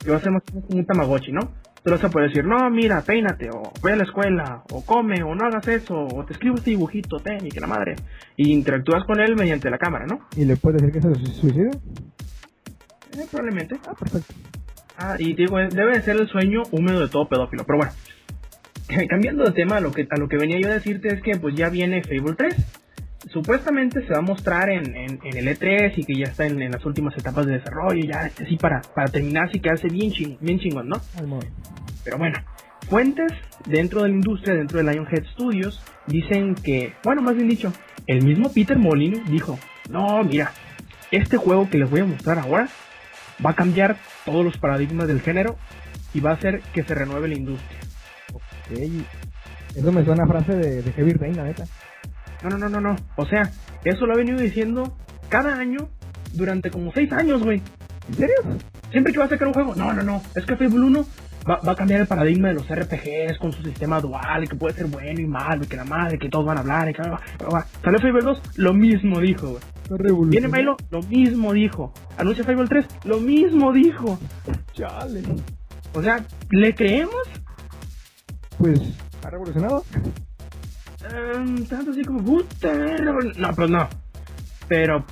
Que 0.00 0.10
va 0.10 0.16
a 0.16 0.20
ser 0.20 0.32
más 0.32 0.42
como 0.50 0.66
un 0.70 0.84
Tamagotchi, 0.84 1.30
¿no? 1.30 1.52
Tú 1.84 1.92
vas 1.92 2.02
a 2.02 2.10
poder 2.10 2.28
decir, 2.28 2.44
no, 2.44 2.68
mira, 2.70 3.02
peínate, 3.02 3.48
o 3.50 3.72
ve 3.82 3.92
a 3.92 3.96
la 3.96 4.02
escuela, 4.02 4.64
o 4.70 4.84
come, 4.84 5.22
o 5.22 5.34
no 5.34 5.46
hagas 5.46 5.66
eso, 5.68 5.94
o 5.94 6.24
te 6.24 6.32
escribo 6.32 6.56
este 6.56 6.70
dibujito, 6.70 7.18
ten, 7.20 7.46
y 7.46 7.50
que 7.50 7.60
la 7.60 7.66
madre. 7.68 7.94
Y 8.36 8.52
interactúas 8.52 9.04
con 9.04 9.20
él 9.20 9.36
mediante 9.36 9.70
la 9.70 9.78
cámara, 9.78 10.06
¿no? 10.06 10.26
¿Y 10.36 10.44
le 10.44 10.56
puedes 10.56 10.82
decir 10.82 11.00
que 11.00 11.00
se 11.00 11.32
suicida? 11.40 11.70
Eh, 13.16 13.26
probablemente. 13.30 13.76
Ah, 13.86 13.94
perfecto. 13.98 14.34
Ah, 14.96 15.16
y 15.18 15.34
digo, 15.34 15.58
eh, 15.58 15.68
debe 15.70 15.92
de 15.96 16.02
ser 16.02 16.16
el 16.16 16.28
sueño 16.28 16.62
húmedo 16.70 17.00
de 17.00 17.08
todo 17.08 17.28
pedófilo. 17.28 17.64
Pero 17.64 17.78
bueno, 17.78 17.92
cambiando 19.08 19.44
de 19.44 19.52
tema, 19.52 19.76
a 19.78 19.80
lo 19.80 19.92
que, 19.92 20.06
a 20.10 20.18
lo 20.18 20.28
que 20.28 20.36
venía 20.36 20.58
yo 20.60 20.68
a 20.68 20.74
decirte 20.74 21.08
es 21.08 21.22
que 21.22 21.36
pues 21.36 21.54
ya 21.54 21.68
viene 21.68 22.02
Fable 22.02 22.34
3. 22.36 22.56
Supuestamente 23.28 24.06
se 24.06 24.12
va 24.12 24.18
a 24.18 24.22
mostrar 24.22 24.70
en, 24.70 24.96
en, 24.96 25.20
en 25.22 25.36
el 25.36 25.46
E3 25.48 25.92
y 25.96 26.04
que 26.04 26.14
ya 26.14 26.26
está 26.26 26.46
en, 26.46 26.60
en 26.60 26.72
las 26.72 26.84
últimas 26.84 27.16
etapas 27.16 27.46
de 27.46 27.52
desarrollo, 27.52 28.02
ya 28.04 28.26
este, 28.26 28.44
así 28.44 28.56
para, 28.56 28.80
para 28.94 29.08
terminar, 29.08 29.48
así 29.48 29.60
que 29.60 29.70
hace 29.70 29.88
bien, 29.88 30.10
ching, 30.10 30.38
bien 30.40 30.58
chingón, 30.58 30.88
¿no? 30.88 30.96
Pero 32.02 32.16
bueno, 32.16 32.38
fuentes 32.88 33.30
dentro 33.66 34.02
de 34.02 34.08
la 34.08 34.14
industria, 34.14 34.54
dentro 34.54 34.78
de 34.78 34.90
Lionhead 34.90 35.24
Studios, 35.34 35.82
dicen 36.06 36.54
que, 36.54 36.94
bueno, 37.04 37.20
más 37.20 37.36
bien 37.36 37.48
dicho, 37.48 37.72
el 38.06 38.24
mismo 38.24 38.50
Peter 38.52 38.78
Molyneux 38.78 39.30
dijo, 39.30 39.58
no, 39.90 40.24
mira, 40.24 40.52
este 41.10 41.36
juego 41.36 41.68
que 41.68 41.78
les 41.78 41.90
voy 41.90 42.00
a 42.00 42.06
mostrar 42.06 42.38
ahora 42.38 42.68
va 43.44 43.50
a 43.50 43.54
cambiar 43.54 43.96
todos 44.24 44.44
los 44.44 44.56
paradigmas 44.58 45.06
del 45.06 45.20
género 45.20 45.56
y 46.14 46.20
va 46.20 46.30
a 46.30 46.34
hacer 46.34 46.60
que 46.72 46.82
se 46.82 46.94
renueve 46.94 47.28
la 47.28 47.34
industria. 47.34 47.78
Ey, 48.70 49.04
Eso 49.74 49.92
me 49.92 50.04
suena 50.04 50.24
a 50.24 50.26
frase 50.26 50.54
de, 50.54 50.82
de 50.82 50.92
Heavy 50.92 51.12
Rain, 51.14 51.36
la 51.36 51.44
neta. 51.44 51.64
No, 52.42 52.50
no, 52.50 52.58
no, 52.58 52.68
no, 52.68 52.80
no. 52.80 52.96
O 53.16 53.26
sea, 53.26 53.50
eso 53.84 54.06
lo 54.06 54.14
ha 54.14 54.16
venido 54.16 54.38
diciendo 54.38 54.96
cada 55.28 55.56
año 55.56 55.88
durante 56.32 56.70
como 56.70 56.92
seis 56.92 57.12
años, 57.12 57.42
güey. 57.42 57.62
¿En 58.08 58.14
serio? 58.14 58.36
Siempre 58.90 59.12
que 59.12 59.18
va 59.18 59.26
a 59.26 59.28
sacar 59.28 59.46
un 59.48 59.54
juego, 59.54 59.74
no, 59.76 59.92
no, 59.92 60.02
no, 60.02 60.22
es 60.34 60.44
que 60.44 60.56
Fable 60.56 60.80
1 60.80 61.06
va, 61.48 61.60
va 61.66 61.72
a 61.72 61.76
cambiar 61.76 62.00
el 62.00 62.06
paradigma 62.08 62.48
de 62.48 62.54
los 62.54 62.68
RPGs 62.68 63.38
con 63.38 63.52
su 63.52 63.62
sistema 63.62 64.00
dual, 64.00 64.48
que 64.48 64.56
puede 64.56 64.74
ser 64.74 64.86
bueno 64.86 65.20
y 65.20 65.26
malo, 65.26 65.62
y 65.62 65.66
que 65.68 65.76
la 65.76 65.84
madre, 65.84 66.18
que 66.18 66.28
todos 66.28 66.44
van 66.44 66.56
a 66.58 66.60
hablar, 66.60 66.88
y 66.88 66.94
que... 66.94 67.02
Salió 67.02 68.00
Fable 68.00 68.20
2, 68.22 68.42
lo 68.56 68.74
mismo 68.74 69.20
dijo, 69.20 69.50
güey. 69.50 69.62
Viene 70.28 70.48
Milo, 70.48 70.76
lo 70.90 71.02
mismo 71.02 71.52
dijo. 71.52 71.92
Anuncia 72.18 72.44
Fable 72.44 72.66
3, 72.68 72.86
lo 73.04 73.18
mismo 73.20 73.72
dijo. 73.72 74.18
Chale. 74.72 75.22
O 75.94 76.02
sea, 76.02 76.24
¿le 76.50 76.74
creemos? 76.74 77.14
Pues, 78.58 78.80
¿ha 79.24 79.30
revolucionado? 79.30 79.84
Em, 81.10 81.64
tanto 81.66 81.92
así 81.92 82.04
como, 82.04 82.22
puta, 82.22 82.72
no, 83.38 83.54
pues 83.54 83.70
no. 83.70 83.88
Pero 84.68 85.04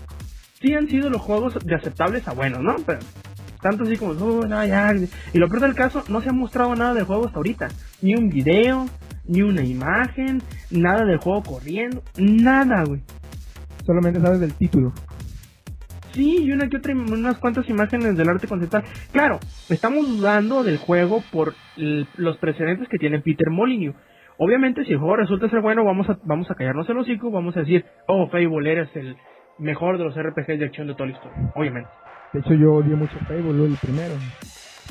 sí 0.61 0.75
han 0.75 0.87
sido 0.89 1.09
los 1.11 1.23
juegos 1.23 1.59
de 1.65 1.75
aceptables 1.75 2.29
a 2.29 2.33
buenos, 2.35 2.61
¿no? 2.63 2.77
Pero 2.87 3.01
tanto 3.63 3.85
así 3.85 3.97
como, 3.97 4.13
"Oh, 4.13 4.47
no, 4.47 4.65
ya. 4.65 4.93
Y 5.33 5.39
lo 5.39 5.49
peor 5.49 5.63
del 5.63 5.75
caso, 5.75 6.05
no 6.09 6.21
se 6.21 6.29
ha 6.29 6.33
mostrado 6.33 6.75
nada 6.77 6.95
del 6.95 7.05
juego 7.05 7.27
hasta 7.27 7.39
ahorita. 7.39 7.69
Ni 8.03 8.15
un 8.15 8.29
video, 8.29 8.87
ni 9.25 9.43
una 9.43 9.63
imagen, 9.65 10.43
nada 10.71 11.05
del 11.05 11.19
juego 11.19 11.43
corriendo, 11.43 12.03
nada, 12.19 12.85
güey. 12.85 13.01
Solamente 13.85 14.21
sabes 14.21 14.41
del 14.41 14.53
título. 14.53 14.93
Sí, 16.19 16.47
y 16.47 16.51
una 16.51 16.69
que 16.69 16.79
otra, 16.79 16.93
unas 16.95 17.39
cuantas 17.39 17.69
imágenes 17.69 18.17
del 18.17 18.29
arte 18.29 18.49
conceptual. 18.49 18.83
Claro, 19.13 19.39
estamos 19.69 20.05
dudando 20.09 20.65
del 20.65 20.79
juego 20.79 21.23
por 21.31 21.55
los 21.77 22.37
precedentes 22.39 22.89
que 22.89 22.99
tiene 22.99 23.21
Peter 23.21 23.51
Molyneux. 23.51 23.95
Obviamente, 24.37 24.85
si 24.85 24.91
el 24.91 24.99
juego 24.99 25.15
resulta 25.15 25.49
ser 25.49 25.61
bueno, 25.61 25.85
vamos 25.85 26.11
a, 26.11 26.19
vamos 26.25 26.51
a 26.51 26.57
callarnos 26.57 26.89
el 26.89 26.99
hocico, 26.99 27.31
vamos 27.31 27.57
a 27.57 27.61
decir, 27.61 27.85
oh, 28.09 28.27
Fable, 28.31 28.73
eres 28.73 28.89
el 28.97 29.17
mejor 29.59 29.97
de 29.97 30.07
los 30.07 30.15
RPGs 30.17 30.59
de 30.59 30.65
acción 30.65 30.89
de 30.89 30.95
toda 30.95 31.07
la 31.07 31.13
historia. 31.13 31.53
Obviamente. 31.55 31.89
De 32.33 32.41
hecho, 32.41 32.55
yo 32.55 32.75
odié 32.75 32.97
mucho 32.97 33.17
Fable, 33.21 33.67
el 33.67 33.77
primero. 33.81 34.15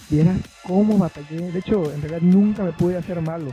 Vieras 0.10 0.62
cómo 0.66 0.98
batallé. 0.98 1.52
De 1.52 1.60
hecho, 1.60 1.92
en 1.94 2.04
realidad 2.04 2.22
nunca 2.22 2.64
me 2.64 2.72
pude 2.72 2.96
hacer 2.96 3.22
malo. 3.22 3.52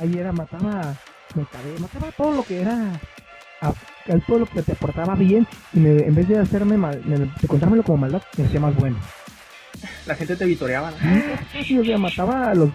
Ahí 0.00 0.12
era, 0.18 0.32
mataba, 0.32 0.96
me 1.36 1.44
cagué, 1.44 1.78
mataba 1.78 2.10
todo 2.10 2.34
lo 2.34 2.42
que 2.42 2.60
era, 2.60 2.98
a- 4.10 4.16
a 4.16 4.20
todo 4.20 4.40
lo 4.40 4.46
que 4.46 4.62
te 4.62 4.72
aportaba 4.72 5.14
bien. 5.14 5.46
Y 5.72 5.80
me- 5.80 5.98
en 5.98 6.14
vez 6.14 6.28
de 6.28 6.38
hacerme 6.38 6.76
mal, 6.76 7.00
me- 7.06 7.18
de 7.18 7.48
contármelo 7.48 7.82
como 7.82 7.98
maldad, 7.98 8.22
me 8.38 8.44
hacía 8.44 8.60
más 8.60 8.74
bueno. 8.76 8.96
La 10.06 10.14
gente 10.14 10.36
te 10.36 10.44
vitoreaba. 10.44 10.90
¿no? 10.90 10.96
Sí, 11.62 11.78
o 11.78 11.84
sea, 11.84 11.96
mataba 11.98 12.50
a, 12.50 12.54
los, 12.54 12.68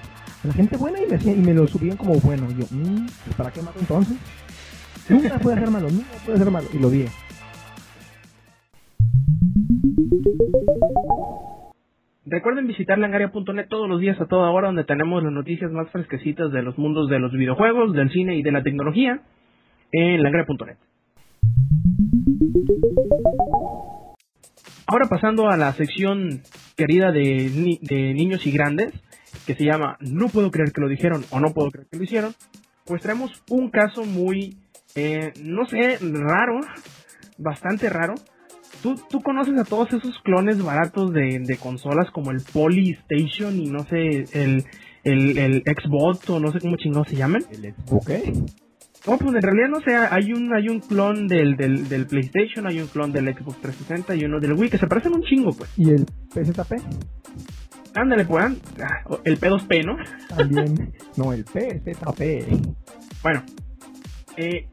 a 0.43 0.47
la 0.47 0.53
gente 0.53 0.77
buena 0.77 0.99
y 1.01 1.07
me, 1.07 1.15
hacía- 1.17 1.33
y 1.33 1.39
me 1.39 1.53
lo 1.53 1.67
subían 1.67 1.97
como 1.97 2.15
bueno. 2.19 2.47
Y 2.51 2.55
yo, 2.61 2.65
mm, 2.71 3.05
pues, 3.25 3.35
¿para 3.37 3.51
qué 3.51 3.61
mato 3.61 3.79
entonces? 3.79 4.17
Nunca 5.09 5.37
pude 5.39 5.53
hacer 5.53 5.69
malo, 5.69 5.89
nunca 5.89 6.07
pude 6.25 6.35
hacer 6.35 6.49
malo. 6.51 6.67
Y 6.73 6.79
lo 6.79 6.89
vi. 6.89 7.05
Recuerden 12.27 12.65
visitar 12.67 12.97
langaria.net 12.97 13.67
todos 13.69 13.87
los 13.87 13.99
días 14.01 14.19
a 14.19 14.25
toda 14.25 14.49
hora 14.49 14.67
donde 14.67 14.83
tenemos 14.83 15.21
las 15.23 15.31
noticias 15.31 15.71
más 15.71 15.89
fresquecitas 15.91 16.51
de 16.51 16.63
los 16.63 16.77
mundos 16.77 17.07
de 17.09 17.19
los 17.19 17.31
videojuegos, 17.31 17.93
del 17.93 18.09
cine 18.11 18.35
y 18.35 18.41
de 18.41 18.51
la 18.51 18.63
tecnología 18.63 19.21
en 19.91 20.23
langaria.net. 20.23 20.77
Ahora 24.87 25.07
pasando 25.09 25.49
a 25.49 25.57
la 25.57 25.73
sección 25.73 26.41
querida 26.75 27.11
de, 27.11 27.49
ni- 27.53 27.79
de 27.81 28.13
niños 28.13 28.45
y 28.45 28.51
grandes, 28.51 28.93
que 29.47 29.55
se 29.55 29.63
llama 29.65 29.97
No 29.99 30.27
puedo 30.29 30.51
creer 30.51 30.71
que 30.71 30.81
lo 30.81 30.87
dijeron 30.87 31.25
o 31.31 31.39
no 31.39 31.53
puedo 31.53 31.71
creer 31.71 31.87
que 31.91 31.97
lo 31.97 32.03
hicieron, 32.03 32.33
pues 32.85 33.01
traemos 33.01 33.31
un 33.49 33.69
caso 33.71 34.03
muy, 34.05 34.57
eh, 34.95 35.33
no 35.43 35.65
sé, 35.65 35.97
raro, 36.01 36.59
bastante 37.37 37.89
raro, 37.89 38.15
¿Tú, 38.83 38.95
tú 39.09 39.21
conoces 39.21 39.57
a 39.57 39.63
todos 39.63 39.91
esos 39.93 40.19
clones 40.23 40.61
baratos 40.63 41.11
de, 41.11 41.39
de 41.39 41.57
consolas 41.57 42.11
como 42.11 42.29
el 42.31 42.41
Polystation 42.53 43.55
y 43.59 43.67
no 43.71 43.79
sé, 43.85 44.25
el, 44.33 44.63
el, 45.03 45.37
el 45.39 45.63
Xbox 45.63 46.29
o 46.29 46.39
no 46.39 46.51
sé 46.51 46.59
cómo 46.59 46.75
chingados 46.75 47.07
se 47.07 47.15
llaman? 47.15 47.43
Ok. 47.89 48.11
No, 49.07 49.17
pues 49.17 49.35
en 49.35 49.41
realidad 49.41 49.69
no 49.69 49.81
sé, 49.81 49.95
hay 49.95 50.33
un, 50.33 50.53
hay 50.53 50.67
un 50.67 50.79
clon 50.79 51.27
del, 51.27 51.55
del, 51.55 51.87
del 51.87 52.07
PlayStation, 52.07 52.65
hay 52.65 52.79
un 52.79 52.87
clon 52.87 53.11
del 53.11 53.25
Xbox 53.35 53.61
360 53.61 54.15
y 54.15 54.25
uno 54.25 54.39
del 54.39 54.53
Wii 54.53 54.69
que 54.69 54.77
se 54.79 54.87
parecen 54.87 55.13
un 55.13 55.21
chingo, 55.23 55.51
pues. 55.53 55.69
¿Y 55.77 55.91
el 55.91 56.05
PZP? 56.33 56.73
Ándale, 57.93 58.25
pues, 58.25 58.45
ah, 58.81 59.01
el 59.23 59.39
P2P, 59.39 59.85
¿no? 59.85 59.95
También. 60.35 60.93
no, 61.17 61.33
el 61.33 61.45
PZP. 61.45 62.47
Bueno, 63.21 63.43
eh, 64.37 64.67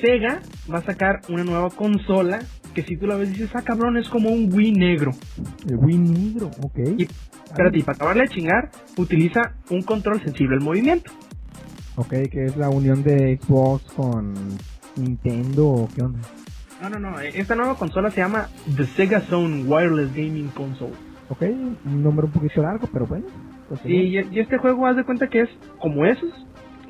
Sega 0.00 0.40
va 0.72 0.78
a 0.78 0.82
sacar 0.82 1.20
una 1.28 1.44
nueva 1.44 1.70
consola 1.70 2.40
que 2.74 2.82
si 2.82 2.96
tú 2.96 3.06
la 3.06 3.16
ves 3.16 3.30
dices, 3.30 3.50
ah 3.54 3.62
cabrón, 3.62 3.96
es 3.96 4.08
como 4.08 4.28
un 4.28 4.52
Wii 4.52 4.72
negro. 4.72 5.12
El 5.66 5.76
Wii 5.76 5.98
negro, 5.98 6.50
ok. 6.62 6.78
Y, 6.98 7.04
espérate, 7.04 7.78
y 7.78 7.82
para 7.82 7.96
acabarle 7.96 8.24
de 8.24 8.28
chingar, 8.28 8.70
utiliza 8.98 9.54
un 9.70 9.82
control 9.82 10.22
sensible 10.22 10.56
al 10.56 10.62
movimiento. 10.62 11.10
Ok, 11.96 12.08
que 12.30 12.44
es 12.44 12.56
la 12.56 12.68
unión 12.68 13.02
de 13.02 13.38
Xbox 13.38 13.82
con 13.92 14.34
Nintendo 14.96 15.66
o 15.66 15.88
qué 15.94 16.02
onda. 16.02 16.20
No, 16.82 16.90
no, 16.90 16.98
no, 16.98 17.20
eh, 17.20 17.32
esta 17.34 17.54
nueva 17.54 17.76
consola 17.76 18.10
se 18.10 18.20
llama 18.20 18.48
The 18.76 18.84
Sega 18.84 19.20
Zone 19.22 19.64
Wireless 19.64 20.14
Gaming 20.14 20.48
Console. 20.48 20.92
Ok, 21.28 21.42
un 21.86 22.02
nombre 22.02 22.26
un 22.26 22.32
poquito 22.32 22.62
largo, 22.62 22.86
pero 22.92 23.06
bueno. 23.06 23.24
pues 23.68 23.80
Y, 23.84 24.18
y 24.18 24.38
este 24.38 24.58
juego, 24.58 24.86
haz 24.86 24.96
de 24.96 25.04
cuenta 25.04 25.28
que 25.28 25.40
es 25.40 25.48
como 25.80 26.04
esos 26.04 26.30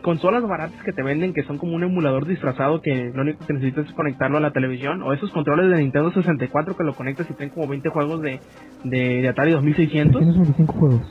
consolas 0.03 0.47
baratas 0.47 0.81
que 0.85 0.93
te 0.93 1.03
venden, 1.03 1.33
que 1.33 1.43
son 1.45 1.59
como 1.59 1.75
un 1.75 1.83
emulador 1.83 2.27
disfrazado 2.27 2.81
que 2.81 3.11
lo 3.15 3.23
único 3.23 3.45
que 3.47 3.55
necesitas 3.55 3.87
es 3.87 3.93
conectarlo 3.95 4.39
a 4.39 4.41
la 4.41 4.53
televisión, 4.53 5.03
o 5.03 5.13
esos 5.13 5.31
controles 5.31 5.71
de 5.71 5.83
Nintendo 5.83 6.13
64 6.13 6.77
que 6.77 6.85
lo 6.85 6.95
conectas 6.95 7.29
y 7.31 7.35
tienen 7.35 7.55
como 7.55 7.67
20 7.67 7.89
juegos 7.89 8.23
de, 8.23 8.41
de, 8.85 9.23
de 9.23 9.29
Atari 9.29 9.53
2600. 9.53 10.19
Tienes 10.19 10.37
25 10.37 10.73
juegos. 10.73 11.03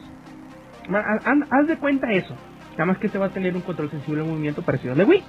Haz 1.49 1.67
de 1.67 1.77
cuenta 1.77 2.11
eso. 2.11 2.35
Nada 2.77 2.85
más 2.85 2.97
que 2.97 3.07
este 3.07 3.17
va 3.17 3.27
a 3.27 3.33
tener 3.33 3.55
un 3.55 3.61
control 3.61 3.89
sensible 3.89 4.21
de 4.23 4.27
movimiento 4.29 4.61
parecido 4.61 4.91
al 4.93 4.97
de 4.99 5.05
Wii. 5.05 5.23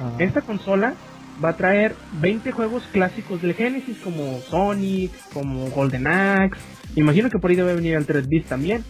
Ah, 0.00 0.16
Esta 0.18 0.40
consola 0.42 0.94
va 1.42 1.50
a 1.50 1.56
traer 1.56 1.94
20 2.20 2.52
juegos 2.52 2.82
clásicos 2.92 3.40
del 3.42 3.54
Genesis 3.54 3.96
como 4.04 4.38
Sonic, 4.40 5.10
como 5.32 5.66
Golden 5.70 6.06
Axe. 6.06 6.60
Imagino 6.96 7.30
que 7.30 7.38
por 7.38 7.50
ahí 7.50 7.56
debe 7.56 7.74
venir 7.74 7.96
Altered 7.96 8.26
Beast 8.28 8.48
también. 8.48 8.84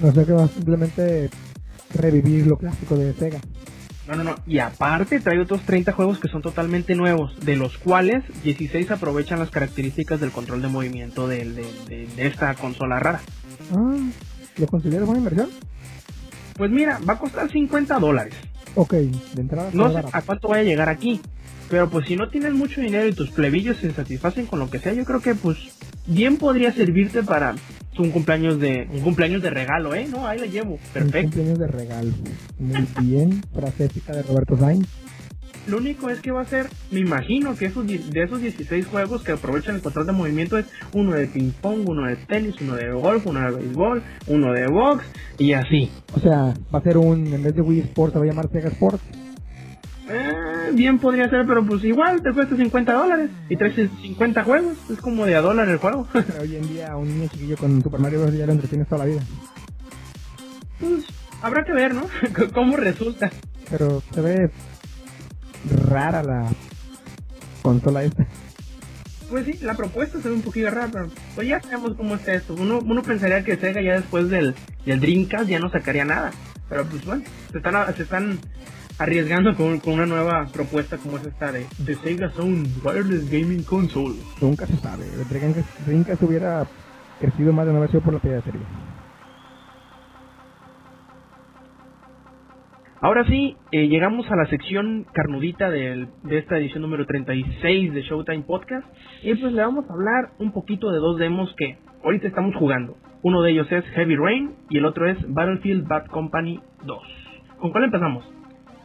No 0.00 0.12
sé 0.12 0.24
que 0.24 0.32
va 0.32 0.44
a 0.44 0.48
simplemente 0.48 1.30
revivir 1.94 2.46
lo 2.46 2.56
clásico 2.56 2.96
de 2.96 3.12
Sega. 3.14 3.40
No, 4.08 4.16
no, 4.16 4.24
no. 4.24 4.34
Y 4.46 4.58
aparte 4.58 5.18
trae 5.20 5.40
otros 5.40 5.62
30 5.62 5.92
juegos 5.92 6.18
que 6.18 6.28
son 6.28 6.42
totalmente 6.42 6.94
nuevos, 6.94 7.38
de 7.40 7.56
los 7.56 7.78
cuales 7.78 8.22
16 8.42 8.90
aprovechan 8.90 9.38
las 9.38 9.50
características 9.50 10.20
del 10.20 10.30
control 10.30 10.60
de 10.62 10.68
movimiento 10.68 11.26
de, 11.26 11.44
de, 11.50 11.64
de- 11.88 12.06
de 12.14 12.26
esta 12.26 12.54
consola 12.54 12.98
rara. 12.98 13.20
Ah, 13.74 13.96
¿lo 14.58 14.66
consideras 14.66 15.06
buena 15.06 15.20
inversión? 15.20 15.48
Pues 16.56 16.70
mira, 16.70 16.98
va 17.08 17.14
a 17.14 17.18
costar 17.18 17.50
50 17.50 17.98
dólares. 17.98 18.34
Ok, 18.74 18.92
de 18.94 19.40
entrada. 19.40 19.70
No 19.72 19.92
sé 19.92 20.02
a 20.12 20.22
cuánto 20.22 20.48
vaya 20.48 20.62
a 20.62 20.64
llegar 20.64 20.88
aquí. 20.88 21.20
Pero 21.70 21.88
pues 21.88 22.06
si 22.06 22.16
no 22.16 22.28
tienes 22.28 22.52
mucho 22.52 22.80
dinero 22.80 23.08
y 23.08 23.14
tus 23.14 23.30
plebillos 23.30 23.78
se 23.78 23.90
satisfacen 23.92 24.46
con 24.46 24.58
lo 24.58 24.68
que 24.70 24.78
sea, 24.78 24.92
yo 24.92 25.04
creo 25.04 25.20
que 25.20 25.34
pues 25.34 25.56
bien 26.06 26.36
podría 26.36 26.72
servirte 26.72 27.22
para 27.22 27.54
un 27.98 28.10
cumpleaños 28.10 28.60
de 28.60 28.86
un 28.92 29.00
cumpleaños 29.00 29.42
de 29.42 29.50
regalo, 29.50 29.94
¿eh? 29.94 30.06
No, 30.10 30.26
ahí 30.26 30.38
la 30.38 30.46
llevo. 30.46 30.74
Un 30.74 30.80
Perfecto. 30.92 31.22
cumpleaños 31.22 31.58
de 31.58 31.66
regalo. 31.66 32.12
Muy 32.58 32.86
bien, 33.00 33.42
frase 33.54 33.86
épica 33.86 34.12
de 34.14 34.22
Roberto 34.22 34.58
Sainz. 34.58 34.86
Lo 35.66 35.78
único 35.78 36.10
es 36.10 36.20
que 36.20 36.30
va 36.30 36.42
a 36.42 36.46
ser, 36.46 36.66
me 36.90 37.00
imagino 37.00 37.54
que 37.56 37.66
esos, 37.66 37.86
de 37.86 38.22
esos 38.22 38.40
16 38.40 38.86
juegos 38.86 39.22
que 39.22 39.32
aprovechan 39.32 39.76
el 39.76 39.82
control 39.82 40.06
de 40.06 40.12
movimiento 40.12 40.58
es 40.58 40.66
uno 40.92 41.12
de 41.12 41.26
ping 41.26 41.52
pong, 41.60 41.88
uno 41.88 42.06
de 42.06 42.16
tenis, 42.16 42.54
uno 42.60 42.74
de 42.74 42.90
golf, 42.92 43.26
uno 43.26 43.40
de 43.40 43.56
béisbol, 43.56 44.02
uno 44.26 44.52
de 44.52 44.66
box 44.66 45.04
y 45.38 45.52
así. 45.52 45.90
O 46.14 46.20
sea, 46.20 46.54
va 46.74 46.78
a 46.78 46.82
ser 46.82 46.98
un, 46.98 47.26
en 47.26 47.42
vez 47.42 47.54
de 47.54 47.62
Wii 47.62 47.80
Sports, 47.80 48.12
se 48.12 48.18
va 48.18 48.24
a 48.24 48.28
llamar 48.28 48.50
Sega 48.50 48.68
Sports. 48.68 49.02
Eh, 50.08 50.70
bien 50.74 50.98
podría 50.98 51.30
ser, 51.30 51.46
pero 51.46 51.64
pues 51.64 51.82
igual 51.84 52.22
te 52.22 52.32
cuesta 52.32 52.56
50 52.56 52.92
dólares 52.92 53.30
y 53.48 53.56
traes 53.56 53.74
50 53.74 54.44
juegos. 54.44 54.76
Es 54.90 55.00
como 55.00 55.24
de 55.24 55.34
a 55.34 55.40
dólar 55.40 55.68
el 55.68 55.78
juego. 55.78 56.06
Pero 56.12 56.42
hoy 56.42 56.56
en 56.56 56.68
día 56.68 56.96
un 56.96 57.08
niño 57.08 57.28
chiquillo 57.32 57.56
con 57.56 57.82
Super 57.82 58.00
Mario 58.00 58.20
Bros. 58.20 58.34
ya 58.36 58.46
lo 58.46 58.52
entretienes 58.52 58.86
toda 58.88 59.06
la 59.06 59.10
vida. 59.10 59.22
pues 60.78 61.06
habrá 61.42 61.64
que 61.64 61.72
ver, 61.72 61.94
¿no? 61.94 62.02
¿Cómo 62.54 62.76
resulta? 62.76 63.30
Pero 63.70 64.02
se 64.12 64.20
ve 64.20 64.50
rara 65.88 66.22
la 66.22 66.48
consola 67.62 68.04
esta. 68.04 68.26
Pues 69.30 69.46
sí, 69.46 69.58
la 69.62 69.74
propuesta 69.74 70.20
se 70.20 70.28
ve 70.28 70.34
un 70.34 70.42
poquito 70.42 70.70
rara, 70.70 70.88
pero 70.92 71.08
pues 71.34 71.48
ya 71.48 71.60
sabemos 71.60 71.94
cómo 71.96 72.14
está 72.14 72.34
esto. 72.34 72.54
Uno, 72.54 72.80
uno 72.80 73.02
pensaría 73.02 73.42
que 73.42 73.56
Sega 73.56 73.80
ya 73.80 73.94
después 73.94 74.28
del, 74.28 74.54
del 74.84 75.00
Dreamcast 75.00 75.48
ya 75.48 75.58
no 75.58 75.70
sacaría 75.70 76.04
nada. 76.04 76.30
Pero 76.68 76.84
pues 76.86 77.04
bueno, 77.04 77.24
se 77.50 77.58
están, 77.58 77.94
se 77.96 78.02
están 78.02 78.38
arriesgando 78.98 79.56
con, 79.56 79.80
con 79.80 79.94
una 79.94 80.06
nueva 80.06 80.46
propuesta 80.52 80.98
como 80.98 81.18
es 81.18 81.26
esta 81.26 81.52
de, 81.52 81.66
de 81.78 81.94
Sega 81.96 82.30
Zone 82.30 82.68
Wireless 82.84 83.30
Gaming 83.30 83.62
Console. 83.62 84.16
Nunca 84.40 84.66
se 84.66 84.76
sabe. 84.76 85.04
El 85.06 85.28
Dreamcast 85.28 85.68
Dreamcast 85.86 86.22
hubiera 86.22 86.66
crecido 87.20 87.52
más 87.52 87.66
de 87.66 87.76
haber 87.76 87.90
sido 87.90 88.02
por 88.02 88.14
la 88.14 88.20
piratería. 88.20 88.62
Ahora 93.00 93.24
sí, 93.26 93.56
eh, 93.70 93.88
llegamos 93.88 94.30
a 94.30 94.36
la 94.36 94.46
sección 94.46 95.04
carnudita 95.12 95.68
del- 95.70 96.08
de 96.22 96.38
esta 96.38 96.56
edición 96.58 96.82
número 96.82 97.04
36 97.06 97.92
de 97.92 98.02
Showtime 98.02 98.42
Podcast. 98.44 98.86
Y 99.22 99.34
pues 99.34 99.52
le 99.52 99.60
vamos 99.62 99.84
a 99.90 99.92
hablar 99.92 100.30
un 100.38 100.52
poquito 100.52 100.90
de 100.90 100.98
dos 100.98 101.18
demos 101.18 101.54
que 101.58 101.76
ahorita 102.02 102.28
estamos 102.28 102.54
jugando. 102.56 102.96
Uno 103.22 103.42
de 103.42 103.50
ellos 103.52 103.70
es 103.70 103.84
Heavy 103.94 104.16
Rain 104.16 104.52
y 104.70 104.78
el 104.78 104.86
otro 104.86 105.06
es 105.08 105.18
Battlefield 105.32 105.86
Bad 105.86 106.06
Company 106.06 106.60
2. 106.84 106.98
¿Con 107.58 107.72
cuál 107.72 107.84
empezamos? 107.84 108.24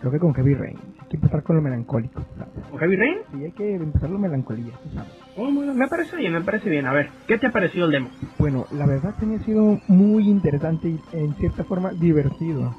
Creo 0.02 0.12
que 0.12 0.20
con 0.20 0.34
Heavy 0.34 0.54
Rain. 0.54 0.78
Hay 1.02 1.08
que 1.10 1.16
empezar 1.18 1.44
con 1.44 1.56
lo 1.58 1.62
melancólico, 1.62 2.22
¿sabes? 2.38 2.66
¿Con 2.70 2.80
Heavy 2.80 2.96
Rain? 2.96 3.18
Sí, 3.34 3.44
hay 3.44 3.52
que 3.52 3.76
empezar 3.76 4.10
lo 4.10 4.18
melancolía, 4.20 4.74
sabes. 4.94 5.12
Oh, 5.38 5.52
bueno, 5.52 5.74
me 5.74 5.88
parece 5.88 6.16
bien, 6.18 6.34
me 6.34 6.42
parece 6.42 6.70
bien. 6.70 6.86
A 6.86 6.94
ver, 6.94 7.10
¿qué 7.28 7.38
te 7.38 7.48
ha 7.48 7.52
parecido 7.52 7.86
el 7.86 7.92
demo? 7.92 8.10
Bueno, 8.38 8.66
la 8.72 8.86
verdad 8.86 9.16
que 9.20 9.26
me 9.26 9.36
ha 9.36 9.40
sido 9.40 9.80
muy 9.88 10.30
interesante 10.30 10.88
y 10.90 11.00
en 11.14 11.34
cierta 11.36 11.64
forma 11.66 11.92
divertido 11.92 12.74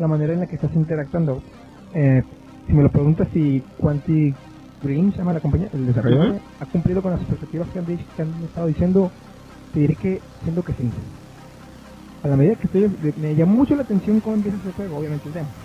la 0.00 0.08
manera 0.08 0.34
en 0.34 0.40
la 0.40 0.48
que 0.48 0.56
estás 0.56 0.74
interactuando. 0.74 1.44
Eh, 1.92 2.22
si 2.66 2.74
me 2.74 2.84
lo 2.84 2.90
preguntas 2.92 3.28
si 3.34 3.68
Quantic 3.78 4.40
Dream 4.82 5.12
se 5.12 5.18
llama 5.18 5.34
la 5.34 5.40
compañía, 5.42 5.70
el 5.72 5.86
desarrollador, 5.86 6.42
ha 6.58 6.66
cumplido 6.66 7.02
con 7.02 7.12
las 7.12 7.22
expectativas 7.22 7.70
que 7.72 7.80
han, 7.80 7.86
dicho- 7.86 8.12
que 8.16 8.22
han 8.22 8.44
estado 8.44 8.68
diciendo, 8.68 9.14
te 9.72 9.80
diré 9.80 9.96
que 9.96 10.24
siento 10.42 10.64
que 10.64 10.74
sí. 10.74 10.92
A 12.22 12.28
la 12.28 12.36
medida 12.36 12.56
que 12.56 12.66
estoy, 12.66 12.88
me 13.16 13.36
llama 13.36 13.54
mucho 13.54 13.76
la 13.76 13.84
atención 13.84 14.20
cómo 14.20 14.36
empieza 14.36 14.58
ese 14.58 14.72
juego, 14.72 14.98
obviamente 14.98 15.28
el 15.28 15.34
demo. 15.34 15.56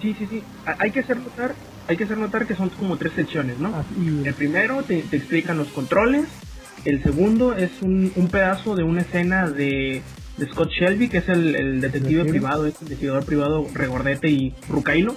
Sí, 0.00 0.14
sí, 0.14 0.26
sí. 0.28 0.48
Hay 0.64 0.92
que 0.92 1.00
hacer 1.00 1.18
notar, 1.18 1.58
hay 1.86 1.96
que 1.96 2.04
hacer 2.04 2.18
notar 2.18 2.46
que 2.46 2.56
son 2.56 2.70
como 2.70 2.98
tres 2.98 3.14
secciones, 3.14 3.58
¿no? 3.58 3.76
Así, 3.76 3.94
El 4.22 4.34
primero 4.36 4.84
te, 4.86 5.08
te 5.08 5.18
explican 5.18 5.58
los 5.58 5.72
controles. 5.72 6.28
El 6.84 7.02
segundo 7.04 7.54
es 7.54 7.80
un, 7.82 8.12
un 8.16 8.30
pedazo 8.30 8.76
de 8.76 8.84
una 8.84 9.02
escena 9.02 9.50
de 9.50 10.06
Scott 10.46 10.70
Shelby, 10.70 11.08
que 11.08 11.18
es 11.18 11.28
el, 11.28 11.54
el 11.54 11.80
detective 11.80 12.24
privado, 12.24 12.66
este 12.66 12.84
investigador 12.84 13.24
privado 13.24 13.66
regordete 13.74 14.28
y 14.28 14.54
rucailo. 14.68 15.16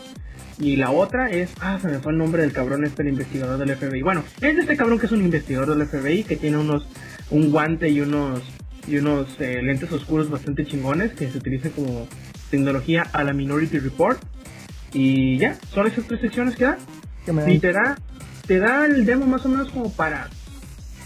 Y 0.59 0.75
la 0.75 0.91
otra 0.91 1.29
es, 1.29 1.51
ah, 1.61 1.79
se 1.81 1.87
me 1.87 1.99
fue 1.99 2.11
el 2.11 2.17
nombre 2.17 2.43
del 2.43 2.53
cabrón 2.53 2.85
este, 2.85 3.01
el 3.01 3.09
investigador 3.09 3.57
del 3.57 3.75
FBI. 3.75 4.01
Bueno, 4.01 4.23
es 4.41 4.55
de 4.55 4.61
este 4.61 4.77
cabrón 4.77 4.99
que 4.99 5.07
es 5.07 5.11
un 5.11 5.21
investigador 5.21 5.75
del 5.75 5.87
FBI, 5.87 6.23
que 6.23 6.35
tiene 6.35 6.57
unos, 6.57 6.87
un 7.31 7.51
guante 7.51 7.89
y 7.89 8.01
unos, 8.01 8.41
y 8.87 8.97
unos 8.97 9.27
eh, 9.39 9.61
lentes 9.63 9.91
oscuros 9.91 10.29
bastante 10.29 10.65
chingones, 10.65 11.13
que 11.13 11.29
se 11.29 11.37
utilizan 11.37 11.71
como 11.71 12.07
tecnología 12.51 13.03
a 13.13 13.23
la 13.23 13.33
Minority 13.33 13.79
Report. 13.79 14.19
Y 14.93 15.37
ya, 15.39 15.57
son 15.73 15.87
esas 15.87 16.05
tres 16.05 16.21
secciones 16.21 16.55
que 16.55 16.65
da 16.65 16.77
Y 17.47 17.57
te 17.57 17.71
da, 17.71 17.97
te 18.45 18.59
da 18.59 18.85
el 18.85 19.05
demo 19.05 19.25
más 19.25 19.43
o 19.45 19.49
menos 19.49 19.71
como 19.71 19.91
para 19.91 20.29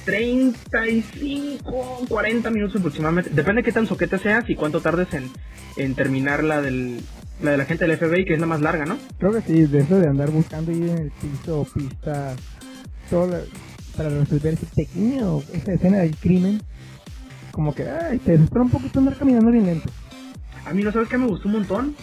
35, 0.07 2.05
40 2.07 2.49
minutos 2.51 2.75
aproximadamente. 2.77 3.29
Depende 3.31 3.61
de 3.61 3.65
qué 3.65 3.71
tan 3.71 3.85
soquete 3.87 4.17
seas 4.17 4.49
y 4.49 4.55
cuánto 4.55 4.81
tardes 4.81 5.13
en, 5.13 5.29
en 5.75 5.95
terminar 5.95 6.43
la 6.43 6.61
del 6.61 7.01
la 7.41 7.51
de 7.51 7.57
la 7.57 7.65
gente 7.65 7.85
del 7.85 7.97
FBI, 7.97 8.25
que 8.25 8.33
es 8.33 8.39
la 8.39 8.47
más 8.47 8.61
larga, 8.61 8.85
¿no? 8.85 8.97
Creo 9.19 9.31
que 9.31 9.41
sí, 9.41 9.65
de 9.67 9.79
eso 9.79 9.99
de 9.99 10.07
andar 10.07 10.31
buscando 10.31 10.71
ahí 10.71 10.77
en 10.89 10.97
el 10.97 11.11
piso, 11.11 11.67
todo 13.11 13.27
la- 13.27 13.41
para 13.95 14.09
resolver 14.09 14.53
ese 14.55 14.65
pequeño, 14.75 15.39
esa 15.53 15.73
escena 15.73 15.97
del 15.99 16.15
crimen, 16.15 16.61
como 17.51 17.75
que, 17.75 17.87
ay, 17.89 18.17
te 18.19 18.31
desespera 18.33 18.61
un 18.63 18.69
poquito 18.71 18.99
andar 18.99 19.17
caminando 19.17 19.51
bien 19.51 19.65
lento. 19.65 19.89
A 20.65 20.73
mí, 20.73 20.83
¿no 20.83 20.91
sabes 20.91 21.09
qué 21.09 21.17
me 21.17 21.27
gustó 21.27 21.47
un 21.47 21.53
montón? 21.55 21.95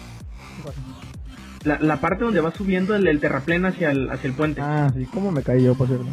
La, 1.63 1.79
la 1.79 1.99
parte 1.99 2.23
donde 2.23 2.39
va 2.41 2.51
subiendo 2.51 2.95
el, 2.95 3.07
el 3.07 3.19
terraplén 3.19 3.65
hacia 3.65 3.91
el, 3.91 4.09
hacia 4.11 4.27
el 4.29 4.33
puente. 4.35 4.61
Ah, 4.61 4.91
sí, 4.95 5.05
cómo 5.13 5.31
me 5.31 5.41
caí 5.41 5.63
yo, 5.63 5.73
por 5.75 5.87
cierto. 5.87 6.05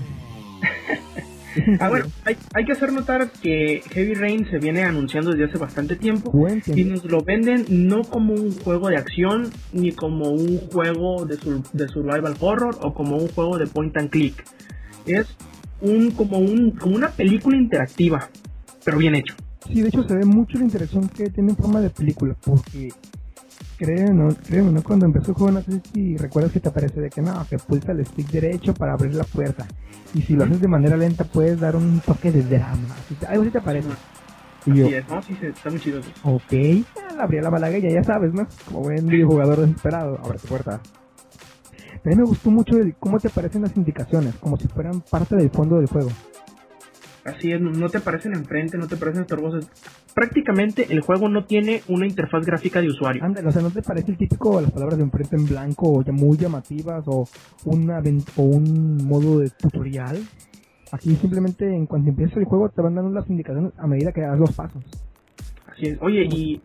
Ah, 1.81 1.89
bueno, 1.89 2.07
hay, 2.25 2.37
hay 2.55 2.65
que 2.65 2.73
hacer 2.73 2.93
notar 2.93 3.31
que 3.43 3.83
Heavy 3.91 4.15
Rain 4.15 4.47
se 4.51 4.59
viene 4.59 4.83
anunciando 4.83 5.31
desde 5.33 5.45
hace 5.45 5.59
bastante 5.59 5.97
tiempo. 5.97 6.31
Y 6.75 6.85
nos 6.85 7.05
lo 7.05 7.23
venden 7.23 7.65
no 7.69 8.03
como 8.03 8.35
un 8.35 8.53
juego 8.59 8.89
de 8.89 8.97
acción, 8.97 9.51
ni 9.73 9.93
como 9.93 10.31
un 10.31 10.59
juego 10.71 11.25
de, 11.27 11.37
sur- 11.37 11.63
de 11.73 11.89
survival 11.89 12.35
horror 12.41 12.79
o 12.83 12.95
como 12.95 13.17
un 13.17 13.29
juego 13.29 13.59
de 13.59 13.67
point 13.67 13.97
and 13.97 14.11
click. 14.11 14.45
Es 15.07 15.27
un 15.81 16.11
como 16.13 16.39
un 16.39 16.71
como 16.73 16.95
una 16.97 17.11
película 17.11 17.57
interactiva, 17.57 18.29
pero 18.85 18.99
bien 18.99 19.15
hecho. 19.17 19.35
Sí, 19.67 19.81
de 19.81 19.89
hecho 19.89 20.03
se 20.05 20.15
ve 20.15 20.25
mucho 20.25 20.59
la 20.59 20.65
interacción 20.65 21.09
que 21.09 21.31
tiene 21.31 21.51
en 21.51 21.57
forma 21.57 21.81
de 21.81 21.91
película, 21.91 22.37
porque 22.45 22.89
creo, 23.85 24.13
no, 24.15 24.29
creo, 24.47 24.65
¿no? 24.71 24.83
Cuando 24.83 25.07
empezó 25.07 25.33
el 25.33 25.35
juego, 25.37 25.53
no 25.53 25.63
sé 25.63 25.81
si 25.93 26.17
recuerdas 26.17 26.53
que 26.53 26.61
te 26.61 26.69
aparece 26.69 27.01
de 27.01 27.11
que 27.11 27.21
no, 27.23 27.45
que 27.49 27.59
pulsa 27.59 27.93
el 27.93 28.05
stick 28.07 28.29
derecho 28.31 28.75
para 28.75 28.93
abrir 28.95 29.15
la 29.15 29.25
puerta. 29.25 29.67
Y 30.15 30.23
si 30.23 30.35
lo 30.35 30.45
haces 30.45 30.61
de 30.61 30.69
manera 30.69 30.97
lenta, 30.97 31.25
puedes 31.25 31.59
dar 31.61 31.75
un 31.77 32.01
toque 32.01 32.31
de 32.31 32.43
drama. 32.43 32.95
Algo 33.29 33.43
así 33.43 33.51
te 33.51 33.59
aparece. 33.59 33.89
Y 34.67 34.75
yo, 34.75 34.87
es, 34.89 35.09
¿no? 35.09 35.21
Sí, 35.23 35.37
está 35.43 35.71
muy 35.71 35.81
chido. 35.81 36.01
ok, 36.23 36.53
ya 36.53 37.15
la 37.17 37.25
abrí 37.25 37.41
la 37.41 37.51
malagueña, 37.51 37.91
ya 37.91 38.05
sabes, 38.05 38.33
¿no? 38.33 38.47
Como 38.67 38.81
buen 38.83 39.07
videojugador 39.09 39.61
desesperado, 39.61 40.19
abre 40.23 40.39
tu 40.39 40.47
puerta. 40.49 40.81
A 42.05 42.09
mí 42.09 42.15
me 42.17 42.25
gustó 42.25 42.51
mucho 42.51 42.77
el 42.79 42.95
cómo 42.97 43.19
te 43.21 43.29
aparecen 43.29 43.63
las 43.63 43.77
indicaciones, 43.77 44.35
como 44.37 44.57
si 44.57 44.69
fueran 44.69 45.01
parte 45.03 45.37
del 45.37 45.51
fondo 45.51 45.77
del 45.77 45.87
juego. 45.87 46.11
Así 47.25 47.53
es, 47.53 47.61
no- 47.61 47.89
te 47.89 47.99
aparecen 47.99 48.35
enfrente, 48.35 48.77
no 48.77 48.89
te 48.89 48.97
aparecen 48.97 49.23
estorbosas. 49.23 49.69
Prácticamente 50.15 50.87
el 50.91 51.01
juego 51.01 51.29
no 51.29 51.45
tiene 51.45 51.83
una 51.89 52.07
interfaz 52.07 52.45
gráfica 52.45 52.81
de 52.81 52.89
usuario. 52.89 53.25
Ándale, 53.25 53.49
o 53.49 53.53
sea, 53.53 53.63
¿no 53.63 53.71
te 53.71 53.83
parece 53.83 54.13
el 54.13 54.19
típico 54.19 54.61
las 54.61 54.71
palabras 54.71 54.99
de 54.99 55.05
enfrente 55.05 55.37
en 55.37 55.47
blanco 55.47 55.91
o 55.91 56.03
ya 56.03 56.13
muy 56.13 56.37
llamativas 56.37 57.05
o, 57.07 57.27
una, 57.65 58.03
o 58.37 58.43
un 58.43 59.07
modo 59.07 59.39
de 59.39 59.51
tutorial? 59.51 60.19
Aquí 60.93 61.15
simplemente 61.17 61.65
en 61.65 61.87
cuanto 61.87 62.11
empieza 62.11 62.39
el 62.39 62.45
juego 62.45 62.69
te 62.69 62.83
van 62.83 62.95
dando 62.95 63.11
las 63.11 63.29
indicaciones 63.31 63.73
a 63.79 63.87
medida 63.87 64.13
que 64.13 64.21
das 64.21 64.39
los 64.39 64.53
pasos. 64.53 64.85
Así 65.67 65.87
es. 65.87 65.99
Oye, 66.03 66.25
y, 66.25 66.61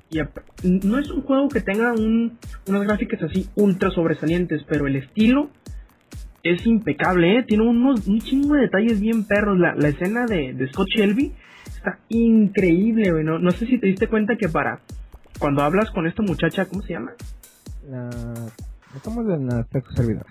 no 0.64 1.00
es 1.00 1.10
un 1.10 1.22
juego 1.22 1.48
que 1.48 1.62
tenga 1.62 1.94
un, 1.94 2.38
unas 2.68 2.84
gráficas 2.84 3.24
así 3.24 3.48
ultra 3.56 3.90
sobresalientes, 3.92 4.64
pero 4.68 4.86
el 4.88 4.98
estilo 4.98 5.50
es 6.44 6.66
impecable, 6.66 7.40
¿eh? 7.40 7.44
Tiene 7.48 7.68
unos, 7.68 8.06
un 8.08 8.20
chingo 8.20 8.56
de 8.56 8.62
detalles 8.64 9.00
bien 9.00 9.26
perros. 9.26 9.58
La, 9.58 9.76
la 9.76 9.88
escena 9.88 10.26
de, 10.26 10.54
de 10.54 10.68
Scott 10.68 10.88
Shelby 10.90 11.34
está 11.78 12.00
increíble, 12.10 13.12
güey. 13.12 13.24
No, 13.24 13.40
no 13.40 13.52
sé 13.52 13.66
si 13.66 13.78
te 13.78 13.88
diste 13.88 14.08
cuenta 14.08 14.36
que 14.36 14.50
para 14.50 14.82
cuando 15.40 15.64
hablas 15.64 15.92
con 15.92 16.08
esta 16.08 16.24
muchacha, 16.24 16.66
¿cómo 16.66 16.82
se 16.82 16.94
llama? 16.94 17.14
La... 17.90 18.10
Estamos 18.96 19.28
en 19.30 19.48
la 19.48 19.64
sexo 19.72 19.92
servidor. 19.94 20.26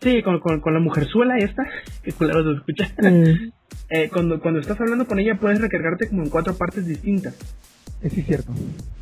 Sí, 0.00 0.22
con, 0.22 0.40
con, 0.40 0.60
con 0.60 0.74
la 0.74 0.80
mujerzuela 0.80 1.38
esta, 1.38 1.64
que 2.02 2.12
culero 2.12 2.42
se 2.44 2.58
escucha. 2.58 2.92
Eh, 3.02 3.50
Eh, 3.92 4.08
cuando, 4.12 4.40
cuando 4.40 4.60
estás 4.60 4.80
hablando 4.80 5.06
con 5.06 5.18
ella 5.18 5.36
puedes 5.36 5.60
recargarte 5.60 6.08
como 6.08 6.22
en 6.22 6.30
cuatro 6.30 6.54
partes 6.54 6.86
distintas. 6.86 7.34
sí, 8.02 8.20
es 8.20 8.26
cierto. 8.26 8.52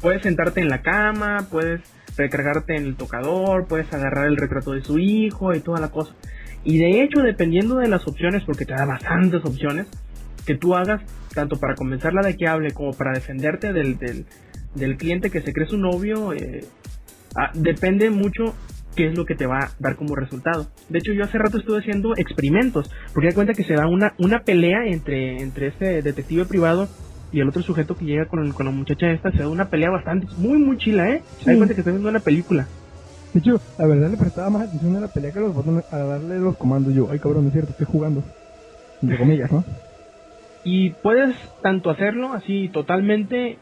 Puedes 0.01 0.23
sentarte 0.23 0.63
en 0.63 0.71
la 0.71 0.81
cama, 0.81 1.47
puedes 1.51 1.83
recargarte 2.17 2.75
en 2.75 2.85
el 2.85 2.97
tocador, 2.97 3.67
puedes 3.67 3.93
agarrar 3.93 4.27
el 4.27 4.39
retrato 4.39 4.73
de 4.73 4.83
su 4.83 4.99
hijo 4.99 5.55
y 5.55 5.61
toda 5.61 5.79
la 5.79 5.91
cosa. 5.91 6.15
Y 6.65 6.79
de 6.79 7.03
hecho, 7.03 7.21
dependiendo 7.21 7.77
de 7.77 7.89
las 7.89 8.07
opciones, 8.07 8.45
porque 8.45 8.65
te 8.65 8.73
da 8.73 8.87
bastantes 8.87 9.45
opciones, 9.45 9.87
que 10.47 10.55
tú 10.55 10.75
hagas, 10.75 11.03
tanto 11.39 11.61
para 11.61 11.77
convencerla 11.77 12.21
de 12.23 12.37
que 12.37 12.49
hable 12.49 12.73
como 12.73 12.93
para 12.93 13.13
defenderte 13.13 13.73
del, 13.73 13.97
del, 13.97 14.27
del 14.75 14.97
cliente 14.97 15.31
que 15.31 15.41
se 15.41 15.53
cree 15.53 15.69
su 15.69 15.79
novio, 15.79 16.33
eh, 16.33 16.65
ah, 17.37 17.53
depende 17.55 18.11
mucho 18.11 18.57
qué 18.97 19.07
es 19.07 19.17
lo 19.17 19.25
que 19.25 19.37
te 19.37 19.47
va 19.47 19.61
a 19.61 19.71
dar 19.79 19.95
como 19.95 20.17
resultado. 20.17 20.67
De 20.89 20.99
hecho, 20.99 21.13
yo 21.13 21.23
hace 21.23 21.39
rato 21.39 21.59
estuve 21.59 21.79
haciendo 21.79 22.17
experimentos, 22.17 22.91
porque 23.15 23.29
da 23.29 23.35
cuenta 23.35 23.55
que 23.55 23.63
se 23.63 23.75
da 23.75 23.87
una, 23.87 24.15
una 24.19 24.41
pelea 24.41 24.85
entre, 24.87 25.41
entre 25.41 25.69
este 25.69 26.03
detective 26.03 26.45
privado 26.45 26.89
y 27.31 27.39
el 27.39 27.49
otro 27.49 27.63
sujeto 27.63 27.95
que 27.95 28.05
llega 28.05 28.27
con, 28.27 28.51
con 28.51 28.67
la 28.67 28.73
muchacha 28.73 29.13
esta, 29.13 29.31
se 29.31 29.39
da 29.39 29.49
una 29.49 29.71
pelea 29.71 29.91
bastante, 29.91 30.27
muy, 30.39 30.59
muy 30.59 30.77
chila, 30.77 31.09
¿eh? 31.09 31.23
Sí. 31.39 31.45
Da 31.45 31.55
cuenta 31.55 31.75
que 31.75 31.83
estoy 31.83 31.93
viendo 31.93 32.09
una 32.09 32.19
película. 32.19 32.67
De 33.33 33.39
hecho, 33.39 33.61
la 33.79 33.87
verdad 33.87 34.11
le 34.11 34.17
prestaba 34.17 34.51
más 34.51 34.63
atención 34.67 34.97
a 34.97 35.01
la 35.01 35.09
pelea 35.09 35.31
que 35.31 35.39
a 35.39 35.43
los 35.43 35.55
botones, 35.55 35.85
a 35.93 35.99
darle 35.99 36.41
los 36.41 36.57
comandos. 36.57 36.93
Yo, 36.95 37.09
ay 37.13 37.21
cabrón, 37.21 37.47
es 37.47 37.53
cierto, 37.53 37.71
estoy 37.71 37.87
jugando. 37.87 38.25
Entre 39.01 39.17
comillas, 39.17 39.53
¿no? 39.53 39.65
Y 40.71 40.91
puedes 40.91 41.35
tanto 41.63 41.89
hacerlo 41.89 42.35
así 42.35 42.69
totalmente 42.69 43.57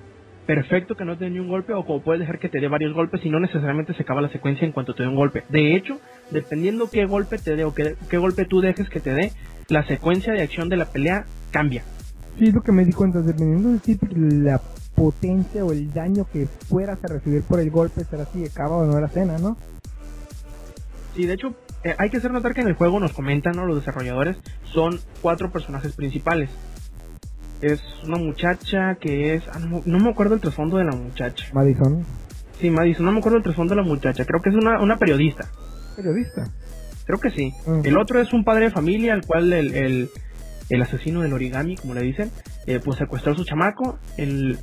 perfecto 0.45 0.97
que 0.97 1.05
no 1.05 1.16
te 1.16 1.27
dé 1.27 1.31
ni 1.31 1.38
un 1.38 1.47
golpe 1.47 1.73
o 1.73 1.87
como 1.87 2.03
puedes 2.03 2.19
dejar 2.19 2.40
que 2.40 2.49
te 2.49 2.59
dé 2.59 2.66
varios 2.66 2.95
golpes 2.95 3.25
y 3.25 3.31
no 3.31 3.38
necesariamente 3.38 3.95
se 3.95 4.03
acaba 4.03 4.21
la 4.21 4.29
secuencia 4.29 4.66
en 4.66 4.73
cuanto 4.73 4.92
te 4.92 5.05
dé 5.05 5.09
un 5.09 5.14
golpe. 5.14 5.45
De 5.49 5.77
hecho, 5.77 6.01
dependiendo 6.33 6.90
qué 6.90 7.07
golpe 7.07 7.38
te 7.38 7.55
dé 7.55 7.62
o 7.62 7.73
qué, 7.73 7.95
qué 8.11 8.19
golpe 8.19 8.45
tú 8.45 8.61
dejes 8.61 8.88
que 8.88 8.99
te 8.99 9.14
dé, 9.14 9.31
la 9.69 9.87
secuencia 9.87 10.33
de 10.33 10.42
acción 10.42 10.69
de 10.69 10.79
la 10.79 10.87
pelea 10.87 11.27
cambia. 11.53 11.85
Sí, 12.40 12.47
es 12.49 12.55
lo 12.55 12.62
que 12.62 12.73
me 12.73 12.85
di 12.85 12.90
cuenta, 12.90 13.21
dependiendo 13.21 13.69
del 13.69 13.81
tipo, 13.81 14.09
la 14.11 14.61
potencia 14.97 15.64
o 15.64 15.71
el 15.71 15.92
daño 15.92 16.27
que 16.33 16.47
fueras 16.47 16.99
a 17.05 17.07
recibir 17.07 17.45
por 17.45 17.61
el 17.61 17.71
golpe, 17.71 18.03
será 18.03 18.25
si 18.25 18.45
acaba 18.45 18.79
o 18.79 18.85
no 18.85 18.99
la 18.99 19.09
cena, 19.09 19.38
¿no? 19.38 19.57
Sí, 21.14 21.25
de 21.25 21.35
hecho, 21.35 21.55
eh, 21.85 21.95
hay 21.99 22.11
que 22.11 22.16
hacer 22.16 22.33
notar 22.33 22.53
que 22.53 22.62
en 22.62 22.66
el 22.66 22.75
juego 22.75 22.99
nos 22.99 23.12
comentan 23.12 23.55
¿no? 23.55 23.64
los 23.64 23.77
desarrolladores, 23.77 24.38
son 24.64 24.99
cuatro 25.23 25.53
personajes 25.53 25.95
principales. 25.95 26.51
Es 27.62 27.83
una 28.05 28.19
muchacha 28.19 28.97
que 29.01 29.35
es... 29.35 29.42
ah, 29.53 29.59
no, 29.59 29.83
no 29.85 29.99
me 29.99 30.11
acuerdo 30.11 30.35
el 30.35 30.40
trasfondo 30.40 30.77
de 30.77 30.85
la 30.85 30.92
muchacha. 30.97 31.47
Madison, 31.53 32.05
Sí, 32.61 32.71
Madison, 32.71 33.05
no 33.07 33.12
me 33.12 33.19
acuerdo 33.19 33.38
el 33.38 33.42
trasfondo 33.45 33.75
de 33.75 33.83
la 33.83 33.87
muchacha. 33.87 34.25
Creo 34.25 34.40
que 34.42 34.51
es 34.51 34.55
una, 34.57 34.81
una 34.81 34.97
periodista. 34.97 35.49
periodista. 35.97 36.45
Creo 37.05 37.19
que 37.21 37.31
sí. 37.31 37.53
El 37.85 37.97
otro 37.99 38.21
es 38.21 38.33
un 38.33 38.45
padre 38.45 38.64
de 38.66 38.71
familia 38.71 39.12
al 39.14 39.25
cual 39.27 39.53
el, 39.53 39.75
el, 39.75 40.09
el 40.71 40.83
asesino 40.83 41.23
del 41.23 41.33
origami, 41.35 41.77
como 41.77 41.95
le 41.95 42.01
dicen, 42.03 42.31
eh, 42.66 42.81
pues 42.85 42.99
secuestró 42.99 43.33
a 43.33 43.37
su 43.37 43.45
chamaco. 43.45 43.99
El, 44.16 44.59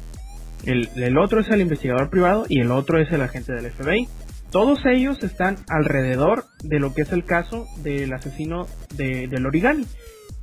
el, 0.66 0.90
el 0.96 1.18
otro 1.18 1.40
es 1.42 1.50
el 1.50 1.62
investigador 1.62 2.10
privado 2.10 2.46
y 2.50 2.60
el 2.60 2.72
otro 2.72 3.00
es 3.00 3.12
el 3.12 3.22
agente 3.22 3.54
del 3.54 3.72
FBI. 3.72 4.08
Todos 4.52 4.80
ellos 4.86 5.24
están 5.24 5.58
alrededor 5.70 6.46
de 6.64 6.80
lo 6.80 6.94
que 6.94 7.04
es 7.04 7.12
el 7.12 7.26
caso 7.26 7.66
del 7.84 8.12
asesino 8.14 8.68
de- 8.96 9.28
del 9.28 9.46
origami. 9.46 9.86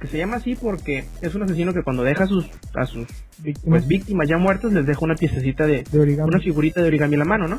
Que 0.00 0.06
se 0.08 0.16
llama 0.18 0.36
así 0.36 0.54
porque 0.54 1.04
es 1.20 1.34
un 1.34 1.42
asesino 1.42 1.72
que 1.74 1.82
cuando 1.82 2.02
deja 2.02 2.24
a 2.24 2.26
sus, 2.26 2.48
a 2.74 2.86
sus 2.86 3.06
Víctimas 3.38 3.80
pues, 3.80 3.88
víctimas 3.88 4.28
ya 4.28 4.38
muertas 4.38 4.72
les 4.72 4.86
deja 4.86 5.00
una 5.02 5.14
piececita 5.14 5.66
de... 5.66 5.84
de 5.90 6.00
origami. 6.00 6.28
Una 6.28 6.40
figurita 6.40 6.80
de 6.80 6.88
origami 6.88 7.14
en 7.14 7.18
la 7.18 7.24
mano, 7.24 7.46
¿no? 7.48 7.58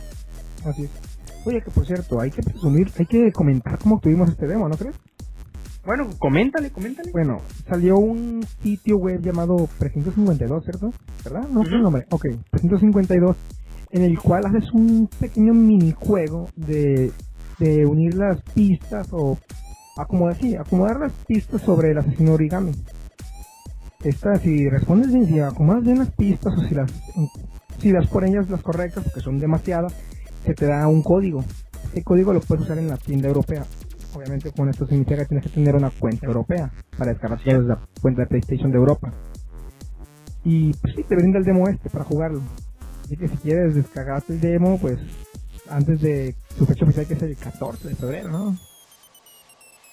Así 0.65 0.84
es. 0.84 0.89
Oye, 1.45 1.62
que 1.62 1.71
por 1.71 1.86
cierto, 1.86 2.19
hay 2.21 2.30
que 2.32 2.43
presumir, 2.43 2.91
hay 2.99 3.06
que 3.06 3.32
comentar 3.32 3.80
cómo 3.80 3.95
obtuvimos 3.95 4.30
este 4.30 4.47
demo, 4.47 4.67
¿no 4.69 4.75
crees? 4.77 4.95
Bueno, 5.84 6.08
coméntale, 6.19 6.69
coméntale. 6.69 7.12
Bueno, 7.12 7.41
salió 7.67 7.95
un 7.97 8.45
sitio 8.62 8.97
web 8.97 9.21
llamado 9.21 9.67
352, 9.80 10.63
¿cierto? 10.63 10.91
¿Verdad? 11.23 11.47
No 11.49 11.63
sé 11.63 11.69
el 11.69 11.75
Ujú. 11.75 11.84
nombre. 11.84 12.06
Ok, 12.12 12.25
352, 12.51 13.36
en 13.91 14.04
el 14.04 14.19
cual 14.19 14.45
haces 14.45 14.71
un 14.73 15.10
pequeño 15.19 15.54
minijuego 15.54 16.47
de, 16.56 17.12
de 17.58 17.86
unir 17.88 18.13
las 18.13 18.39
pistas 18.54 19.08
o 19.12 19.39
acomodar, 19.97 20.38
sí, 20.38 20.56
acomodar 20.56 20.99
las 20.99 21.13
pistas 21.27 21.62
sobre 21.62 21.91
el 21.91 21.97
asesino 21.97 22.34
origami. 22.34 22.71
Esta, 24.04 24.36
si 24.38 24.67
respondes 24.67 25.12
bien, 25.13 25.27
si 25.27 25.39
acomodas 25.39 25.84
bien 25.84 25.99
las 25.99 26.12
pistas 26.12 26.54
o 26.58 26.62
si 26.63 26.73
las, 26.73 26.91
si 27.80 27.91
das 27.91 28.08
por 28.08 28.25
ellas 28.25 28.49
las 28.49 28.62
correctas, 28.62 29.04
porque 29.04 29.21
son 29.21 29.39
demasiadas, 29.39 29.93
se 30.45 30.54
te 30.54 30.65
da 30.65 30.88
un 30.88 31.04
código. 31.04 31.43
Ese 31.91 32.04
código 32.04 32.34
lo 32.34 32.41
puedes 32.41 32.65
usar 32.65 32.77
en 32.80 32.88
la 32.88 32.97
tienda 32.97 33.27
europea. 33.27 33.65
Obviamente 34.13 34.51
con 34.51 34.69
esto 34.69 34.88
significa 34.88 35.17
que 35.17 35.25
tienes 35.25 35.45
que 35.45 35.54
tener 35.54 35.75
una 35.75 35.89
cuenta 35.91 36.25
europea 36.25 36.71
para 36.97 37.12
descargar 37.12 37.39
desde 37.39 37.63
la 37.63 37.80
cuenta 38.01 38.21
de 38.21 38.27
PlayStation 38.27 38.71
de 38.71 38.77
Europa. 38.77 39.13
Y 40.43 40.73
pues 40.73 40.95
sí, 40.95 41.04
te 41.04 41.15
brinda 41.15 41.38
el 41.38 41.45
demo 41.45 41.67
este 41.69 41.89
para 41.89 42.04
jugarlo. 42.04 42.41
Así 43.04 43.15
que 43.15 43.27
si 43.27 43.38
quieres 43.38 43.75
descargarte 43.75 44.34
el 44.34 44.41
demo, 44.41 44.80
pues 44.80 44.99
antes 45.69 46.01
de 46.01 46.36
su 46.58 46.65
fecha 46.65 46.86
oficial 46.86 47.08
que 47.08 47.13
es 47.13 47.21
el 47.21 47.38
14 47.38 47.89
de 47.89 47.95
febrero, 47.95 48.32
¿no? 48.32 48.58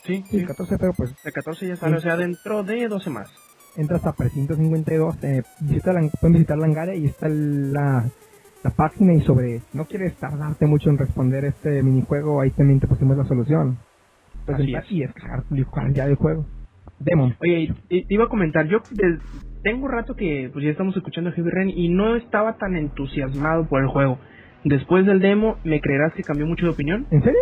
Sí, 0.04 0.24
Sí, 0.30 0.38
el 0.40 0.46
14 0.46 0.72
de 0.74 0.78
febrero, 0.78 0.94
pues 0.96 1.14
El 1.24 1.32
14 1.32 1.68
ya 1.68 1.76
sale, 1.76 1.96
o 1.96 2.00
sea, 2.00 2.16
dentro 2.16 2.62
de 2.62 2.88
12 2.88 3.10
más. 3.10 3.30
entras 3.76 4.04
a 4.06 4.12
352, 4.12 5.22
eh, 5.22 5.42
visita 5.60 5.92
la, 5.92 6.00
pueden 6.20 6.32
visitar 6.34 6.56
Langaria 6.58 6.94
y 6.94 7.06
está 7.06 7.28
la, 7.28 8.04
la 8.64 8.70
página 8.70 9.14
y 9.14 9.20
sobre, 9.22 9.60
no 9.74 9.84
quieres 9.86 10.14
tardarte 10.16 10.66
mucho 10.66 10.90
en 10.90 10.98
responder 10.98 11.44
este 11.44 11.82
minijuego, 11.82 12.40
ahí 12.40 12.50
también 12.50 12.80
te 12.80 12.86
pusimos 12.88 13.16
la 13.16 13.24
solución. 13.24 13.78
Puedes 14.46 14.76
Así 14.78 15.02
es. 15.02 15.10
y 15.50 15.62
jugar 15.62 15.92
ya 15.92 16.04
el 16.06 16.14
juego. 16.16 16.46
Demo. 17.00 17.32
Oye, 17.40 17.72
te 17.88 18.04
iba 18.08 18.24
a 18.24 18.28
comentar, 18.28 18.66
yo 18.66 18.78
des- 18.90 19.20
tengo 19.62 19.86
rato 19.88 20.14
que 20.16 20.48
pues 20.52 20.64
ya 20.64 20.70
estamos 20.70 20.96
escuchando 20.96 21.30
Heavy 21.32 21.50
Rain 21.50 21.70
y 21.70 21.88
no 21.90 22.16
estaba 22.16 22.56
tan 22.56 22.74
entusiasmado 22.76 23.68
por 23.68 23.82
el 23.82 23.88
juego. 23.88 24.18
Después 24.64 25.06
del 25.06 25.20
demo, 25.20 25.56
¿me 25.64 25.80
creerás 25.80 26.14
que 26.14 26.24
cambió 26.24 26.46
mucho 26.46 26.64
de 26.66 26.72
opinión? 26.72 27.06
¿En 27.10 27.22
serio? 27.22 27.40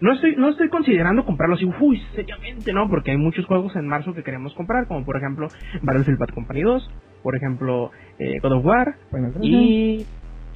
No 0.00 0.12
estoy, 0.12 0.36
no 0.36 0.50
estoy 0.50 0.68
considerando 0.68 1.24
comprarlo 1.24 1.54
así, 1.56 1.64
uy, 1.80 2.02
seriamente 2.14 2.72
no, 2.72 2.88
porque 2.90 3.12
hay 3.12 3.16
muchos 3.16 3.46
juegos 3.46 3.74
en 3.76 3.86
marzo 3.88 4.12
que 4.12 4.22
queremos 4.22 4.54
comprar, 4.54 4.86
como 4.86 5.04
por 5.04 5.16
ejemplo 5.16 5.48
Battlefield 5.82 6.18
Bad 6.18 6.34
Company 6.34 6.62
2, 6.62 6.90
por 7.22 7.34
ejemplo 7.34 7.90
eh, 8.18 8.38
God 8.42 8.52
of 8.52 8.64
War 8.66 8.94
entonces- 9.12 9.42
y 9.42 10.06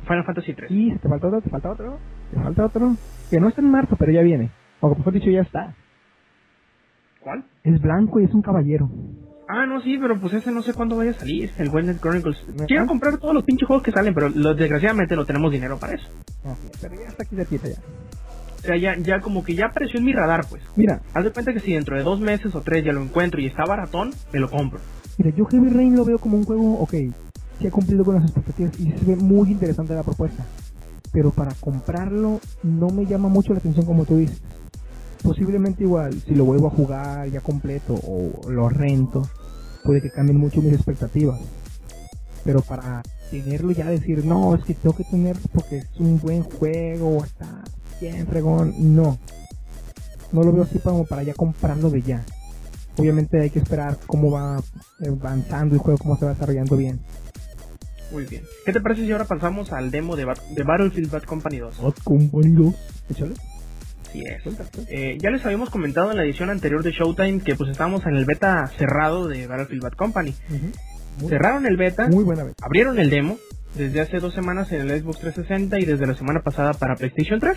Final 0.06 0.24
Fantasy 0.24 0.52
3. 0.54 0.70
Y 0.70 0.92
te 0.98 1.08
falta 1.08 1.28
otro, 1.28 1.40
te 1.40 1.50
falta 1.50 1.70
otro, 1.72 1.98
te 2.32 2.40
falta 2.40 2.64
otro. 2.66 2.96
Que 3.30 3.38
no 3.40 3.48
está 3.48 3.60
en 3.60 3.70
marzo, 3.70 3.96
pero 3.98 4.12
ya 4.12 4.22
viene. 4.22 4.50
O 4.80 4.94
mejor 4.94 5.12
dicho, 5.12 5.30
ya 5.30 5.42
está. 5.42 5.74
¿Cuál? 7.20 7.44
Es 7.64 7.80
blanco 7.80 8.18
y 8.20 8.24
es 8.24 8.32
un 8.34 8.42
caballero. 8.42 8.88
Ah, 9.48 9.66
no, 9.66 9.80
sí, 9.80 9.98
pero 10.00 10.18
pues 10.20 10.32
ese 10.32 10.50
no 10.52 10.62
sé 10.62 10.74
cuándo 10.74 10.96
vaya 10.96 11.10
a 11.10 11.14
salir, 11.14 11.50
el 11.58 11.68
Wildnet 11.68 12.00
Chronicles. 12.00 12.38
Quiero 12.66 12.86
comprar 12.86 13.18
todos 13.18 13.34
los 13.34 13.44
pinches 13.44 13.66
juegos 13.66 13.82
que 13.84 13.90
salen, 13.90 14.14
pero 14.14 14.28
lo- 14.28 14.54
desgraciadamente 14.54 15.16
no 15.16 15.24
tenemos 15.26 15.50
dinero 15.50 15.78
para 15.78 15.94
eso. 15.94 16.08
Pero 16.80 16.94
ya 16.94 17.08
está 17.08 17.22
aquí 17.24 17.36
de 17.36 17.44
ya. 17.44 17.80
O 18.62 18.66
sea, 18.66 18.76
ya, 18.76 18.96
ya 18.98 19.20
como 19.20 19.42
que 19.42 19.54
ya 19.54 19.66
apareció 19.66 19.98
en 19.98 20.04
mi 20.04 20.12
radar, 20.12 20.46
pues. 20.48 20.62
Mira, 20.76 21.00
Haz 21.14 21.24
de 21.24 21.32
cuenta 21.32 21.52
que 21.52 21.60
si 21.60 21.72
dentro 21.72 21.96
de 21.96 22.02
dos 22.02 22.20
meses 22.20 22.54
o 22.54 22.60
tres 22.60 22.84
ya 22.84 22.92
lo 22.92 23.02
encuentro 23.02 23.40
y 23.40 23.46
está 23.46 23.64
baratón, 23.64 24.12
me 24.32 24.38
lo 24.38 24.50
compro. 24.50 24.80
mira, 25.18 25.34
yo 25.34 25.46
Heavy 25.46 25.70
Rain 25.70 25.96
lo 25.96 26.04
veo 26.04 26.18
como 26.18 26.36
un 26.36 26.44
juego, 26.44 26.74
ok, 26.80 26.94
sí 27.58 27.66
ha 27.66 27.70
cumplido 27.70 28.04
con 28.04 28.16
las 28.16 28.24
expectativas 28.24 28.78
y 28.78 28.90
se 28.92 29.04
ve 29.04 29.16
muy 29.16 29.50
interesante 29.50 29.94
la 29.94 30.02
propuesta. 30.02 30.44
Pero 31.12 31.30
para 31.30 31.54
comprarlo 31.54 32.40
no 32.62 32.88
me 32.90 33.06
llama 33.06 33.28
mucho 33.28 33.52
la 33.52 33.58
atención 33.58 33.86
como 33.86 34.04
tú 34.04 34.18
dices. 34.18 34.40
Posiblemente 35.22 35.84
igual, 35.84 36.14
si 36.26 36.34
lo 36.34 36.44
vuelvo 36.44 36.68
a 36.68 36.70
jugar 36.70 37.28
ya 37.28 37.40
completo 37.40 37.94
o 37.94 38.50
lo 38.50 38.68
rento, 38.68 39.22
puede 39.84 40.00
que 40.00 40.10
cambien 40.10 40.38
mucho 40.38 40.60
mis 40.62 40.74
expectativas. 40.74 41.40
Pero 42.44 42.60
para 42.60 43.02
tenerlo 43.30 43.72
ya 43.72 43.86
decir, 43.90 44.24
no, 44.24 44.54
es 44.54 44.64
que 44.64 44.74
tengo 44.74 44.96
que 44.96 45.04
tenerlo 45.04 45.42
porque 45.52 45.78
es 45.78 46.00
un 46.00 46.18
buen 46.18 46.42
juego, 46.42 47.22
está 47.24 47.62
bien 48.00 48.26
fregón, 48.26 48.74
no. 48.94 49.18
No 50.32 50.42
lo 50.42 50.52
veo 50.52 50.62
así 50.64 50.78
como 50.78 51.04
para 51.06 51.22
ya 51.22 51.34
comprarlo 51.34 51.90
de 51.90 52.02
ya. 52.02 52.24
Obviamente 52.96 53.40
hay 53.40 53.50
que 53.50 53.58
esperar 53.60 53.98
cómo 54.06 54.30
va 54.30 54.60
avanzando 55.06 55.74
el 55.74 55.80
juego, 55.80 55.98
cómo 55.98 56.16
se 56.16 56.24
va 56.26 56.32
desarrollando 56.34 56.76
bien. 56.76 57.00
Muy 58.12 58.24
bien. 58.26 58.42
¿Qué 58.66 58.72
te 58.72 58.80
parece 58.80 59.04
si 59.04 59.12
ahora 59.12 59.24
pasamos 59.24 59.72
al 59.72 59.90
demo 59.90 60.16
de, 60.16 60.24
Bat- 60.26 60.42
de 60.54 60.62
Battlefield 60.64 61.10
Bad 61.10 61.22
Company 61.22 61.58
2? 61.58 61.80
Bad 61.82 61.94
Company 62.04 62.52
2. 62.52 62.74
Échale. 63.10 63.34
Así 64.08 64.22
es. 64.24 64.42
Eh, 64.88 65.18
ya 65.22 65.30
les 65.30 65.44
habíamos 65.46 65.70
comentado 65.70 66.10
en 66.10 66.16
la 66.16 66.24
edición 66.24 66.50
anterior 66.50 66.82
de 66.82 66.90
Showtime 66.90 67.40
que 67.40 67.54
pues 67.54 67.70
estábamos 67.70 68.04
en 68.06 68.16
el 68.16 68.24
beta 68.24 68.66
cerrado 68.76 69.28
de 69.28 69.46
Battlefield 69.46 69.82
Bad 69.82 69.92
Company. 69.92 70.34
Muy, 71.20 71.28
Cerraron 71.28 71.66
el 71.66 71.76
beta, 71.76 72.08
muy 72.08 72.24
buena 72.24 72.42
vez. 72.44 72.54
abrieron 72.62 72.98
el 72.98 73.10
demo 73.10 73.36
desde 73.76 74.00
hace 74.00 74.18
dos 74.18 74.34
semanas 74.34 74.72
en 74.72 74.80
el 74.90 75.00
Xbox 75.00 75.20
360 75.20 75.78
y 75.78 75.84
desde 75.84 76.06
la 76.08 76.14
semana 76.16 76.40
pasada 76.42 76.72
para 76.74 76.96
PlayStation 76.96 77.38
3. 77.38 77.56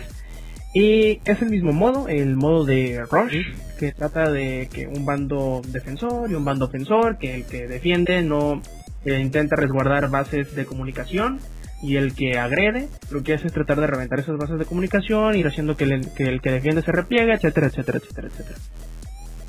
Y 0.74 1.20
es 1.24 1.40
el 1.40 1.50
mismo 1.50 1.72
modo, 1.72 2.08
el 2.08 2.34
modo 2.34 2.64
de 2.64 3.00
Rush, 3.08 3.46
que 3.78 3.92
trata 3.92 4.28
de 4.30 4.68
que 4.72 4.88
un 4.88 5.06
bando 5.06 5.62
defensor 5.68 6.28
y 6.28 6.34
un 6.34 6.44
bando 6.44 6.66
ofensor, 6.66 7.16
que 7.16 7.32
el 7.32 7.46
que 7.46 7.68
defiende 7.68 8.22
no 8.22 8.60
eh, 9.04 9.20
intenta 9.20 9.54
resguardar 9.54 10.10
bases 10.10 10.56
de 10.56 10.66
comunicación, 10.66 11.38
y 11.80 11.96
el 11.96 12.14
que 12.14 12.38
agrede 12.38 12.88
lo 13.10 13.22
que 13.22 13.34
hace 13.34 13.46
es 13.46 13.52
tratar 13.52 13.78
de 13.78 13.86
reventar 13.86 14.18
esas 14.18 14.36
bases 14.36 14.58
de 14.58 14.64
comunicación, 14.64 15.36
ir 15.36 15.46
haciendo 15.46 15.76
que, 15.76 16.00
que 16.16 16.24
el 16.24 16.40
que 16.40 16.50
defiende 16.50 16.82
se 16.82 16.90
repliegue, 16.90 17.34
etcétera, 17.34 17.68
etcétera, 17.68 17.98
etcétera, 17.98 18.28
etcétera. 18.28 18.58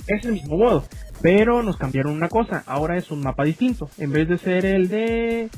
Es 0.08 0.26
el 0.26 0.34
mismo 0.34 0.58
modo, 0.58 0.86
pero 1.24 1.64
nos 1.64 1.78
cambiaron 1.78 2.14
una 2.14 2.30
cosa, 2.30 2.62
ahora 2.68 2.98
es 2.98 3.10
un 3.10 3.22
mapa 3.22 3.46
distinto, 3.46 3.90
en 3.98 4.12
vez 4.12 4.28
de 4.28 4.38
ser 4.38 4.66
el 4.66 4.90
de 4.90 5.50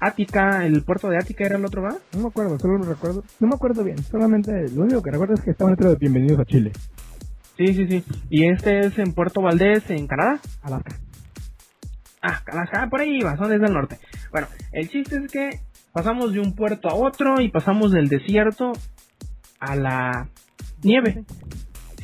Ática, 0.00 0.64
el 0.64 0.82
puerto 0.84 1.08
de 1.08 1.16
Ática 1.16 1.44
era 1.44 1.56
el 1.56 1.64
otro, 1.64 1.82
¿va? 1.82 1.96
No 2.12 2.20
me 2.20 2.28
acuerdo, 2.28 2.58
solo 2.58 2.78
me 2.78 2.86
recuerdo. 2.86 3.24
No 3.40 3.48
me 3.48 3.54
acuerdo 3.54 3.82
bien, 3.82 3.98
solamente 4.04 4.68
lo 4.70 4.82
único 4.82 5.02
que 5.02 5.10
recuerdo 5.10 5.34
es 5.34 5.40
que 5.40 5.50
estaba 5.50 5.70
dentro 5.70 5.90
de 5.90 5.96
Bienvenidos 5.96 6.40
a 6.40 6.44
Chile, 6.44 6.72
Sí, 7.56 7.74
sí, 7.74 7.88
sí. 7.88 8.04
Y 8.30 8.48
este 8.48 8.86
es 8.86 8.98
en 8.98 9.12
Puerto 9.12 9.42
Valdés, 9.42 9.90
en 9.90 10.06
Canadá. 10.06 10.38
Alaska. 10.62 10.96
Ah, 12.22 12.40
Alaska, 12.46 12.86
por 12.88 13.00
ahí 13.00 13.20
va, 13.20 13.36
son 13.36 13.48
desde 13.48 13.66
el 13.66 13.72
norte. 13.72 13.98
Bueno, 14.30 14.46
el 14.72 14.88
chiste 14.88 15.16
es 15.16 15.32
que 15.32 15.60
pasamos 15.92 16.32
de 16.32 16.38
un 16.38 16.54
puerto 16.54 16.88
a 16.88 16.94
otro 16.94 17.40
y 17.40 17.50
pasamos 17.50 17.90
del 17.90 18.08
desierto 18.08 18.72
a 19.58 19.74
la 19.74 20.28
nieve. 20.84 21.24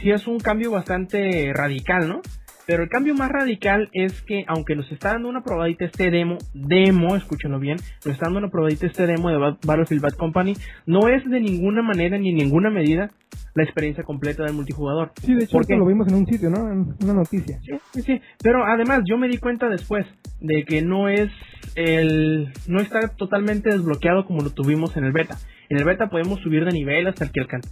Sí, 0.01 0.11
es 0.11 0.27
un 0.27 0.41
cambio 0.41 0.73
bastante 0.73 1.53
radical, 1.55 2.09
¿no? 2.09 2.21
Pero 2.67 2.83
el 2.83 2.89
cambio 2.89 3.15
más 3.15 3.31
radical 3.31 3.91
es 3.93 4.23
que, 4.23 4.45
aunque 4.49 4.75
nos 4.75 4.91
está 4.91 5.11
dando 5.13 5.29
una 5.29 5.43
probadita 5.43 5.85
este 5.85 6.11
demo, 6.11 6.39
demo, 6.55 7.15
escúchenlo 7.17 7.59
bien, 7.59 7.77
nos 8.05 8.15
está 8.15 8.27
dando 8.27 8.39
una 8.39 8.51
probadita 8.51 8.87
este 8.87 9.07
demo 9.07 9.29
de 9.31 9.37
Bat- 9.37 9.65
Battlefield 9.67 10.03
Bad 10.03 10.15
Company, 10.15 10.55
no 10.87 11.09
es 11.09 11.29
de 11.29 11.41
ninguna 11.41 11.83
manera 11.83 12.17
ni 12.17 12.31
en 12.31 12.37
ninguna 12.37 12.71
medida 12.71 13.11
la 13.55 13.63
experiencia 13.65 14.03
completa 14.03 14.45
del 14.45 14.55
multijugador. 14.55 15.13
Sí, 15.23 15.35
de 15.35 15.45
hecho, 15.45 15.59
lo 15.61 15.87
vimos 15.87 16.09
en 16.09 16.15
un 16.15 16.27
sitio, 16.27 16.51
¿no? 16.51 16.71
En 16.73 16.95
una 17.03 17.13
noticia. 17.15 17.61
Sí, 17.61 17.73
sí, 17.93 18.03
sí. 18.03 18.21
Pero 18.43 18.65
además 18.65 19.03
yo 19.05 19.17
me 19.19 19.29
di 19.29 19.39
cuenta 19.39 19.69
después 19.69 20.07
de 20.41 20.65
que 20.65 20.83
no 20.83 21.09
es 21.09 21.31
el 21.77 22.53
no 22.67 22.81
está 22.81 23.09
totalmente 23.09 23.71
desbloqueado 23.71 24.25
como 24.27 24.43
lo 24.43 24.51
tuvimos 24.51 24.97
en 24.97 25.05
el 25.05 25.13
beta. 25.13 25.37
En 25.69 25.79
el 25.79 25.85
beta 25.85 26.09
podemos 26.09 26.41
subir 26.41 26.65
de 26.65 26.73
nivel 26.73 27.07
hasta 27.07 27.25
el 27.25 27.31
que 27.33 27.41
alcan- 27.41 27.63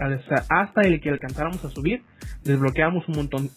hasta 0.48 0.82
el 0.82 1.00
que 1.00 1.10
alcanzáramos 1.10 1.64
a 1.64 1.70
subir. 1.70 2.02
Desbloqueamos 2.44 3.06
un 3.08 3.16
montón 3.16 3.48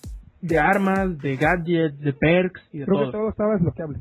de 0.47 0.59
armas, 0.59 1.17
de 1.19 1.35
gadgets, 1.37 1.99
de 1.99 2.13
perks 2.13 2.61
y 2.73 2.79
de 2.79 2.85
Creo 2.85 2.97
todo. 2.97 3.05
que 3.07 3.17
todo 3.17 3.29
estaba 3.29 3.53
desbloqueable. 3.53 3.99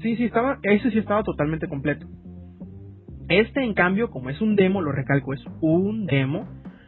Sí, 0.00 0.16
sí 0.16 0.24
estaba, 0.24 0.58
ese 0.62 0.90
sí 0.90 0.98
estaba 0.98 1.22
totalmente 1.22 1.68
completo. 1.68 2.06
Este, 3.28 3.62
en 3.64 3.74
cambio, 3.74 4.10
como 4.10 4.30
es 4.30 4.40
un 4.40 4.56
demo, 4.56 4.82
lo 4.82 4.92
recalco, 4.92 5.32
es 5.32 5.40
un 5.60 6.06
demo, 6.06 6.46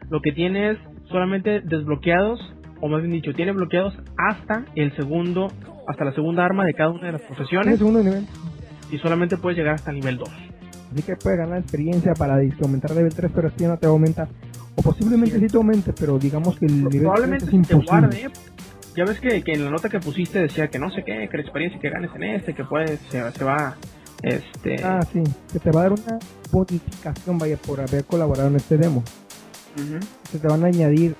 lo 0.09 0.21
que 0.21 0.31
tiene 0.31 0.71
es 0.71 0.77
solamente 1.09 1.61
desbloqueados, 1.61 2.39
o 2.81 2.87
más 2.87 3.01
bien 3.01 3.13
dicho, 3.13 3.33
tiene 3.33 3.51
bloqueados 3.53 3.97
hasta 4.17 4.65
el 4.75 4.95
segundo, 4.95 5.51
hasta 5.87 6.05
la 6.05 6.11
segunda 6.13 6.45
arma 6.45 6.65
de 6.65 6.73
cada 6.73 6.91
una 6.91 7.07
de 7.07 7.11
las 7.13 7.21
profesiones, 7.21 7.77
segundo 7.77 8.03
nivel. 8.03 8.25
y 8.91 8.97
solamente 8.97 9.37
puedes 9.37 9.57
llegar 9.57 9.75
hasta 9.75 9.91
el 9.91 9.97
nivel 9.97 10.17
2. 10.17 10.29
Así 10.91 11.03
que 11.03 11.15
puedes 11.15 11.39
ganar 11.39 11.59
experiencia 11.59 12.13
para 12.13 12.35
aumentar 12.61 12.91
level 12.91 13.13
3, 13.13 13.31
pero 13.33 13.49
si 13.57 13.65
no 13.65 13.77
te 13.77 13.87
aumenta. 13.87 14.27
O 14.77 14.81
posiblemente 14.81 15.39
sí 15.39 15.47
te 15.47 15.57
aumente, 15.57 15.93
pero 15.97 16.19
digamos 16.19 16.59
que 16.59 16.65
el 16.65 16.75
nivel 16.75 16.89
3 16.91 17.01
Probablemente 17.01 17.45
es 17.45 17.49
te 17.51 17.55
imposible. 17.55 17.85
guarde. 17.87 18.29
Ya 18.95 19.03
ves 19.03 19.19
que, 19.19 19.43
que 19.43 19.53
en 19.53 19.65
la 19.65 19.71
nota 19.71 19.89
que 19.89 19.99
pusiste 19.99 20.39
decía 20.39 20.69
que 20.69 20.79
no 20.79 20.89
sé 20.89 21.03
qué, 21.03 21.27
que 21.29 21.37
la 21.37 21.43
experiencia 21.43 21.79
que 21.79 21.89
ganes 21.89 22.11
en 22.15 22.23
este, 22.23 22.53
que 22.53 22.63
puedes, 22.63 22.99
se, 23.09 23.31
se 23.31 23.43
va, 23.43 23.75
este... 24.21 24.81
Ah, 24.83 25.01
sí, 25.11 25.21
que 25.51 25.59
te 25.59 25.71
va 25.71 25.81
a 25.81 25.83
dar 25.83 25.93
una 25.93 26.19
bonificación, 26.51 27.37
vaya, 27.37 27.57
por 27.57 27.81
haber 27.81 28.05
colaborado 28.05 28.47
en 28.47 28.55
este 28.55 28.77
demo. 28.77 29.03
Se 30.31 30.39
te 30.39 30.47
van 30.47 30.63
a 30.63 30.67
añadir 30.67 31.15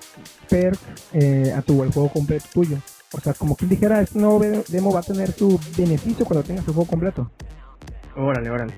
perks 0.48 0.80
eh, 1.12 1.52
a 1.54 1.60
tu 1.60 1.82
el 1.82 1.92
juego 1.92 2.08
completo 2.08 2.46
tuyo. 2.54 2.78
O 3.12 3.20
sea, 3.20 3.34
como 3.34 3.54
quien 3.54 3.68
dijera, 3.68 4.00
este 4.00 4.18
nuevo 4.18 4.40
demo 4.68 4.92
va 4.92 5.00
a 5.00 5.02
tener 5.02 5.30
su 5.32 5.60
beneficio 5.76 6.24
cuando 6.24 6.42
tengas 6.42 6.66
el 6.66 6.72
juego 6.72 6.88
completo. 6.88 7.30
Órale, 8.16 8.50
órale. 8.50 8.72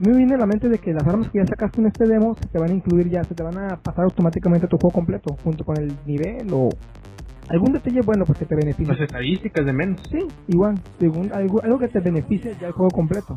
Me 0.00 0.16
viene 0.16 0.34
a 0.34 0.38
la 0.38 0.46
mente 0.46 0.68
de 0.68 0.78
que 0.78 0.92
las 0.92 1.06
armas 1.06 1.30
que 1.30 1.38
ya 1.38 1.46
sacaste 1.46 1.80
en 1.80 1.86
este 1.86 2.06
demo 2.06 2.34
se 2.34 2.48
te 2.48 2.58
van 2.58 2.70
a 2.70 2.74
incluir 2.74 3.08
ya, 3.08 3.22
se 3.22 3.34
te 3.34 3.42
van 3.42 3.56
a 3.58 3.76
pasar 3.76 4.04
automáticamente 4.04 4.66
a 4.66 4.68
tu 4.68 4.78
juego 4.78 4.92
completo, 4.92 5.36
junto 5.44 5.64
con 5.64 5.76
el 5.76 5.94
nivel 6.06 6.48
o 6.52 6.70
algún 7.50 7.72
detalle 7.72 8.00
bueno 8.02 8.24
pues 8.24 8.38
que 8.38 8.46
te 8.46 8.54
beneficie. 8.54 8.86
Las 8.86 9.00
estadísticas 9.00 9.66
de 9.66 9.72
menos. 9.72 10.00
Sí, 10.10 10.18
igual, 10.48 10.80
según 10.98 11.32
algo, 11.32 11.62
algo 11.62 11.78
que 11.78 11.88
te 11.88 12.00
beneficie 12.00 12.54
ya 12.60 12.68
el 12.68 12.72
juego 12.72 12.90
completo. 12.90 13.34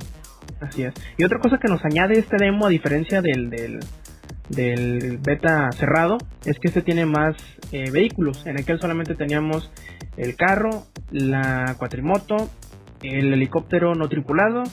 Así 0.61 0.84
es. 0.84 0.93
Y 1.18 1.24
otra 1.24 1.39
cosa 1.39 1.57
que 1.57 1.68
nos 1.68 1.84
añade 1.84 2.18
este 2.20 2.38
demo, 2.38 2.68
a 2.68 2.70
diferencia 2.70 3.22
del, 3.22 3.49
del, 3.49 3.80
del 4.49 5.18
beta 5.18 5.72
cerrado, 5.72 6.18
es 6.45 6.59
que 6.59 6.68
este 6.68 6.82
tiene 6.82 7.05
más 7.05 7.36
eh, 7.72 7.89
vehículos. 7.91 8.45
En 8.45 8.59
aquel 8.59 8.80
solamente 8.80 9.16
teníamos 9.16 9.72
el 10.16 10.36
carro, 10.36 10.84
la 11.11 11.76
cuatrimoto, 11.78 12.49
el 13.01 13.34
helicóptero 13.34 13.95
no 13.95 14.07
tripulado 14.09 14.64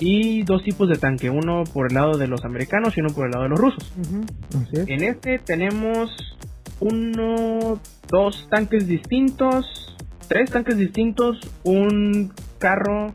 y 0.00 0.42
dos 0.44 0.62
tipos 0.62 0.88
de 0.88 0.96
tanque, 0.96 1.28
uno 1.28 1.64
por 1.64 1.88
el 1.90 1.94
lado 1.94 2.16
de 2.16 2.28
los 2.28 2.44
americanos 2.44 2.96
y 2.96 3.00
uno 3.00 3.10
por 3.10 3.26
el 3.26 3.32
lado 3.32 3.44
de 3.44 3.50
los 3.50 3.58
rusos. 3.58 3.92
Así 4.48 4.80
es. 4.80 4.88
En 4.88 5.02
este 5.02 5.38
tenemos 5.38 6.10
uno, 6.80 7.80
dos 8.08 8.48
tanques 8.50 8.86
distintos, 8.86 9.96
tres 10.28 10.50
tanques 10.50 10.76
distintos, 10.76 11.38
un 11.64 12.32
carro, 12.58 13.12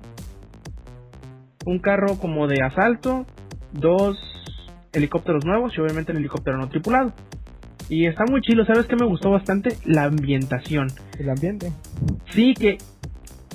un 1.66 1.80
carro 1.80 2.18
como 2.20 2.48
de 2.48 2.62
asalto, 2.64 3.26
dos 3.72 4.18
helicópteros 4.92 5.46
nuevos 5.46 5.74
y 5.78 5.82
obviamente 5.82 6.12
el 6.12 6.20
helicóptero 6.20 6.58
no 6.58 6.70
tripulado. 6.70 7.14
Y 7.90 8.06
está 8.06 8.26
muy 8.26 8.42
chido, 8.42 8.66
¿sabes 8.66 8.86
qué 8.86 8.96
me 8.96 9.06
gustó 9.06 9.32
bastante? 9.32 9.78
La 9.86 10.06
ambientación. 10.06 10.88
El 11.20 11.30
ambiente. 11.30 11.72
Sí, 12.32 12.54
que 12.54 12.78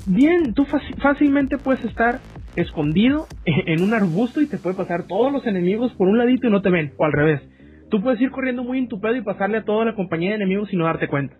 bien, 0.05 0.53
tú 0.53 0.65
fácilmente 1.01 1.57
puedes 1.57 1.83
estar 1.83 2.19
escondido 2.55 3.27
en 3.45 3.81
un 3.81 3.93
arbusto 3.93 4.41
y 4.41 4.47
te 4.47 4.57
puede 4.57 4.75
pasar 4.75 5.03
todos 5.07 5.31
los 5.31 5.45
enemigos 5.45 5.93
por 5.93 6.07
un 6.07 6.17
ladito 6.17 6.47
y 6.47 6.51
no 6.51 6.61
te 6.61 6.69
ven, 6.69 6.93
o 6.97 7.05
al 7.05 7.11
revés. 7.11 7.41
Tú 7.89 8.01
puedes 8.01 8.21
ir 8.21 8.31
corriendo 8.31 8.63
muy 8.63 8.77
en 8.79 8.87
tu 8.87 8.99
pedo 8.99 9.15
y 9.15 9.21
pasarle 9.21 9.57
a 9.57 9.63
toda 9.65 9.85
la 9.85 9.95
compañía 9.95 10.29
de 10.29 10.35
enemigos 10.37 10.71
y 10.71 10.77
no 10.77 10.85
darte 10.85 11.07
cuenta. 11.07 11.35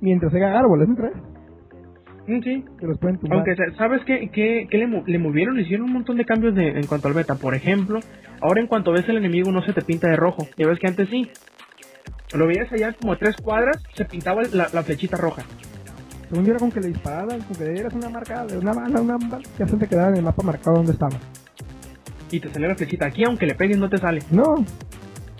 Mientras 0.00 0.32
haya 0.34 0.58
árboles, 0.58 0.88
¿no 0.88 0.96
crees? 0.96 1.14
Mm, 2.26 2.42
sí. 2.42 2.64
Que 2.78 2.86
los 2.86 2.98
pueden 2.98 3.18
tumbar. 3.18 3.38
Aunque, 3.38 3.54
sa- 3.56 3.76
¿sabes 3.76 4.02
qué, 4.04 4.30
qué, 4.32 4.66
qué 4.70 4.78
le, 4.78 5.02
le 5.06 5.18
movieron? 5.18 5.56
Le 5.56 5.62
hicieron 5.62 5.86
un 5.86 5.92
montón 5.92 6.16
de 6.16 6.24
cambios 6.24 6.54
de, 6.54 6.68
en 6.68 6.86
cuanto 6.86 7.08
al 7.08 7.14
beta. 7.14 7.34
Por 7.36 7.54
ejemplo, 7.54 8.00
ahora 8.40 8.60
en 8.60 8.66
cuanto 8.66 8.92
ves 8.92 9.08
el 9.08 9.16
enemigo 9.18 9.50
no 9.52 9.62
se 9.62 9.72
te 9.72 9.82
pinta 9.82 10.08
de 10.08 10.16
rojo. 10.16 10.46
Ya 10.56 10.66
ves 10.66 10.78
que 10.78 10.88
antes 10.88 11.08
sí. 11.08 11.28
Lo 12.34 12.46
veías 12.46 12.72
allá 12.72 12.92
como 12.92 13.12
a 13.12 13.16
tres 13.16 13.36
cuadras, 13.42 13.82
se 13.94 14.04
pintaba 14.04 14.42
la, 14.52 14.68
la 14.72 14.82
flechita 14.84 15.16
roja. 15.16 15.42
Según 16.28 16.44
yo 16.44 16.50
era 16.52 16.60
con 16.60 16.70
que 16.70 16.80
le 16.80 16.88
dispararas, 16.88 17.44
con 17.44 17.56
que 17.56 17.64
le 17.64 17.72
dieras 17.72 17.92
una 17.92 18.08
marca 18.08 18.46
de 18.46 18.56
una 18.58 18.72
bala, 18.72 19.00
una 19.00 19.16
bala, 19.18 19.40
ya 19.58 19.66
se 19.66 19.76
te 19.76 19.88
quedaba 19.88 20.10
en 20.10 20.16
el 20.18 20.22
mapa 20.22 20.42
marcado 20.44 20.76
donde 20.76 20.92
estaba. 20.92 21.16
Y 22.30 22.38
te 22.38 22.48
salía 22.50 22.68
la 22.68 22.76
flechita. 22.76 23.06
Aquí, 23.06 23.24
aunque 23.24 23.46
le 23.46 23.56
pegues, 23.56 23.78
no 23.78 23.88
te 23.88 23.98
sale. 23.98 24.20
No. 24.30 24.64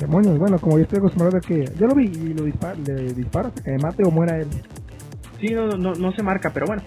Demonios, 0.00 0.38
bueno, 0.38 0.58
como 0.58 0.78
yo 0.78 0.84
estoy 0.84 0.98
acostumbrado 0.98 1.36
a 1.36 1.40
que 1.40 1.64
yo 1.78 1.86
lo 1.86 1.94
vi 1.94 2.06
y 2.06 2.34
lo 2.34 2.44
dispara, 2.44 2.74
le 2.74 3.12
disparo 3.12 3.48
hasta 3.48 3.62
que 3.62 3.70
me 3.72 3.78
mate 3.78 4.02
o 4.04 4.10
muera 4.10 4.38
él. 4.38 4.48
Sí, 5.40 5.48
no, 5.54 5.68
no, 5.68 5.94
no 5.94 6.12
se 6.12 6.22
marca, 6.22 6.50
pero 6.52 6.66
bueno. 6.66 6.82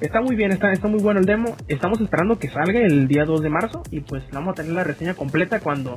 Está 0.00 0.20
muy 0.20 0.36
bien, 0.36 0.52
está, 0.52 0.72
está 0.72 0.86
muy 0.88 1.00
bueno 1.00 1.20
el 1.20 1.26
demo. 1.26 1.56
Estamos 1.68 2.00
esperando 2.00 2.38
que 2.38 2.48
salga 2.48 2.80
el 2.80 3.08
día 3.08 3.24
2 3.24 3.40
de 3.42 3.48
marzo. 3.48 3.82
Y 3.90 4.00
pues 4.00 4.22
vamos 4.32 4.52
a 4.52 4.54
tener 4.54 4.72
la 4.72 4.84
reseña 4.84 5.14
completa 5.14 5.58
cuando 5.60 5.96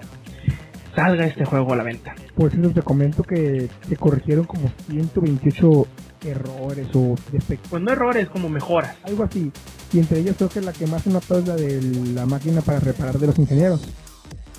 salga 0.96 1.26
este 1.26 1.46
juego 1.46 1.74
a 1.74 1.76
la 1.76 1.84
venta. 1.84 2.16
Por 2.36 2.50
cierto, 2.52 2.72
te 2.72 2.82
comento 2.82 3.24
que 3.24 3.70
se 3.88 3.96
corrigieron 3.96 4.46
como 4.46 4.72
128 4.90 5.88
errores 6.26 6.88
o 6.96 7.16
defectos, 7.32 7.70
Pues 7.70 7.82
no 7.84 7.92
errores, 7.92 8.28
como 8.30 8.50
mejoras. 8.50 8.96
algo 9.04 9.24
así. 9.24 9.52
Y 9.94 10.00
entre 10.00 10.20
ellas 10.20 10.36
creo 10.38 10.50
que 10.50 10.62
la 10.62 10.74
que 10.74 10.88
más 10.88 11.04
se 11.04 11.12
notó 11.12 11.38
es 11.40 11.48
la 11.48 11.56
de 11.56 11.82
la 12.14 12.26
máquina 12.26 12.62
para 12.62 12.80
reparar 12.80 13.18
de 13.20 13.28
los 13.28 13.38
ingenieros. 13.40 13.88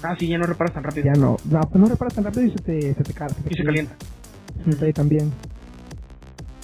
Ah, 0.03 0.17
sí, 0.19 0.29
ya 0.29 0.39
no 0.39 0.47
reparas 0.47 0.73
tan 0.75 0.83
rápido. 0.83 1.07
Ya 1.07 1.21
no, 1.21 1.37
no, 1.45 1.61
pues 1.61 1.81
no 1.81 1.87
reparas 1.89 2.15
tan 2.15 2.25
rápido 2.25 2.45
y 2.47 2.51
se 2.51 2.59
te, 2.59 2.95
se 2.95 3.03
te 3.03 3.13
cae. 3.13 3.29
Y 3.49 3.55
se 3.55 3.65
calienta. 3.65 3.95
Un 4.65 4.71
detalle 4.71 4.93
también. 4.93 5.33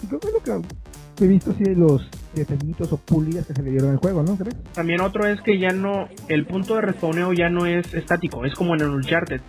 Y 0.02 0.06
creo 0.06 0.20
que 0.20 0.28
es 0.28 0.34
lo 0.34 0.40
que 0.42 1.24
he 1.24 1.28
visto 1.28 1.50
así 1.50 1.64
de 1.64 1.74
los 1.74 2.08
detallitos 2.34 2.92
o 2.92 2.98
pulidas 2.98 3.46
que 3.46 3.54
se 3.54 3.62
le 3.62 3.70
dieron 3.70 3.90
al 3.90 3.96
juego, 3.96 4.22
¿no 4.22 4.36
crees? 4.36 4.56
También 4.74 5.00
otro 5.00 5.26
es 5.26 5.40
que 5.40 5.58
ya 5.58 5.70
no, 5.70 6.08
el 6.28 6.46
punto 6.46 6.74
de 6.74 6.82
respawneo 6.82 7.32
ya 7.32 7.48
no 7.48 7.64
es 7.64 7.94
estático, 7.94 8.44
es 8.44 8.54
como 8.54 8.74
en 8.74 8.82
el 8.82 8.90
Uncharted. 8.90 9.40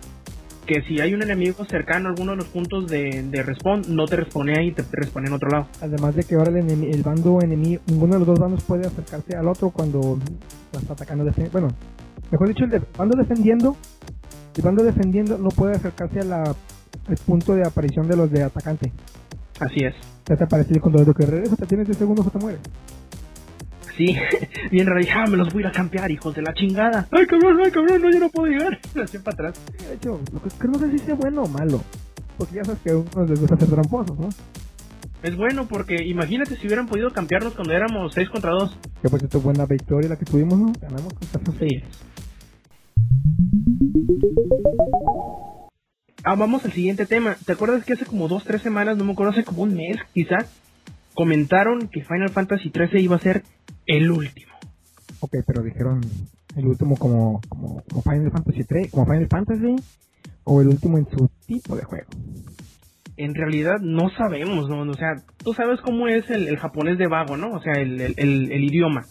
Que 0.66 0.82
si 0.82 1.00
hay 1.00 1.14
un 1.14 1.22
enemigo 1.22 1.64
cercano 1.64 2.08
a 2.08 2.10
alguno 2.12 2.32
de 2.32 2.36
los 2.38 2.46
puntos 2.48 2.86
de, 2.88 3.22
de 3.22 3.42
respawn, 3.42 3.82
no 3.88 4.06
te 4.06 4.16
respawnea 4.16 4.62
y 4.62 4.72
te 4.72 4.84
respawnea 4.92 5.28
en 5.28 5.34
otro 5.34 5.48
lado. 5.50 5.66
Además 5.80 6.14
de 6.14 6.24
que 6.24 6.34
ahora 6.34 6.50
el, 6.50 6.66
enemi- 6.66 6.92
el 6.92 7.02
bando 7.02 7.38
enemigo, 7.42 7.82
ninguno 7.86 8.14
de 8.14 8.18
los 8.18 8.28
dos 8.28 8.38
bandos 8.38 8.62
puede 8.64 8.86
acercarse 8.86 9.34
al 9.34 9.48
otro 9.48 9.70
cuando 9.70 10.18
lo 10.72 10.78
está 10.78 10.92
atacando. 10.92 11.24
Bueno, 11.52 11.68
mejor 12.30 12.48
dicho, 12.48 12.64
el 12.64 12.70
de- 12.70 12.82
bando 12.96 13.16
defendiendo, 13.18 13.76
el 14.56 14.62
bando 14.62 14.82
defendiendo 14.84 15.38
no 15.38 15.48
puede 15.50 15.74
acercarse 15.76 16.20
a 16.20 16.24
la, 16.24 16.42
al 16.42 17.16
punto 17.26 17.54
de 17.54 17.66
aparición 17.66 18.08
de 18.08 18.16
los 18.16 18.30
de 18.30 18.42
atacante. 18.42 18.92
Así 19.60 19.80
es. 19.84 19.94
Ya 20.26 20.36
te 20.36 20.44
aparece 20.44 20.78
control 20.80 21.06
de 21.06 21.14
que 21.14 21.26
regresa, 21.26 21.56
te 21.56 21.66
tienes 21.66 21.86
10 21.86 21.98
segundos 21.98 22.26
o 22.26 22.30
te 22.30 22.38
mueres. 22.38 22.60
Sí, 23.96 24.14
bien 24.70 24.86
Ah, 25.14 25.24
me 25.28 25.36
los 25.36 25.52
voy 25.52 25.62
a 25.62 25.66
ir 25.66 25.70
a 25.70 25.72
campear, 25.72 26.10
hijos 26.10 26.34
de 26.34 26.42
la 26.42 26.54
chingada. 26.54 27.08
Ay, 27.10 27.26
cabrón, 27.26 27.58
ay, 27.64 27.70
cabrón, 27.72 28.00
no, 28.00 28.10
yo 28.10 28.20
no 28.20 28.28
puedo 28.28 28.46
llegar. 28.52 28.78
Me 28.94 29.04
para 29.20 29.34
atrás. 29.34 29.60
De 29.88 29.94
hecho, 29.94 30.20
lo 30.32 30.40
que, 30.42 30.50
que 30.50 30.68
no 30.68 30.78
sé 30.78 30.90
si 30.92 30.98
sea 31.00 31.14
bueno 31.14 31.42
o 31.42 31.48
malo. 31.48 31.82
Porque 32.36 32.54
ya 32.56 32.64
sabes 32.64 32.80
que 32.82 32.90
a 32.90 32.96
unos 32.98 33.28
les 33.28 33.40
gusta 33.40 33.56
ser 33.56 33.68
tramposos, 33.68 34.16
¿no? 34.16 34.28
Es 35.24 35.36
bueno 35.36 35.66
porque 35.66 35.96
imagínate 36.04 36.54
si 36.54 36.66
hubieran 36.68 36.86
podido 36.86 37.10
campearnos 37.12 37.54
cuando 37.54 37.72
éramos 37.72 38.12
6 38.14 38.30
contra 38.30 38.52
2. 38.52 38.78
Que 39.02 39.08
por 39.08 39.18
cierto, 39.18 39.40
buena 39.40 39.66
victoria 39.66 40.10
la 40.10 40.16
que 40.16 40.24
tuvimos, 40.24 40.56
¿no? 40.56 40.72
Ganamos 40.80 41.12
contra 41.14 41.42
esos 41.42 41.54
seis. 41.58 41.82
Sí. 41.82 42.17
Ah, 46.24 46.34
vamos 46.34 46.64
al 46.64 46.72
siguiente 46.72 47.06
tema. 47.06 47.36
¿Te 47.46 47.52
acuerdas 47.52 47.84
que 47.84 47.94
hace 47.94 48.04
como 48.04 48.28
dos, 48.28 48.44
tres 48.44 48.62
semanas, 48.62 48.96
no 48.96 49.04
me 49.04 49.12
acuerdo, 49.12 49.32
hace 49.32 49.44
como 49.44 49.62
un 49.62 49.74
mes 49.74 49.96
quizás, 50.12 50.46
comentaron 51.14 51.88
que 51.88 52.04
Final 52.04 52.30
Fantasy 52.30 52.70
XIII 52.70 53.00
iba 53.02 53.16
a 53.16 53.20
ser 53.20 53.42
el 53.86 54.10
último? 54.10 54.52
Ok, 55.20 55.36
pero 55.46 55.62
dijeron 55.62 56.00
el 56.56 56.66
último 56.66 56.96
como, 56.96 57.40
como, 57.48 57.82
como 57.88 58.02
Final 58.02 58.30
Fantasy 58.30 58.64
3, 58.64 58.90
como 58.90 59.06
Final 59.06 59.28
Fantasy, 59.28 59.76
o 60.44 60.60
el 60.60 60.68
último 60.68 60.98
en 60.98 61.08
su 61.10 61.28
tipo 61.46 61.76
de 61.76 61.84
juego. 61.84 62.06
En 63.16 63.34
realidad 63.34 63.80
no 63.80 64.10
sabemos, 64.10 64.68
¿no? 64.68 64.80
O 64.82 64.94
sea, 64.94 65.22
tú 65.42 65.52
sabes 65.54 65.80
cómo 65.80 66.06
es 66.08 66.28
el, 66.30 66.46
el 66.48 66.56
japonés 66.58 66.98
de 66.98 67.08
vago, 67.08 67.36
¿no? 67.36 67.52
O 67.52 67.60
sea, 67.60 67.72
el, 67.74 68.00
el, 68.00 68.14
el- 68.16 68.52
el 68.52 68.64
idioma. 68.64 69.06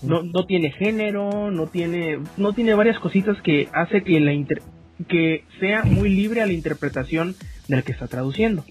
Sí. 0.00 0.06
No, 0.06 0.22
no 0.22 0.44
tiene 0.46 0.70
género, 0.72 1.50
no 1.50 1.66
tiene, 1.68 2.18
no 2.36 2.52
tiene 2.52 2.74
varias 2.74 2.98
cositas 2.98 3.40
que 3.42 3.68
hace 3.72 4.02
que 4.02 4.18
la 4.20 4.32
inter- 4.32 4.62
que 5.08 5.44
sea 5.60 5.84
muy 5.84 6.08
libre 6.10 6.42
a 6.42 6.46
la 6.46 6.52
interpretación 6.52 7.34
del 7.68 7.84
que 7.84 7.92
está 7.92 8.06
traduciendo. 8.08 8.64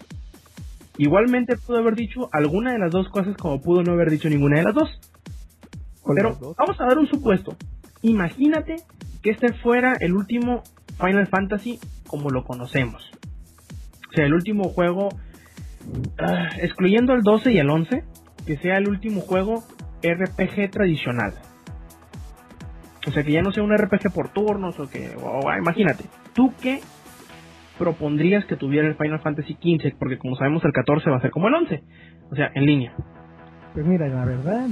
Igualmente 0.97 1.55
pudo 1.55 1.77
haber 1.77 1.95
dicho 1.95 2.27
alguna 2.33 2.73
de 2.73 2.79
las 2.79 2.91
dos 2.91 3.07
cosas 3.09 3.37
como 3.37 3.61
pudo 3.61 3.83
no 3.83 3.93
haber 3.93 4.09
dicho 4.11 4.29
ninguna 4.29 4.57
de 4.57 4.63
las 4.63 4.75
dos. 4.75 4.89
¿Cuál 6.01 6.15
de 6.17 6.21
Pero 6.23 6.35
dos? 6.35 6.55
vamos 6.57 6.79
a 6.81 6.85
dar 6.85 6.97
un 6.97 7.07
supuesto. 7.07 7.55
Imagínate 8.01 8.75
que 9.23 9.29
este 9.31 9.53
fuera 9.53 9.93
el 9.99 10.13
último 10.13 10.63
Final 10.99 11.27
Fantasy 11.27 11.79
como 12.07 12.29
lo 12.29 12.43
conocemos. 12.43 13.09
O 14.09 14.13
sea, 14.13 14.25
el 14.25 14.33
último 14.33 14.65
juego, 14.69 15.09
ah, 16.17 16.49
excluyendo 16.61 17.13
el 17.13 17.21
12 17.21 17.53
y 17.53 17.57
el 17.59 17.69
11, 17.69 18.03
que 18.45 18.57
sea 18.57 18.77
el 18.77 18.89
último 18.89 19.21
juego 19.21 19.63
RPG 20.03 20.71
tradicional. 20.71 21.33
O 23.07 23.11
sea, 23.11 23.23
que 23.23 23.31
ya 23.31 23.41
no 23.41 23.51
sea 23.51 23.63
un 23.63 23.75
RPG 23.75 24.11
por 24.13 24.29
turnos 24.29 24.79
o 24.79 24.89
que, 24.89 25.15
imagínate, 25.57 26.05
¿tú 26.33 26.53
qué 26.61 26.81
propondrías 27.77 28.45
que 28.45 28.57
tuviera 28.57 28.87
el 28.87 28.95
Final 28.95 29.21
Fantasy 29.21 29.55
15? 29.55 29.95
Porque 29.97 30.17
como 30.17 30.35
sabemos 30.35 30.63
el 30.65 30.73
14 30.73 31.09
va 31.09 31.17
a 31.17 31.21
ser 31.21 31.31
como 31.31 31.47
el 31.47 31.55
11. 31.55 31.83
O 32.31 32.35
sea, 32.35 32.51
en 32.53 32.65
línea. 32.65 32.93
Pues 33.73 33.85
mira, 33.85 34.07
la 34.07 34.25
verdad, 34.25 34.67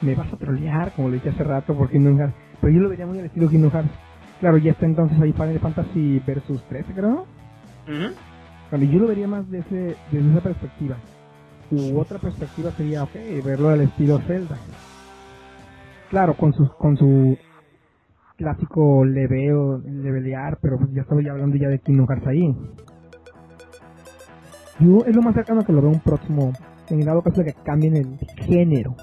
me 0.00 0.14
vas 0.14 0.32
a 0.32 0.36
trolear, 0.36 0.92
como 0.92 1.08
lo 1.08 1.14
dije 1.14 1.30
hace 1.30 1.44
rato, 1.44 1.76
por 1.76 1.90
Kingdom 1.90 2.18
Hearts. 2.18 2.34
Pero 2.60 2.72
yo 2.72 2.80
lo 2.80 2.88
vería 2.88 3.06
muy 3.06 3.18
al 3.18 3.26
estilo 3.26 3.48
Kingdom 3.48 3.72
Hearts. 3.72 3.90
Claro, 4.40 4.58
ya 4.58 4.72
está 4.72 4.86
entonces 4.86 5.20
ahí 5.20 5.32
Final 5.32 5.58
Fantasy 5.58 6.22
versus 6.26 6.62
13, 6.68 6.92
creo. 6.92 7.26
Ujú. 7.86 8.14
Bueno, 8.70 8.84
yo 8.86 8.98
lo 9.00 9.08
vería 9.08 9.28
más 9.28 9.50
desde, 9.50 9.96
desde 10.10 10.30
esa 10.30 10.40
perspectiva. 10.40 10.96
U 11.70 11.98
otra 11.98 12.18
perspectiva 12.18 12.70
sería, 12.72 13.02
ok, 13.02 13.14
verlo 13.44 13.68
al 13.70 13.80
estilo 13.82 14.18
Zelda. 14.26 14.56
Claro, 16.10 16.34
con 16.36 16.52
su, 16.52 16.68
con 16.78 16.96
su 16.96 17.36
clásico 18.36 19.04
leveo, 19.04 19.78
levelear, 19.78 20.58
pero 20.60 20.78
pues 20.78 20.92
ya 20.92 21.02
estaba 21.02 21.22
ya 21.22 21.32
hablando 21.32 21.56
ya 21.56 21.68
de 21.68 21.78
Kingdom 21.78 22.06
Hearts 22.06 22.26
ahí. 22.26 22.54
Yo 24.80 25.04
es 25.06 25.14
lo 25.14 25.22
más 25.22 25.34
cercano 25.34 25.64
que 25.64 25.72
lo 25.72 25.80
veo 25.80 25.90
un 25.90 26.00
próximo, 26.00 26.52
en 26.90 27.00
el 27.00 27.06
dado 27.06 27.22
caso 27.22 27.42
de 27.42 27.52
que 27.52 27.62
cambien 27.64 27.96
el 27.96 28.18
género. 28.44 28.96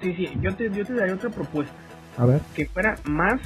Sí, 0.00 0.14
sí, 0.14 0.28
yo 0.40 0.54
te, 0.54 0.70
yo 0.70 0.84
te 0.84 0.94
daría 0.94 1.14
otra 1.14 1.30
propuesta. 1.30 1.74
A 2.16 2.26
ver, 2.26 2.40
Que 2.54 2.66
fuera 2.66 2.96
más 3.08 3.40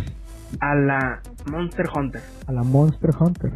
a 0.61 0.75
la 0.75 1.21
Monster 1.51 1.87
Hunter. 1.95 2.23
a 2.47 2.53
la 2.53 2.63
Monster 2.63 3.11
Hunter. 3.19 3.53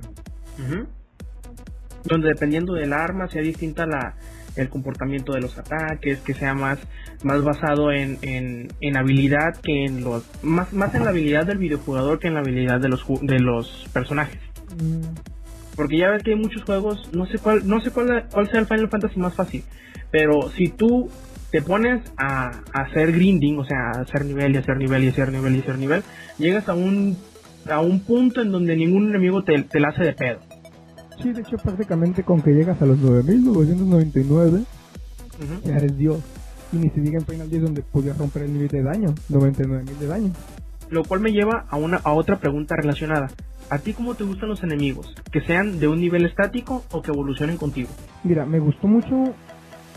Donde 2.05 2.29
dependiendo 2.29 2.75
del 2.75 2.93
arma 2.93 3.29
sea 3.29 3.43
distinta 3.43 3.87
la, 3.87 4.15
el 4.57 4.69
comportamiento 4.69 5.33
de 5.33 5.41
los 5.41 5.57
ataques, 5.59 6.19
que 6.21 6.35
sea 6.35 6.55
más, 6.55 6.79
más 7.23 7.43
basado 7.43 7.93
en, 7.93 8.19
en, 8.23 8.69
en 8.81 8.97
habilidad 8.97 9.57
que 9.63 9.85
en 9.85 10.03
los... 10.03 10.25
Más, 10.43 10.73
más 10.73 10.95
en 10.95 11.05
la 11.05 11.11
habilidad 11.11 11.47
del 11.47 11.59
videojugador 11.59 12.19
que 12.19 12.29
en 12.29 12.35
la 12.35 12.41
habilidad 12.41 12.81
de 12.81 12.89
los, 12.89 13.05
de 13.23 13.39
los 13.39 13.87
personajes. 13.93 14.41
Mm, 14.81 15.15
Porque 15.77 15.99
ya 15.99 16.11
ves 16.11 16.23
que 16.23 16.31
hay 16.31 16.37
muchos 16.37 16.63
juegos, 16.65 17.11
no 17.13 17.27
sé 17.27 17.39
cuál, 17.39 17.67
no 17.67 17.81
sé 17.81 17.91
cuál, 17.91 18.27
cuál 18.33 18.49
sea 18.51 18.61
el 18.61 18.67
Final 18.67 18.89
Fantasy 18.89 19.21
más 19.21 19.35
fácil, 19.35 19.63
pero 20.11 20.51
si 20.51 20.69
tú 20.69 21.11
te 21.51 21.63
pones 21.63 22.03
a, 22.17 22.51
a 22.73 22.81
hacer 22.81 23.13
grinding, 23.13 23.59
o 23.59 23.65
sea, 23.65 23.91
a 23.95 24.01
hacer 24.01 24.25
nivel 24.25 24.55
y 24.55 24.59
hacer 24.59 24.77
nivel 24.79 25.05
y 25.05 25.09
hacer 25.09 25.31
nivel 25.33 25.57
y 25.57 25.61
hacer 25.61 25.79
nivel, 25.79 26.03
llegas 26.39 26.69
a 26.69 26.75
un 26.75 27.17
a 27.71 27.81
un 27.81 28.01
punto 28.01 28.43
en 28.43 28.53
donde 28.53 28.77
ningún 28.77 29.09
enemigo 29.09 29.43
te, 29.43 29.61
te 29.63 29.81
la 29.81 29.89
hace 29.89 30.05
de 30.05 30.13
pedo. 30.13 30.39
Sí, 31.23 31.33
de 31.33 31.41
hecho 31.41 31.57
prácticamente 31.57 32.23
con 32.23 32.41
que 32.43 32.51
llegas 32.53 32.81
a 32.83 32.87
los 32.87 32.99
9999 32.99 34.65
Ujú. 35.39 35.69
ya 35.69 35.77
eres 35.77 35.97
Dios. 35.97 36.21
Y 36.73 36.77
ni 36.77 36.91
se 36.91 37.01
diga 37.01 37.19
en 37.19 37.27
Final 37.27 37.49
10 37.49 37.63
donde 37.63 37.83
podías 37.83 38.19
romper 38.19 38.43
el 38.43 38.53
límite 38.53 38.79
de 38.79 38.83
daño, 38.83 39.15
99.000 39.31 39.85
de 39.99 40.07
daño. 40.07 40.33
Lo 40.91 41.05
cual 41.05 41.21
me 41.21 41.33
lleva 41.33 41.67
a 41.69 41.77
una 41.77 41.99
a 41.99 42.13
otra 42.13 42.39
pregunta 42.39 42.77
relacionada. 42.77 43.29
¿A 43.71 43.79
ti 43.79 43.93
cómo 43.93 44.15
te 44.15 44.25
gustan 44.25 44.49
los 44.49 44.63
enemigos? 44.63 45.15
¿Que 45.33 45.41
sean 45.41 45.81
de 45.81 45.89
un 45.89 46.01
nivel 46.01 46.25
estático 46.25 46.85
o 46.93 47.03
que 47.03 47.11
evolucionen 47.11 47.57
contigo? 47.57 47.89
Mira, 48.23 48.47
me 48.47 48.61
gustó 48.61 48.87
mucho 48.87 49.35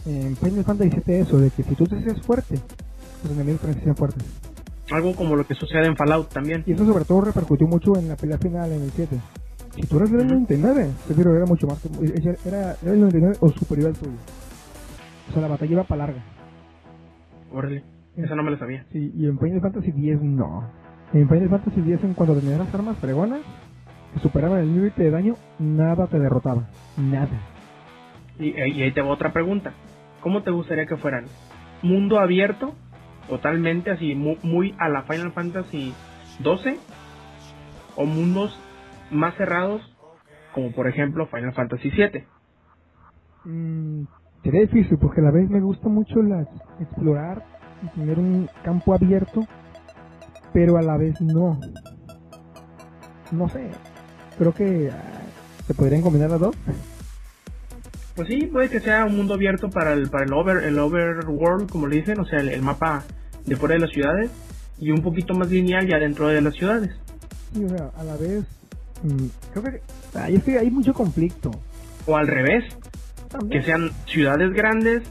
en 0.05 0.35
Final 0.37 0.63
Fantasy 0.63 0.89
VII 1.05 1.15
eso, 1.15 1.37
de 1.37 1.51
que 1.51 1.63
si 1.63 1.75
tú 1.75 1.85
te 1.85 1.97
haces 1.97 2.21
fuerte, 2.23 2.55
los 3.23 3.33
enemigos 3.33 3.61
también 3.61 3.75
se 3.75 3.79
hacían 3.81 3.95
fuertes. 3.95 4.23
Algo 4.91 5.15
como 5.15 5.35
lo 5.35 5.45
que 5.45 5.53
sucede 5.53 5.85
en 5.85 5.95
Fallout 5.95 6.29
también. 6.29 6.63
Y 6.65 6.71
eso 6.73 6.85
sobre 6.85 7.05
todo 7.05 7.21
repercutió 7.21 7.67
mucho 7.67 7.95
en 7.97 8.07
la 8.07 8.15
pelea 8.15 8.39
final 8.39 8.71
en 8.71 8.81
el 8.81 8.91
7. 8.95 9.19
Si 9.79 9.87
tú 9.87 9.97
eres 9.97 10.11
del 10.11 10.21
Ujú. 10.25 10.29
99, 10.41 10.91
Sephiroth 11.07 11.35
era 11.37 11.45
mucho 11.45 11.67
más, 11.67 11.79
que- 11.79 11.87
era, 12.45 12.75
era 12.81 12.93
el 12.93 12.99
99 12.99 13.37
o 13.39 13.49
superior 13.51 13.87
al 13.89 13.95
tuyo. 13.95 14.17
O 15.29 15.31
sea, 15.31 15.41
la 15.41 15.47
batalla 15.47 15.71
iba 15.71 15.83
para 15.83 16.05
larga. 16.07 16.21
Órale, 17.53 17.83
esa 18.17 18.35
no 18.35 18.43
me 18.43 18.51
la 18.51 18.57
sabía. 18.59 18.85
Sí, 18.91 19.11
y 19.15 19.25
en 19.25 19.39
Final 19.39 19.61
Fantasy 19.61 19.89
X 19.89 20.21
no. 20.21 20.69
En 21.13 21.27
Final 21.29 21.49
Fantasy 21.49 21.79
X, 21.79 22.03
en 22.03 22.13
cuando 22.13 22.35
tenías 22.35 22.59
las 22.59 22.73
armas 22.73 22.97
fregonas 22.97 23.39
que 24.13 24.19
superaban 24.19 24.59
el 24.59 24.73
límite 24.75 25.03
de 25.03 25.11
daño, 25.11 25.35
nada 25.59 26.07
te 26.07 26.19
derrotaba. 26.19 26.67
Nada. 26.97 27.29
Y, 28.37 28.49
y 28.49 28.81
ahí 28.81 28.91
te 28.91 29.01
va 29.01 29.09
otra 29.09 29.31
pregunta. 29.31 29.71
¿Cómo 30.21 30.43
te 30.43 30.51
gustaría 30.51 30.85
que 30.87 30.97
fueran? 30.97 31.25
¿Mundo 31.83 32.19
abierto? 32.19 32.73
Totalmente 33.29 33.91
así, 33.91 34.13
mu- 34.15 34.37
muy, 34.43 34.75
a 34.77 34.89
la 34.89 35.03
Final 35.03 35.31
Fantasy 35.31 35.93
12? 36.39 36.77
¿O 37.95 38.05
mundos 38.05 38.57
más 39.11 39.35
cerrados? 39.35 39.81
Como 40.53 40.71
por 40.71 40.87
ejemplo 40.87 41.27
Final 41.27 41.53
Fantasy 41.53 41.91
7. 41.91 42.25
Mm, 43.45 44.03
sería 44.43 44.61
difícil 44.61 44.97
porque 44.97 45.21
a 45.21 45.25
la 45.25 45.31
vez 45.31 45.49
me 45.49 45.61
gusta 45.61 45.89
mucho 45.89 46.21
las, 46.21 46.47
explorar 46.79 47.43
y 47.83 47.87
tener 47.99 48.19
un 48.19 48.49
campo 48.63 48.93
abierto, 48.93 49.41
pero 50.53 50.77
a 50.77 50.81
la 50.81 50.97
vez 50.97 51.19
no. 51.21 51.59
No 53.31 53.47
sé. 53.49 53.69
Creo 54.37 54.53
que 54.53 54.89
ah, 54.91 55.21
se 55.67 55.73
podrían 55.73 56.01
combinar 56.01 56.31
las 56.31 56.39
dos. 56.39 56.55
Pues 58.15 58.27
sí, 58.27 58.47
puede 58.47 58.69
que 58.69 58.81
sea 58.81 59.05
un 59.05 59.15
mundo 59.15 59.35
abierto 59.35 59.69
para 59.69 59.93
el, 59.93 60.09
para 60.09 60.25
el, 60.25 60.33
over, 60.33 60.63
el 60.63 60.77
overworld, 60.77 61.69
como 61.69 61.87
le 61.87 61.97
dicen, 61.97 62.19
o 62.19 62.25
sea, 62.25 62.39
el, 62.39 62.49
el 62.49 62.61
mapa 62.61 63.03
de 63.45 63.55
fuera 63.55 63.75
de 63.75 63.79
las 63.79 63.91
ciudades, 63.91 64.29
y 64.77 64.91
un 64.91 65.01
poquito 65.01 65.33
más 65.33 65.49
lineal 65.49 65.87
ya 65.87 65.99
dentro 65.99 66.27
de 66.27 66.41
las 66.41 66.53
ciudades. 66.55 66.91
Sí, 67.53 67.63
o 67.63 67.69
sea, 67.69 67.91
a 67.97 68.03
la 68.03 68.17
vez. 68.17 68.58
Mm, 69.03 69.25
creo 69.53 69.63
que. 69.63 69.81
ay, 70.15 70.35
es 70.35 70.43
que 70.43 70.57
hay 70.59 70.69
mucho 70.71 70.93
conflicto. 70.93 71.51
O 72.05 72.15
al 72.15 72.27
revés, 72.27 72.63
También. 73.29 73.61
que 73.61 73.65
sean 73.65 73.91
ciudades 74.05 74.51
grandes, 74.53 75.03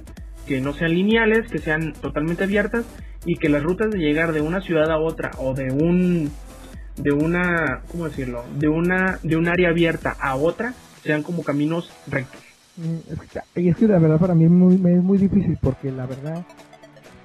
que 0.46 0.60
no 0.60 0.72
sean 0.72 0.92
lineales, 0.94 1.50
que 1.50 1.58
sean 1.58 1.92
totalmente 1.92 2.44
abiertas 2.44 2.84
y 3.24 3.36
que 3.36 3.48
las 3.48 3.62
rutas 3.62 3.90
de 3.90 3.98
llegar 3.98 4.32
de 4.32 4.40
una 4.40 4.60
ciudad 4.60 4.90
a 4.90 4.98
otra 4.98 5.30
o 5.38 5.54
de 5.54 5.70
un 5.70 6.30
de 6.96 7.12
una, 7.12 7.82
¿cómo 7.92 8.06
decirlo? 8.06 8.44
De 8.58 8.68
una 8.68 9.18
de 9.22 9.36
un 9.36 9.46
área 9.46 9.68
abierta 9.68 10.16
a 10.18 10.34
otra 10.34 10.74
sean 11.04 11.22
como 11.22 11.44
caminos 11.44 11.90
rectos. 12.08 12.40
Mm, 12.76 13.12
Es 13.12 13.20
que, 13.54 13.60
y 13.62 13.68
es 13.68 13.76
que 13.76 13.86
la 13.86 13.98
verdad 13.98 14.18
para 14.18 14.34
mí 14.34 14.44
es 14.44 14.50
muy, 14.50 14.76
me 14.78 14.94
es 14.96 15.02
muy 15.02 15.18
difícil 15.18 15.56
porque 15.60 15.92
la 15.92 16.06
verdad 16.06 16.44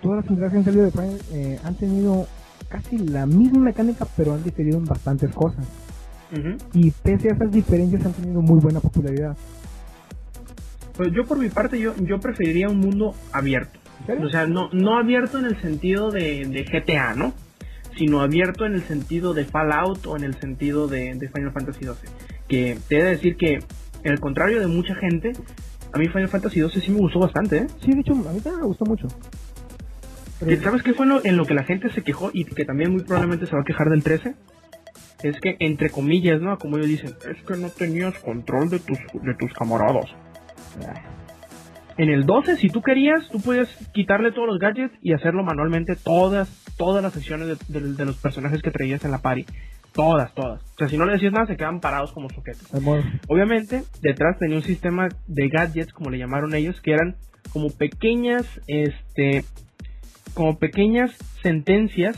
todas 0.02 0.18
las 0.24 0.30
entregas 0.30 0.52
que 0.52 0.58
han 0.60 0.66
salido 0.66 0.86
de 0.86 0.92
Final 0.92 1.20
eh, 1.32 1.60
han 1.64 1.76
tenido 1.76 2.28
casi 2.70 2.98
la 2.98 3.26
misma 3.26 3.60
mecánica 3.60 4.06
pero 4.18 4.34
han 4.34 4.44
diferido 4.44 4.78
en 4.78 4.86
bastantes 4.86 5.32
cosas 5.34 5.66
Y 6.74 6.92
pese 6.92 7.30
a 7.30 7.34
esas 7.34 7.52
diferencias 7.52 8.06
han 8.06 8.14
tenido 8.14 8.42
muy 8.42 8.60
buena 8.60 8.80
popularidad. 8.80 9.36
Pues 10.98 11.12
yo 11.12 11.26
por 11.26 11.38
mi 11.40 11.50
parte 11.50 11.80
yo 11.80 11.94
yo 11.98 12.20
preferiría 12.20 12.70
un 12.70 12.80
mundo 12.80 13.16
abierto. 13.32 13.80
O 14.26 14.30
sea, 14.30 14.46
no, 14.48 14.70
no 14.74 14.98
abierto 14.98 15.40
en 15.40 15.46
el 15.46 15.60
sentido 15.62 16.12
de, 16.12 16.46
de 16.46 16.64
GTA, 16.64 17.16
¿no? 17.16 17.34
Sino 17.98 18.22
abierto 18.22 18.66
en 18.66 18.74
el 18.74 18.84
sentido 18.84 19.34
de 19.34 19.46
Fallout 19.46 20.06
o 20.08 20.18
en 20.18 20.24
el 20.24 20.36
sentido 20.40 20.88
de, 20.88 21.14
de 21.16 21.30
Final 21.30 21.52
Fantasy 21.52 21.82
XII. 21.86 21.94
Que 22.48 22.78
te 22.88 22.98
he 23.00 23.04
de 23.04 23.10
decir 23.12 23.38
que, 23.38 23.60
al 24.06 24.20
contrario 24.20 24.60
de 24.60 24.68
mucha 24.68 24.96
gente, 24.96 25.32
a 25.94 25.98
mí 26.00 26.08
Final 26.08 26.28
Fantasy 26.30 26.60
XII 26.68 26.82
sí 26.82 26.92
me 26.92 26.98
gustó 27.00 27.20
bastante, 27.20 27.58
¿eh? 27.58 27.68
Sí, 27.86 27.92
de 27.94 28.02
hecho, 28.02 28.14
a 28.14 28.16
mí 28.16 28.40
también 28.42 28.62
me 28.62 28.66
gustó 28.68 28.86
mucho. 28.86 29.08
Pero- 30.40 30.62
¿Sabes 30.64 30.82
qué 30.84 30.94
fue 30.94 31.06
lo- 31.06 31.24
en 31.24 31.38
lo 31.38 31.46
que 31.46 31.54
la 31.54 31.64
gente 31.64 31.90
se 31.92 32.02
quejó 32.02 32.30
y 32.34 32.44
que 32.46 32.66
también 32.66 32.92
muy 32.92 33.04
probablemente 33.04 33.46
se 33.46 33.56
va 33.56 33.62
a 33.62 33.66
quejar 33.66 33.90
del 33.90 34.04
13? 34.04 34.34
Es 35.24 35.40
que, 35.40 35.56
entre 35.60 35.90
comillas, 35.90 36.42
¿no? 36.42 36.58
Como 36.58 36.78
ellos 36.78 36.90
dicen, 36.90 37.12
es 37.30 37.42
que 37.44 37.58
no 37.58 37.70
tenías 37.70 38.18
control 38.20 38.70
de 38.70 38.80
tus, 38.80 38.98
de 39.14 39.34
tus 39.40 39.54
camaradas. 39.54 40.06
En 41.98 42.10
el 42.10 42.26
12, 42.26 42.58
si 42.58 42.70
tú 42.70 42.82
querías, 42.82 43.28
tú 43.32 43.40
podías 43.40 43.70
quitarle 43.94 44.32
todos 44.32 44.48
los 44.48 44.58
gadgets 44.60 44.94
y 45.02 45.14
hacerlo 45.14 45.44
manualmente 45.44 45.96
todas, 45.96 46.50
todas 46.78 47.04
las 47.04 47.14
secciones 47.14 47.48
de, 47.68 47.80
de- 47.80 47.94
de 47.94 48.06
los 48.06 48.18
personajes 48.18 48.62
que 48.62 48.72
traías 48.72 49.06
en 49.06 49.12
la 49.12 49.20
party. 49.20 49.46
Todas, 49.94 50.34
todas. 50.34 50.64
O 50.74 50.78
sea, 50.80 50.88
si 50.90 50.98
no 50.98 51.06
le 51.06 51.14
decías 51.14 51.32
nada, 51.32 51.46
se 51.46 51.56
quedaban 51.56 51.80
parados 51.80 52.12
como 52.14 52.28
sujetos. 52.30 52.68
Obviamente, 53.28 53.84
detrás 54.02 54.40
tenía 54.40 54.58
un 54.58 54.64
sistema 54.64 55.08
de 55.28 55.48
gadgets, 55.50 55.94
como 55.94 56.10
le 56.10 56.18
llamaron 56.18 56.56
ellos, 56.56 56.82
que 56.82 56.94
eran 56.94 57.16
como 57.52 57.70
pequeñas, 57.70 58.44
este, 58.68 59.46
como 60.34 60.58
pequeñas 60.58 61.12
sentencias 61.44 62.18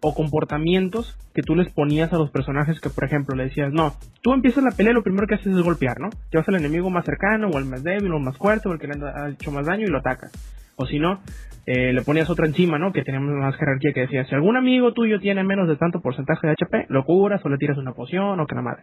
o 0.00 0.14
comportamientos 0.14 1.16
que 1.34 1.42
tú 1.42 1.54
les 1.54 1.72
ponías 1.72 2.12
a 2.12 2.18
los 2.18 2.30
personajes 2.30 2.80
que, 2.80 2.90
por 2.90 3.04
ejemplo, 3.04 3.36
le 3.36 3.44
decías, 3.44 3.72
no, 3.72 3.94
tú 4.22 4.32
empiezas 4.32 4.64
la 4.64 4.70
pelea, 4.70 4.92
lo 4.92 5.02
primero 5.02 5.26
que 5.26 5.34
haces 5.34 5.54
es 5.54 5.62
golpear, 5.62 6.00
¿no? 6.00 6.10
Llevas 6.32 6.48
al 6.48 6.56
enemigo 6.56 6.90
más 6.90 7.04
cercano, 7.04 7.48
o 7.48 7.58
el 7.58 7.64
más 7.64 7.82
débil, 7.82 8.12
o 8.12 8.16
el 8.16 8.24
más 8.24 8.36
fuerte, 8.36 8.68
o 8.68 8.72
el 8.72 8.78
que 8.78 8.88
le 8.88 8.94
ha 9.06 9.28
hecho 9.30 9.50
más 9.50 9.66
daño 9.66 9.86
y 9.86 9.90
lo 9.90 9.98
atacas. 9.98 10.32
O 10.76 10.86
si 10.86 10.98
no, 10.98 11.20
eh, 11.66 11.92
le 11.92 12.02
ponías 12.02 12.30
otra 12.30 12.46
encima, 12.46 12.78
¿no? 12.78 12.92
Que 12.92 13.02
teníamos 13.02 13.34
más 13.34 13.56
jerarquía 13.56 13.92
que 13.92 14.02
decía, 14.02 14.24
si 14.24 14.34
algún 14.34 14.56
amigo 14.56 14.92
tuyo 14.92 15.20
tiene 15.20 15.42
menos 15.42 15.68
de 15.68 15.76
tanto 15.76 16.00
porcentaje 16.00 16.46
de 16.46 16.52
HP, 16.52 16.86
lo 16.88 17.04
curas 17.04 17.44
o 17.44 17.48
le 17.48 17.58
tiras 17.58 17.78
una 17.78 17.92
poción 17.92 18.40
o 18.40 18.46
que 18.46 18.54
la 18.54 18.62
madre. 18.62 18.82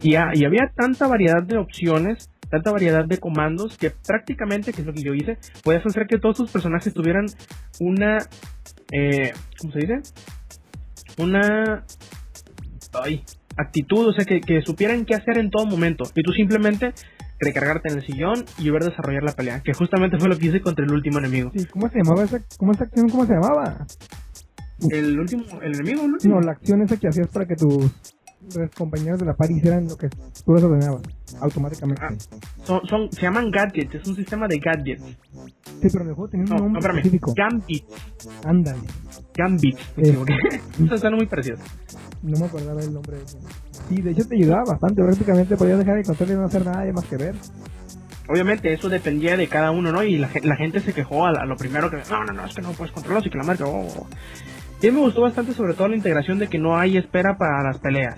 Y, 0.00 0.14
y 0.14 0.44
había 0.44 0.70
tanta 0.74 1.06
variedad 1.06 1.42
de 1.42 1.58
opciones, 1.58 2.30
tanta 2.52 2.70
variedad 2.70 3.06
de 3.06 3.16
comandos 3.16 3.78
que 3.78 3.90
prácticamente, 3.90 4.74
que 4.74 4.82
es 4.82 4.86
lo 4.86 4.92
que 4.92 5.02
yo 5.02 5.14
hice, 5.14 5.38
podías 5.64 5.86
hacer 5.86 6.06
que 6.06 6.18
todos 6.18 6.36
tus 6.36 6.50
personajes 6.50 6.92
tuvieran 6.92 7.24
una, 7.80 8.18
eh, 8.92 9.32
¿cómo 9.58 9.72
se 9.72 9.78
dice? 9.78 10.00
Una, 11.16 11.82
ay, 13.02 13.24
actitud, 13.56 14.06
o 14.06 14.12
sea, 14.12 14.26
que, 14.26 14.42
que 14.42 14.60
supieran 14.60 15.06
qué 15.06 15.14
hacer 15.14 15.38
en 15.38 15.48
todo 15.48 15.64
momento. 15.64 16.04
Y 16.14 16.22
tú 16.22 16.32
simplemente 16.32 16.92
recargarte 17.40 17.88
en 17.90 17.98
el 17.98 18.06
sillón 18.06 18.44
y 18.58 18.68
ver 18.68 18.82
desarrollar 18.84 19.22
la 19.22 19.32
pelea, 19.32 19.62
que 19.62 19.72
justamente 19.72 20.18
fue 20.18 20.28
lo 20.28 20.36
que 20.36 20.48
hice 20.48 20.60
contra 20.60 20.84
el 20.84 20.92
último 20.92 21.20
enemigo. 21.20 21.50
Sí, 21.56 21.64
¿Cómo 21.64 21.88
se 21.88 22.00
llamaba 22.02 22.24
esa, 22.24 22.38
cómo 22.58 22.72
esa 22.72 22.84
acción? 22.84 23.08
¿Cómo 23.08 23.24
se 23.24 23.32
llamaba? 23.32 23.86
El 24.90 25.18
último, 25.18 25.44
el 25.62 25.74
enemigo, 25.74 26.04
el 26.04 26.12
último. 26.12 26.34
No, 26.34 26.40
la 26.42 26.52
acción 26.52 26.82
esa 26.82 26.98
que 26.98 27.08
hacías 27.08 27.28
para 27.28 27.46
que 27.46 27.54
tus 27.54 27.90
eh, 28.56 28.68
compañeros 28.76 29.18
de 29.20 29.26
la 29.26 29.34
par 29.34 29.50
hicieran 29.50 29.86
lo 29.88 29.96
que 29.96 30.08
tú 30.08 30.54
les 30.54 30.62
ordenabas 30.64 31.02
automáticamente. 31.40 32.02
Ah. 32.04 32.14
Son, 32.64 32.80
son, 32.88 33.10
se 33.12 33.22
llaman 33.22 33.50
gadgets, 33.50 33.94
es 33.94 34.06
un 34.06 34.16
sistema 34.16 34.46
de 34.48 34.58
gadgets. 34.58 35.02
Sí, 35.02 35.88
pero 35.90 36.02
en 36.04 36.08
el 36.10 36.14
juego 36.14 36.28
tenía 36.28 36.44
un 36.44 36.50
No, 36.50 36.56
no, 36.56 36.62
nombre 36.64 36.78
espérame. 36.80 36.98
específico. 36.98 37.34
Gambit. 37.36 37.84
Ándale. 38.44 38.78
Gambit. 39.34 39.78
Me 39.96 40.08
equivoqué. 40.08 40.34
Estos 40.80 40.92
están 40.92 41.14
muy 41.14 41.26
parecidos. 41.26 41.60
No 42.22 42.38
me 42.38 42.46
acordaba 42.46 42.80
el 42.82 42.92
nombre 42.92 43.16
de 43.16 43.24
eso. 43.24 43.38
Sí, 43.88 44.00
de 44.00 44.10
hecho 44.12 44.26
te 44.28 44.36
ayudaba 44.36 44.64
bastante. 44.64 45.02
Prácticamente 45.02 45.56
podías 45.56 45.78
dejar 45.78 45.96
de 45.96 46.04
control 46.04 46.30
y 46.30 46.34
no 46.34 46.44
hacer 46.44 46.64
nada 46.64 46.92
más 46.92 47.04
que 47.06 47.16
ver. 47.16 47.34
Obviamente 48.28 48.72
eso 48.72 48.88
dependía 48.88 49.36
de 49.36 49.48
cada 49.48 49.72
uno, 49.72 49.90
¿no? 49.90 50.04
Y 50.04 50.18
la, 50.18 50.30
la 50.44 50.56
gente 50.56 50.80
se 50.80 50.92
quejó 50.92 51.26
a, 51.26 51.30
a 51.30 51.44
lo 51.44 51.56
primero 51.56 51.90
que... 51.90 51.96
No, 52.08 52.24
no, 52.24 52.32
no, 52.32 52.46
es 52.46 52.54
que 52.54 52.62
no 52.62 52.70
puedes 52.70 52.92
controlarlo, 52.92 53.26
y 53.26 53.30
que 53.30 53.38
la 53.38 53.44
marca... 53.44 53.64
oh, 53.66 53.88
oh. 53.88 54.06
Y 54.82 54.90
me 54.90 54.98
gustó 54.98 55.22
bastante 55.22 55.52
sobre 55.52 55.74
todo 55.74 55.88
la 55.88 55.96
integración 55.96 56.38
de 56.38 56.48
que 56.48 56.58
no 56.58 56.76
hay 56.76 56.96
espera 56.96 57.38
para 57.38 57.62
las 57.62 57.78
peleas. 57.78 58.16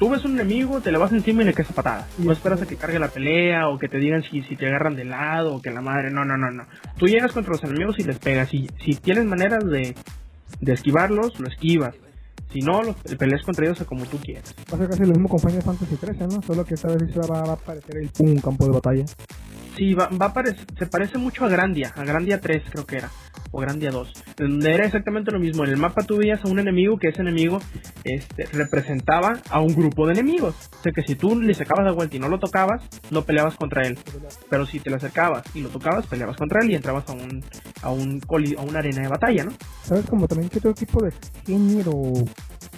Tú 0.00 0.10
ves 0.10 0.24
un 0.24 0.32
enemigo, 0.32 0.80
te 0.80 0.90
le 0.90 0.98
vas 0.98 1.12
encima 1.12 1.42
y 1.42 1.44
le 1.44 1.54
caes 1.54 1.68
a. 1.78 2.06
No 2.18 2.32
esperas 2.32 2.60
a 2.60 2.66
que 2.66 2.74
cargue 2.74 2.98
la 2.98 3.08
pelea 3.08 3.68
o 3.68 3.78
que 3.78 3.88
te 3.88 3.98
digan 3.98 4.24
si, 4.24 4.42
si 4.42 4.56
te 4.56 4.66
agarran 4.66 4.96
de 4.96 5.04
lado 5.04 5.54
o 5.54 5.62
que 5.62 5.70
la 5.70 5.80
madre... 5.80 6.10
No, 6.10 6.24
no, 6.24 6.36
no, 6.36 6.50
no. 6.50 6.66
Tú 6.98 7.06
llegas 7.06 7.30
contra 7.30 7.52
los 7.52 7.62
enemigos 7.62 8.00
y 8.00 8.02
les 8.02 8.18
pegas. 8.18 8.52
Y 8.52 8.68
si 8.84 8.96
tienes 8.96 9.24
maneras 9.24 9.64
de, 9.64 9.94
de 10.60 10.72
esquivarlos, 10.72 11.38
lo 11.38 11.46
esquivas. 11.46 11.94
Si 12.54 12.60
no, 12.60 12.82
los 12.84 12.94
peleas 13.18 13.42
contra 13.42 13.66
ellos 13.66 13.80
a 13.80 13.84
como 13.84 14.06
tú 14.06 14.16
quieras. 14.18 14.54
Va 14.72 14.76
a 14.76 14.78
ser 14.80 14.88
casi 14.88 15.00
lo 15.02 15.08
mismo 15.08 15.28
con 15.28 15.40
Final 15.40 15.60
Fantasy 15.62 15.96
13, 15.96 16.26
¿no? 16.28 16.40
Solo 16.42 16.64
que 16.64 16.74
esta 16.74 16.86
vez 16.88 17.10
sí 17.12 17.18
va, 17.18 17.26
va 17.42 17.50
a 17.50 17.54
aparecer 17.54 17.96
el 17.96 18.10
un 18.20 18.38
campo 18.38 18.64
de 18.66 18.70
batalla. 18.72 19.04
Sí, 19.76 19.92
va, 19.92 20.06
va 20.08 20.26
a 20.26 20.32
parec- 20.32 20.78
se 20.78 20.86
parece 20.86 21.18
mucho 21.18 21.44
a 21.44 21.48
Grandia, 21.48 21.92
a 21.96 22.04
Grandia 22.04 22.40
3 22.40 22.62
creo 22.70 22.86
que 22.86 22.98
era, 22.98 23.10
o 23.50 23.58
Grandia 23.58 23.90
2, 23.90 24.12
donde 24.36 24.72
era 24.72 24.86
exactamente 24.86 25.32
lo 25.32 25.40
mismo. 25.40 25.64
En 25.64 25.70
el 25.70 25.78
mapa 25.78 26.04
tú 26.04 26.16
veías 26.18 26.44
a 26.44 26.48
un 26.48 26.60
enemigo 26.60 26.96
que 26.96 27.08
ese 27.08 27.22
enemigo 27.22 27.58
este, 28.04 28.44
representaba 28.52 29.40
a 29.50 29.60
un 29.60 29.74
grupo 29.74 30.06
de 30.06 30.12
enemigos. 30.12 30.54
O 30.78 30.82
sea 30.84 30.92
que 30.92 31.02
si 31.02 31.16
tú 31.16 31.40
le 31.40 31.54
sacabas 31.54 31.84
la 31.84 31.90
vuelta 31.90 32.14
y 32.14 32.20
no 32.20 32.28
lo 32.28 32.38
tocabas, 32.38 32.82
no 33.10 33.22
peleabas 33.24 33.56
contra 33.56 33.84
él. 33.84 33.98
Pero 34.48 34.64
si 34.64 34.78
te 34.78 34.90
le 34.90 34.96
acercabas 34.96 35.42
y 35.56 35.60
lo 35.62 35.70
tocabas, 35.70 36.06
peleabas 36.06 36.36
contra 36.36 36.60
él 36.62 36.70
y 36.70 36.76
entrabas 36.76 37.08
a 37.08 37.12
un 37.12 37.42
a 37.82 37.90
un 37.90 38.20
coli- 38.20 38.56
a 38.56 38.62
una 38.62 38.78
arena 38.78 39.02
de 39.02 39.08
batalla, 39.08 39.42
¿no? 39.44 39.52
¿Sabes? 39.82 40.06
Como 40.06 40.28
también 40.28 40.48
qué 40.50 40.58
otro 40.58 40.72
tipo 40.72 41.02
de 41.02 41.12
género 41.44 41.92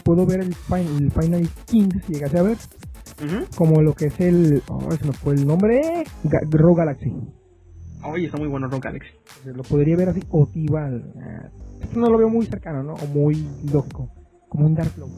puedo 0.05 0.27
ver 0.27 0.41
el, 0.41 0.55
fin- 0.55 0.97
el 0.99 1.11
Final 1.11 1.49
King 1.67 1.89
si 2.07 2.15
llegase 2.15 2.39
a 2.39 2.43
ver. 2.43 2.57
Como 3.57 3.81
lo 3.83 3.95
que 3.95 4.07
es 4.07 4.21
el. 4.21 4.63
Oh, 4.69 4.91
se 4.93 5.05
me 5.07 5.13
fue 5.13 5.35
el 5.35 5.47
nombre. 5.47 6.05
Ga 6.25 6.39
Rogue 6.51 6.79
Galaxy. 6.79 7.13
Oye, 8.05 8.27
está 8.27 8.37
muy 8.39 8.49
bueno 8.49 8.69
Rogue 8.69 8.83
Galaxy. 8.85 9.11
Lo 9.47 9.63
podría 9.63 9.97
ver 9.97 10.11
así, 10.11 10.23
o 10.31 10.47
Tibal. 10.47 11.13
Ah, 11.21 11.49
Esto 11.81 11.99
no 11.99 12.11
lo 12.11 12.19
veo 12.19 12.29
muy 12.29 12.47
cercano, 12.47 12.83
¿no? 12.83 12.95
O 12.95 13.07
muy 13.07 13.47
lógico. 13.73 14.11
Como 14.49 14.67
un 14.67 14.75
Dark 14.75 14.91
Flow. 14.91 15.09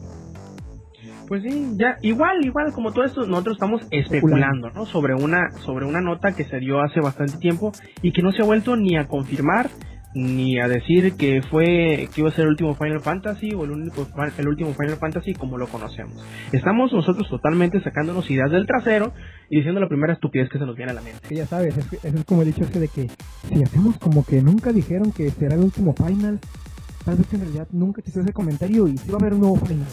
Pues 1.27 1.43
sí, 1.43 1.73
ya, 1.77 1.97
igual, 2.01 2.43
igual, 2.43 2.73
como 2.73 2.91
todo 2.91 3.03
esto, 3.05 3.23
nosotros 3.27 3.57
estamos 3.57 3.81
especulando, 3.91 4.71
¿no? 4.71 4.87
Sobre 4.87 5.13
una, 5.13 5.51
sobre 5.63 5.85
una 5.85 6.01
nota 6.01 6.31
que 6.35 6.43
se 6.45 6.57
dio 6.59 6.81
hace 6.81 7.01
bastante 7.01 7.37
tiempo 7.37 7.71
y 8.01 8.11
que 8.13 8.23
no 8.23 8.31
se 8.31 8.41
ha 8.41 8.45
vuelto 8.45 8.75
ni 8.75 8.97
a 8.97 9.07
confirmar 9.07 9.69
ni 10.13 10.59
a 10.59 10.67
decir 10.67 11.13
que 11.13 11.41
fue, 11.41 12.09
que 12.13 12.21
iba 12.21 12.29
a 12.29 12.33
ser 12.33 12.45
el 12.45 12.51
último 12.51 12.75
Final 12.75 13.01
Fantasy 13.01 13.53
o 13.53 13.63
el 13.63 13.71
único, 13.71 14.07
el 14.37 14.47
último 14.47 14.73
Final 14.73 14.97
Fantasy 14.97 15.33
como 15.33 15.57
lo 15.57 15.67
conocemos. 15.67 16.13
Estamos 16.51 16.91
nosotros 16.91 17.29
totalmente 17.29 17.81
sacándonos 17.81 18.29
ideas 18.31 18.51
del 18.51 18.65
trasero 18.65 19.13
y 19.49 19.57
diciendo 19.57 19.79
la 19.79 19.87
primera 19.87 20.13
estupidez 20.13 20.49
que 20.49 20.57
se 20.57 20.65
nos 20.65 20.75
viene 20.75 20.91
a 20.91 20.95
la 20.95 21.01
mente. 21.01 21.27
Que 21.27 21.35
ya 21.35 21.45
sabes, 21.45 21.77
es, 21.77 21.93
eso 21.93 22.17
es 22.17 22.25
como 22.25 22.41
el 22.41 22.51
dicho 22.51 22.63
ese 22.63 22.79
de 22.79 22.87
que 22.87 23.07
si 23.47 23.63
hacemos 23.63 23.97
como 23.99 24.25
que 24.25 24.41
nunca 24.41 24.71
dijeron 24.71 25.11
que 25.11 25.29
será 25.31 25.55
el 25.55 25.61
último 25.61 25.93
final, 25.93 26.39
tal 27.05 27.15
vez 27.15 27.33
en 27.33 27.41
realidad 27.41 27.67
nunca 27.71 28.01
existió 28.01 28.23
ese 28.23 28.33
comentario 28.33 28.87
y 28.87 28.97
sí 28.97 29.09
va 29.11 29.17
a 29.17 29.21
haber 29.21 29.33
un 29.33 29.41
nuevo 29.41 29.57
final. 29.57 29.87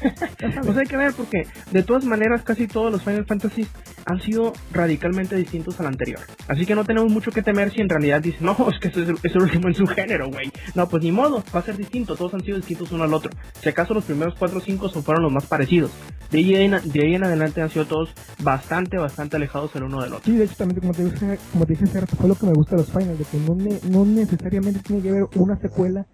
Pues 0.64 0.76
hay 0.76 0.86
que 0.86 0.96
ver 0.96 1.12
porque 1.14 1.46
de 1.70 1.82
todas 1.82 2.04
maneras 2.04 2.42
casi 2.42 2.66
todos 2.66 2.90
los 2.92 3.02
Final 3.02 3.26
Fantasy 3.26 3.66
han 4.06 4.20
sido 4.20 4.52
radicalmente 4.72 5.36
distintos 5.36 5.78
al 5.80 5.86
anterior. 5.86 6.20
Así 6.48 6.66
que 6.66 6.74
no 6.74 6.84
tenemos 6.84 7.10
mucho 7.10 7.30
que 7.30 7.42
temer 7.42 7.72
si 7.72 7.80
en 7.80 7.88
realidad 7.88 8.20
dicen, 8.22 8.44
no, 8.46 8.56
es 8.72 8.78
que 8.80 8.88
es 8.88 8.96
el, 8.96 9.16
es 9.22 9.34
el 9.34 9.42
último 9.42 9.68
en 9.68 9.74
su 9.74 9.86
género, 9.86 10.28
güey. 10.30 10.50
No, 10.74 10.88
pues 10.88 11.02
ni 11.02 11.12
modo, 11.12 11.42
va 11.54 11.60
a 11.60 11.62
ser 11.62 11.76
distinto, 11.76 12.16
todos 12.16 12.34
han 12.34 12.42
sido 12.42 12.56
distintos 12.56 12.92
uno 12.92 13.04
al 13.04 13.14
otro. 13.14 13.30
Si 13.60 13.68
acaso 13.68 13.94
los 13.94 14.04
primeros 14.04 14.34
4 14.38 14.58
o 14.58 14.60
5 14.60 14.88
son 14.88 15.02
fueron 15.02 15.22
los 15.22 15.32
más 15.32 15.46
parecidos. 15.46 15.90
De 16.30 16.38
ahí 16.38 16.54
en, 16.56 16.70
de 16.70 17.02
ahí 17.02 17.14
en 17.14 17.24
adelante 17.24 17.62
han 17.62 17.70
sido 17.70 17.86
todos 17.86 18.10
bastante, 18.42 18.98
bastante 18.98 19.36
alejados 19.36 19.74
el 19.76 19.84
uno 19.84 20.02
del 20.02 20.14
otro. 20.14 20.24
Sí, 20.24 20.36
de 20.36 20.44
hecho 20.44 20.56
también 20.56 20.80
como 20.80 20.92
te 20.92 21.04
dije, 21.04 21.38
como 21.52 21.66
te 21.66 21.72
dije 21.74 21.84
hace 21.84 22.00
rato, 22.00 22.16
fue 22.16 22.28
lo 22.28 22.34
que 22.34 22.46
me 22.46 22.52
gusta 22.52 22.76
de 22.76 22.82
los 22.82 22.90
finals, 22.90 23.18
de 23.18 23.24
que 23.24 23.38
no, 23.38 23.54
ne- 23.54 23.80
no 23.90 24.04
necesariamente 24.04 24.80
tiene 24.80 25.02
que 25.02 25.10
haber 25.10 25.24
una 25.36 25.56
secuela 25.60 26.06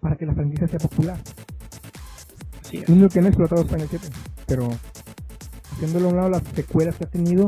para 0.00 0.16
que 0.16 0.26
la 0.26 0.34
franquicia 0.34 0.68
sea 0.68 0.78
popular. 0.78 1.18
Es. 2.78 2.88
Lo 2.88 3.08
que 3.08 3.18
han 3.18 3.26
explotado 3.26 3.62
es 3.62 3.68
Final 3.68 3.88
7, 3.88 4.08
pero 4.46 4.68
haciéndolo 5.72 6.06
a 6.06 6.10
un 6.10 6.16
lado 6.16 6.30
las 6.30 6.42
secuelas 6.54 6.96
que 6.96 7.04
ha 7.04 7.10
tenido, 7.10 7.46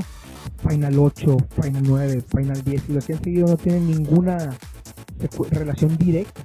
Final 0.68 0.98
8, 0.98 1.36
Final 1.62 1.82
9, 1.86 2.22
Final 2.36 2.62
10 2.64 2.88
y 2.88 2.92
los 2.92 3.06
que 3.06 3.14
han 3.14 3.22
seguido 3.22 3.46
no 3.46 3.56
tienen 3.56 3.86
ninguna 3.86 4.56
relación 5.50 5.96
directa. 5.96 6.42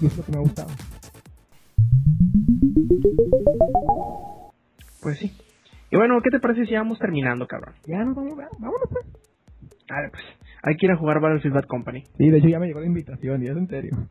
Y 0.00 0.06
es 0.06 0.16
lo 0.16 0.24
que 0.24 0.32
me 0.32 0.38
ha 0.38 0.40
gustado. 0.40 0.68
Pues 5.00 5.18
sí. 5.18 5.32
Y 5.90 5.96
bueno, 5.96 6.20
¿qué 6.22 6.30
te 6.30 6.40
parece 6.40 6.66
si 6.66 6.74
vamos 6.74 6.98
terminando, 6.98 7.46
cabrón? 7.46 7.74
Ya 7.86 8.02
nos 8.04 8.16
vamos, 8.16 8.36
ya, 8.36 8.48
vámonos 8.58 8.88
pues. 8.90 9.06
Ver, 9.88 10.10
pues, 10.10 10.24
hay 10.62 10.76
que 10.76 10.86
ir 10.86 10.92
a 10.92 10.96
jugar 10.96 11.20
Battlefield 11.20 11.54
Bad 11.54 11.66
Company. 11.66 12.04
Sí, 12.16 12.30
de 12.30 12.38
hecho 12.38 12.48
ya 12.48 12.58
me 12.58 12.66
llegó 12.66 12.80
la 12.80 12.86
invitación, 12.86 13.42
y 13.42 13.46
es 13.46 13.56
en 13.56 13.68
serio. 13.68 14.08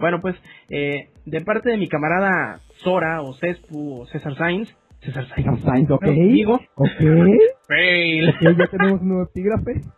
Bueno, 0.00 0.20
pues, 0.20 0.34
eh, 0.68 1.11
de 1.24 1.40
parte 1.42 1.70
de 1.70 1.76
mi 1.76 1.88
camarada 1.88 2.60
Sora, 2.76 3.22
o 3.22 3.34
Cespu, 3.34 4.00
o 4.00 4.06
César 4.06 4.34
Sainz, 4.36 4.74
César 5.00 5.26
Sainz, 5.28 5.62
Sainz, 5.62 5.90
ok. 5.90 6.04
Digo, 6.04 6.60
Ok. 6.74 6.88
fail. 7.68 8.34
Ya 8.40 8.66
tenemos 8.68 9.00
un 9.00 9.08
nuevo 9.08 9.24
epígrafe. 9.24 9.80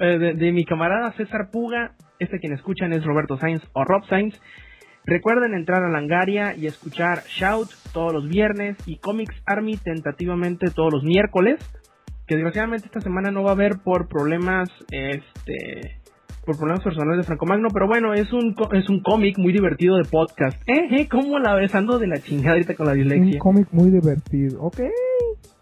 Eh, 0.00 0.18
de, 0.18 0.34
de 0.34 0.52
mi 0.52 0.66
camarada 0.66 1.12
César 1.12 1.50
Puga, 1.50 1.94
este 2.18 2.38
quien 2.38 2.52
escuchan 2.52 2.92
es 2.92 3.04
Roberto 3.04 3.38
Sainz 3.38 3.62
o 3.72 3.82
Rob 3.84 4.04
Sainz. 4.04 4.38
Recuerden 5.06 5.54
entrar 5.54 5.82
a 5.82 5.88
Langaria 5.88 6.54
y 6.56 6.66
escuchar 6.66 7.22
Shout 7.26 7.70
todos 7.92 8.12
los 8.12 8.28
viernes 8.28 8.76
y 8.86 8.98
Comics 8.98 9.34
Army 9.46 9.78
tentativamente 9.78 10.70
todos 10.70 10.92
los 10.92 11.04
miércoles. 11.04 11.58
Que 12.26 12.34
desgraciadamente 12.34 12.86
esta 12.86 13.00
semana 13.00 13.30
no 13.30 13.42
va 13.42 13.50
a 13.50 13.54
haber 13.54 13.78
por 13.82 14.08
problemas, 14.08 14.68
este, 14.90 16.00
por 16.44 16.56
problemas 16.56 16.82
personales 16.84 17.18
de 17.18 17.22
Franco 17.24 17.46
Magno, 17.46 17.68
pero 17.72 17.86
bueno, 17.86 18.14
es 18.14 18.32
un, 18.32 18.54
es 18.72 18.88
un 18.88 19.00
cómic 19.00 19.38
muy 19.38 19.52
divertido 19.52 19.96
de 19.96 20.04
podcast. 20.04 20.56
Eh, 20.68 20.88
eh, 21.00 21.08
¿cómo 21.08 21.38
la 21.38 21.54
ves? 21.54 21.74
Ando 21.74 21.98
de 21.98 22.06
la 22.06 22.18
chingada 22.18 22.52
ahorita 22.52 22.74
con 22.74 22.86
la 22.86 22.92
Un 22.92 22.98
dislexia. 22.98 23.38
cómic 23.38 23.68
muy 23.72 23.90
divertido. 23.90 24.62
Ok. 24.62 24.80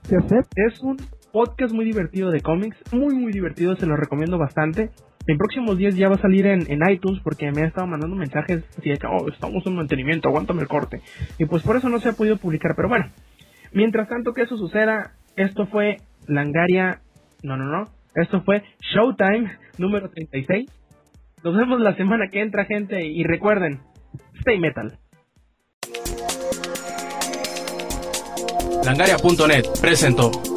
Se 0.03 0.17
acepta. 0.17 0.49
Es 0.57 0.81
un 0.81 0.97
podcast 1.33 1.73
muy 1.73 1.85
divertido 1.85 2.31
de 2.31 2.41
cómics, 2.41 2.77
muy 2.93 3.15
muy 3.15 3.33
divertido, 3.33 3.75
se 3.77 3.87
lo 3.87 3.97
recomiendo 3.97 4.39
bastante. 4.39 4.91
En 5.27 5.39
próximos 5.39 5.79
días 5.79 5.95
ya 5.95 6.09
va 6.09 6.17
a 6.17 6.21
salir 6.21 6.47
en, 6.47 6.71
en 6.71 6.81
iTunes 6.91 7.21
porque 7.23 7.51
me 7.53 7.63
ha 7.63 7.67
estado 7.67 7.87
mandando 7.87 8.17
mensajes 8.17 8.65
así 8.77 8.91
de 8.91 8.97
que, 8.97 9.07
oh, 9.07 9.29
estamos 9.29 9.65
en 9.67 9.77
mantenimiento, 9.77 10.29
aguántame 10.29 10.63
el 10.63 10.69
corte. 10.69 11.01
Y 11.39 11.45
pues 11.47 11.63
por 11.63 11.77
eso 11.77 11.89
no 11.89 12.01
se 12.01 12.09
ha 12.09 12.13
podido 12.13 12.37
publicar, 12.39 12.75
pero 12.75 12.89
bueno. 12.89 13.07
Mientras 13.73 14.09
tanto 14.09 14.35
que 14.35 14.43
eso 14.43 14.57
suceda, 14.59 15.13
esto 15.37 15.67
fue 15.67 15.99
Langaria, 16.27 17.01
no, 17.43 17.57
no, 17.57 17.65
no, 17.65 17.85
esto 18.15 18.43
fue 18.43 18.63
Showtime 18.95 19.59
número 19.79 20.11
36. 20.11 20.71
Nos 21.43 21.57
vemos 21.57 21.81
la 21.81 21.97
semana 21.97 22.29
que 22.31 22.41
entra, 22.41 22.65
gente, 22.65 23.05
y 23.05 23.25
recuerden, 23.25 23.81
Stay 24.41 24.59
Metal. 24.59 24.99
Langaria.net 28.85 29.65
presentó. 29.81 30.52